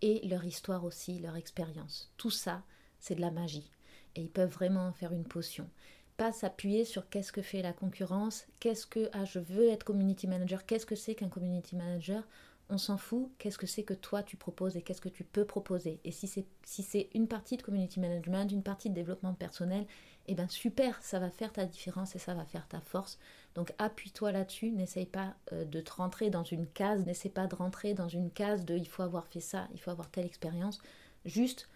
et 0.00 0.24
leur 0.28 0.44
histoire 0.44 0.84
aussi, 0.84 1.18
leur 1.18 1.34
expérience. 1.34 2.12
Tout 2.16 2.30
ça, 2.30 2.62
c'est 3.00 3.16
de 3.16 3.20
la 3.20 3.32
magie 3.32 3.68
et 4.14 4.20
ils 4.20 4.30
peuvent 4.30 4.52
vraiment 4.52 4.92
faire 4.92 5.12
une 5.12 5.24
potion 5.24 5.68
pas 6.16 6.32
s'appuyer 6.32 6.84
sur 6.84 7.10
qu'est-ce 7.10 7.30
que 7.30 7.42
fait 7.42 7.60
la 7.60 7.74
concurrence, 7.74 8.46
qu'est-ce 8.58 8.86
que 8.86 9.10
ah 9.12 9.26
je 9.26 9.38
veux 9.38 9.68
être 9.68 9.84
community 9.84 10.26
manager, 10.26 10.64
qu'est-ce 10.64 10.86
que 10.86 10.94
c'est 10.94 11.14
qu'un 11.14 11.28
community 11.28 11.76
manager, 11.76 12.22
on 12.68 12.78
s'en 12.78 12.96
fout, 12.96 13.30
qu'est-ce 13.38 13.58
que 13.58 13.66
c'est 13.66 13.84
que 13.84 13.94
toi 13.94 14.22
tu 14.22 14.36
proposes 14.36 14.76
et 14.76 14.82
qu'est-ce 14.82 15.00
que 15.00 15.08
tu 15.08 15.24
peux 15.24 15.44
proposer. 15.44 16.00
Et 16.04 16.10
si 16.10 16.26
c'est 16.26 16.46
si 16.64 17.08
une 17.14 17.28
partie 17.28 17.56
de 17.56 17.62
community 17.62 18.00
management, 18.00 18.50
une 18.50 18.62
partie 18.62 18.90
de 18.90 18.94
développement 18.94 19.34
personnel, 19.34 19.86
eh 20.26 20.34
bien 20.34 20.48
super, 20.48 21.00
ça 21.02 21.18
va 21.18 21.30
faire 21.30 21.52
ta 21.52 21.64
différence 21.64 22.16
et 22.16 22.18
ça 22.18 22.34
va 22.34 22.44
faire 22.44 22.66
ta 22.66 22.80
force. 22.80 23.18
Donc 23.54 23.72
appuie-toi 23.78 24.32
là-dessus, 24.32 24.72
n'essaye 24.72 25.06
pas 25.06 25.36
euh, 25.52 25.64
de 25.64 25.80
te 25.80 25.92
rentrer 25.92 26.30
dans 26.30 26.42
une 26.42 26.66
case, 26.66 27.06
n'essaye 27.06 27.30
pas 27.30 27.46
de 27.46 27.54
rentrer 27.54 27.94
dans 27.94 28.08
une 28.08 28.30
case 28.30 28.64
de 28.64 28.76
il 28.76 28.88
faut 28.88 29.02
avoir 29.02 29.26
fait 29.28 29.40
ça, 29.40 29.68
il 29.72 29.80
faut 29.80 29.90
avoir 29.90 30.10
telle 30.10 30.26
expérience. 30.26 30.80
Juste 31.24 31.68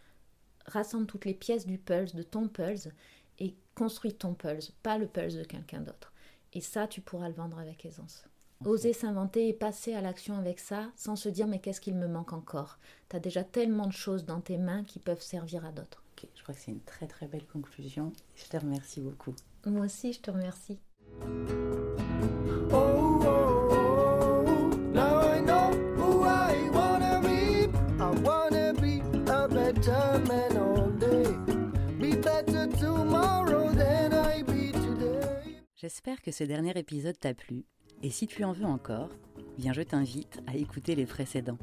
rassemble 0.66 1.06
toutes 1.06 1.24
les 1.24 1.34
pièces 1.34 1.66
du 1.66 1.78
pulse, 1.78 2.14
de 2.14 2.22
ton 2.22 2.48
pulse, 2.48 2.88
et 3.38 3.54
construis 3.74 4.14
ton 4.14 4.34
pulse, 4.34 4.72
pas 4.82 4.98
le 4.98 5.06
pulse 5.06 5.34
de 5.34 5.44
quelqu'un 5.44 5.80
d'autre. 5.80 6.12
Et 6.52 6.60
ça, 6.60 6.86
tu 6.86 7.00
pourras 7.00 7.28
le 7.28 7.34
vendre 7.34 7.58
avec 7.58 7.84
aisance. 7.86 8.24
Oser 8.66 8.92
s'inventer 8.92 9.48
et 9.48 9.54
passer 9.54 9.94
à 9.94 10.02
l'action 10.02 10.36
avec 10.36 10.60
ça 10.60 10.90
sans 10.94 11.16
se 11.16 11.30
dire 11.30 11.46
mais 11.46 11.60
qu'est-ce 11.60 11.80
qu'il 11.80 11.94
me 11.94 12.06
manque 12.06 12.34
encore? 12.34 12.78
Tu 13.08 13.16
as 13.16 13.18
déjà 13.18 13.42
tellement 13.42 13.86
de 13.86 13.92
choses 13.92 14.26
dans 14.26 14.42
tes 14.42 14.58
mains 14.58 14.84
qui 14.84 14.98
peuvent 14.98 15.22
servir 15.22 15.64
à 15.64 15.72
d'autres. 15.72 16.04
je 16.36 16.42
crois 16.42 16.54
que 16.54 16.60
c'est 16.60 16.70
une 16.70 16.82
très 16.82 17.06
très 17.06 17.26
belle 17.26 17.46
conclusion. 17.46 18.12
Je 18.36 18.44
te 18.44 18.58
remercie 18.58 19.00
beaucoup. 19.00 19.34
Moi 19.64 19.86
aussi, 19.86 20.12
je 20.12 20.20
te 20.20 20.30
remercie. 20.30 20.78
J'espère 35.76 36.20
que 36.20 36.30
ce 36.30 36.44
dernier 36.44 36.78
épisode 36.78 37.18
t'a 37.18 37.32
plu, 37.32 37.64
et 38.02 38.10
si 38.10 38.26
tu 38.26 38.44
en 38.44 38.52
veux 38.52 38.66
encore, 38.66 39.10
bien 39.58 39.72
je 39.72 39.82
t'invite 39.82 40.42
à 40.46 40.56
écouter 40.56 40.94
les 40.94 41.06
précédents, 41.06 41.58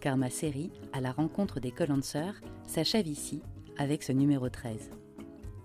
car 0.00 0.16
ma 0.16 0.30
série 0.30 0.70
à 0.92 1.00
la 1.00 1.12
rencontre 1.12 1.60
des 1.60 1.70
Colancers 1.70 2.40
s'achève 2.66 3.06
ici 3.06 3.42
avec 3.76 4.02
ce 4.02 4.12
numéro 4.12 4.48
13. 4.48 4.90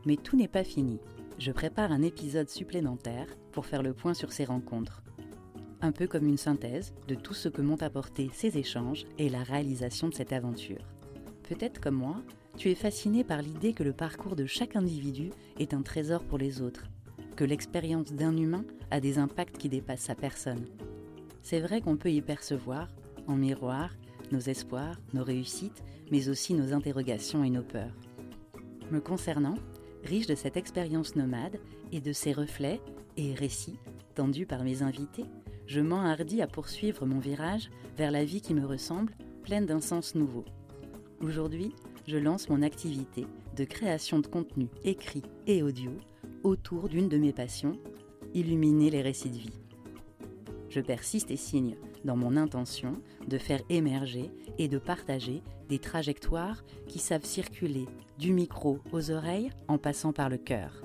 Mais 0.06 0.18
tout 0.18 0.36
n'est 0.36 0.48
pas 0.48 0.64
fini, 0.64 1.00
je 1.38 1.52
prépare 1.52 1.92
un 1.92 2.02
épisode 2.02 2.50
supplémentaire 2.50 3.28
pour 3.52 3.66
faire 3.66 3.84
le 3.84 3.94
point 3.94 4.14
sur 4.14 4.32
ces 4.32 4.46
rencontres. 4.46 5.04
Un 5.82 5.94
peu 5.94 6.08
comme 6.08 6.28
une 6.28 6.38
synthèse 6.38 6.94
de 7.08 7.16
tout 7.16 7.34
ce 7.34 7.48
que 7.48 7.62
m'ont 7.62 7.82
apporté 7.82 8.30
ces 8.34 8.58
échanges 8.58 9.06
et 9.18 9.30
la 9.30 9.44
réalisation 9.44 10.10
de 10.10 10.14
cette 10.14 10.34
aventure. 10.34 10.86
Peut-être 11.44 11.80
comme 11.80 11.96
moi, 11.96 12.22
tu 12.58 12.70
es 12.70 12.76
fasciné 12.76 13.24
par 13.24 13.42
l'idée 13.42 13.72
que 13.72 13.84
le 13.84 13.94
parcours 13.94 14.36
de 14.36 14.46
chaque 14.46 14.76
individu 14.76 15.30
est 15.58 15.74
un 15.74 15.82
trésor 15.82 16.26
pour 16.26 16.38
les 16.38 16.62
autres 16.62 16.84
que 17.38 17.46
l'expérience 17.46 18.12
d'un 18.12 18.36
humain 18.36 18.66
a 18.92 19.00
des 19.00 19.18
impacts 19.18 19.58
qui 19.58 19.70
dépassent 19.70 20.02
sa 20.02 20.16
personne. 20.16 20.66
C'est 21.42 21.60
vrai 21.60 21.82
qu'on 21.82 21.98
peut 21.98 22.12
y 22.12 22.22
percevoir, 22.22 22.90
en 23.28 23.36
miroir, 23.36 23.92
nos 24.32 24.40
espoirs, 24.40 25.00
nos 25.14 25.24
réussites, 25.24 25.84
mais 26.12 26.30
aussi 26.30 26.54
nos 26.54 26.74
interrogations 26.74 27.44
et 27.44 27.50
nos 27.50 27.64
peurs. 27.64 27.96
Me 28.92 29.00
concernant, 29.00 29.56
riche 30.04 30.28
de 30.28 30.36
cette 30.36 30.58
expérience 30.58 31.16
nomade 31.16 31.60
et 31.92 32.02
de 32.02 32.14
ses 32.14 32.34
reflets 32.34 32.82
et 33.18 33.34
récits 33.34 33.78
tendus 34.16 34.46
par 34.46 34.64
mes 34.64 34.82
invités, 34.82 35.26
je 35.66 35.80
m'enhardis 35.80 36.42
à 36.42 36.48
poursuivre 36.48 37.06
mon 37.06 37.20
virage 37.20 37.70
vers 37.98 38.12
la 38.12 38.26
vie 38.26 38.42
qui 38.42 38.54
me 38.54 38.66
ressemble, 38.66 39.14
pleine 39.44 39.66
d'un 39.66 39.82
sens 39.82 40.16
nouveau. 40.16 40.44
Aujourd'hui, 41.22 41.74
je 42.08 42.18
lance 42.18 42.50
mon 42.50 42.62
activité 42.62 43.28
de 43.56 43.64
création 43.64 44.20
de 44.20 44.28
contenu 44.28 44.68
écrit 44.84 45.24
et 45.48 45.62
audio 45.62 45.92
autour 46.44 46.90
d'une 46.90 47.08
de 47.08 47.18
mes 47.18 47.34
passions, 47.34 47.78
illuminer 48.34 48.90
les 48.90 49.02
récits 49.02 49.30
de 49.30 49.38
vie. 49.38 49.60
Je 50.70 50.82
persiste 50.82 51.32
et 51.32 51.38
signe 51.38 51.76
dans 52.06 52.16
mon 52.16 52.38
intention 52.38 53.02
de 53.28 53.38
faire 53.38 53.62
émerger 53.70 54.32
et 54.58 54.68
de 54.68 54.78
partager 54.78 55.42
des 55.68 55.80
trajectoires 55.80 56.64
qui 56.88 57.00
savent 57.00 57.26
circuler 57.26 57.86
du 58.18 58.34
micro 58.34 58.80
aux 58.92 59.12
oreilles 59.12 59.52
en 59.68 59.78
passant 59.78 60.14
par 60.14 60.30
le 60.30 60.38
cœur. 60.38 60.84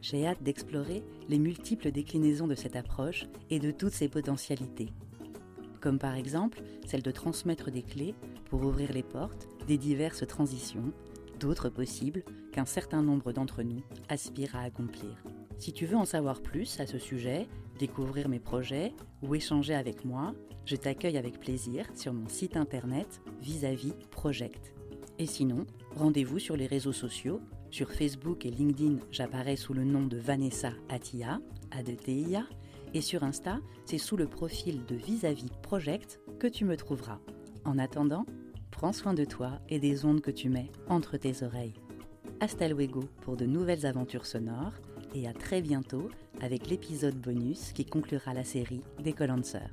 J'ai 0.00 0.26
hâte 0.26 0.42
d'explorer 0.42 1.02
les 1.28 1.38
multiples 1.38 1.90
déclinaisons 1.90 2.46
de 2.46 2.54
cette 2.54 2.76
approche 2.76 3.26
et 3.50 3.58
de 3.58 3.70
toutes 3.70 3.92
ses 3.92 4.08
potentialités. 4.08 4.90
Comme 5.80 5.98
par 5.98 6.14
exemple 6.14 6.62
celle 6.86 7.02
de 7.02 7.10
transmettre 7.10 7.70
des 7.70 7.82
clés 7.82 8.14
pour 8.48 8.62
ouvrir 8.62 8.92
les 8.92 9.02
portes 9.02 9.48
des 9.66 9.78
diverses 9.78 10.26
transitions 10.26 10.92
d'autres 11.40 11.68
possibles 11.68 12.22
qu'un 12.52 12.64
certain 12.64 13.02
nombre 13.02 13.32
d'entre 13.32 13.62
nous 13.62 13.82
aspirent 14.08 14.56
à 14.56 14.62
accomplir. 14.62 15.22
Si 15.58 15.72
tu 15.72 15.86
veux 15.86 15.96
en 15.96 16.04
savoir 16.04 16.40
plus 16.40 16.80
à 16.80 16.86
ce 16.86 16.98
sujet, 16.98 17.46
découvrir 17.78 18.28
mes 18.28 18.38
projets 18.38 18.92
ou 19.22 19.34
échanger 19.34 19.74
avec 19.74 20.04
moi, 20.04 20.34
je 20.64 20.76
t'accueille 20.76 21.18
avec 21.18 21.40
plaisir 21.40 21.86
sur 21.94 22.12
mon 22.12 22.28
site 22.28 22.56
internet 22.56 23.20
vis-à-vis 23.40 23.94
Project. 24.10 24.74
Et 25.18 25.26
sinon, 25.26 25.66
rendez-vous 25.94 26.38
sur 26.38 26.56
les 26.56 26.66
réseaux 26.66 26.92
sociaux. 26.92 27.40
Sur 27.70 27.90
Facebook 27.90 28.46
et 28.46 28.50
LinkedIn, 28.50 28.98
j'apparais 29.10 29.56
sous 29.56 29.74
le 29.74 29.84
nom 29.84 30.06
de 30.06 30.16
Vanessa 30.16 30.70
Atia, 30.88 31.40
a 31.70 31.82
de 31.82 31.96
et 32.94 33.00
sur 33.00 33.24
Insta, 33.24 33.58
c'est 33.84 33.98
sous 33.98 34.16
le 34.16 34.26
profil 34.26 34.84
de 34.86 34.94
vis-à-vis 34.94 35.50
Project 35.62 36.20
que 36.38 36.46
tu 36.46 36.64
me 36.64 36.76
trouveras. 36.76 37.18
En 37.64 37.78
attendant, 37.78 38.24
Prends 38.76 38.92
soin 38.92 39.14
de 39.14 39.24
toi 39.24 39.58
et 39.70 39.78
des 39.78 40.04
ondes 40.04 40.20
que 40.20 40.30
tu 40.30 40.50
mets 40.50 40.70
entre 40.86 41.16
tes 41.16 41.42
oreilles. 41.42 41.72
Hasta 42.40 42.68
luego 42.68 43.00
pour 43.22 43.34
de 43.34 43.46
nouvelles 43.46 43.86
aventures 43.86 44.26
sonores 44.26 44.74
et 45.14 45.28
à 45.28 45.32
très 45.32 45.60
bientôt 45.60 46.10
avec 46.40 46.68
l'épisode 46.68 47.16
bonus 47.16 47.72
qui 47.72 47.84
conclura 47.84 48.34
la 48.34 48.44
série 48.44 48.82
des 49.02 49.14
Sœurs. 49.42 49.70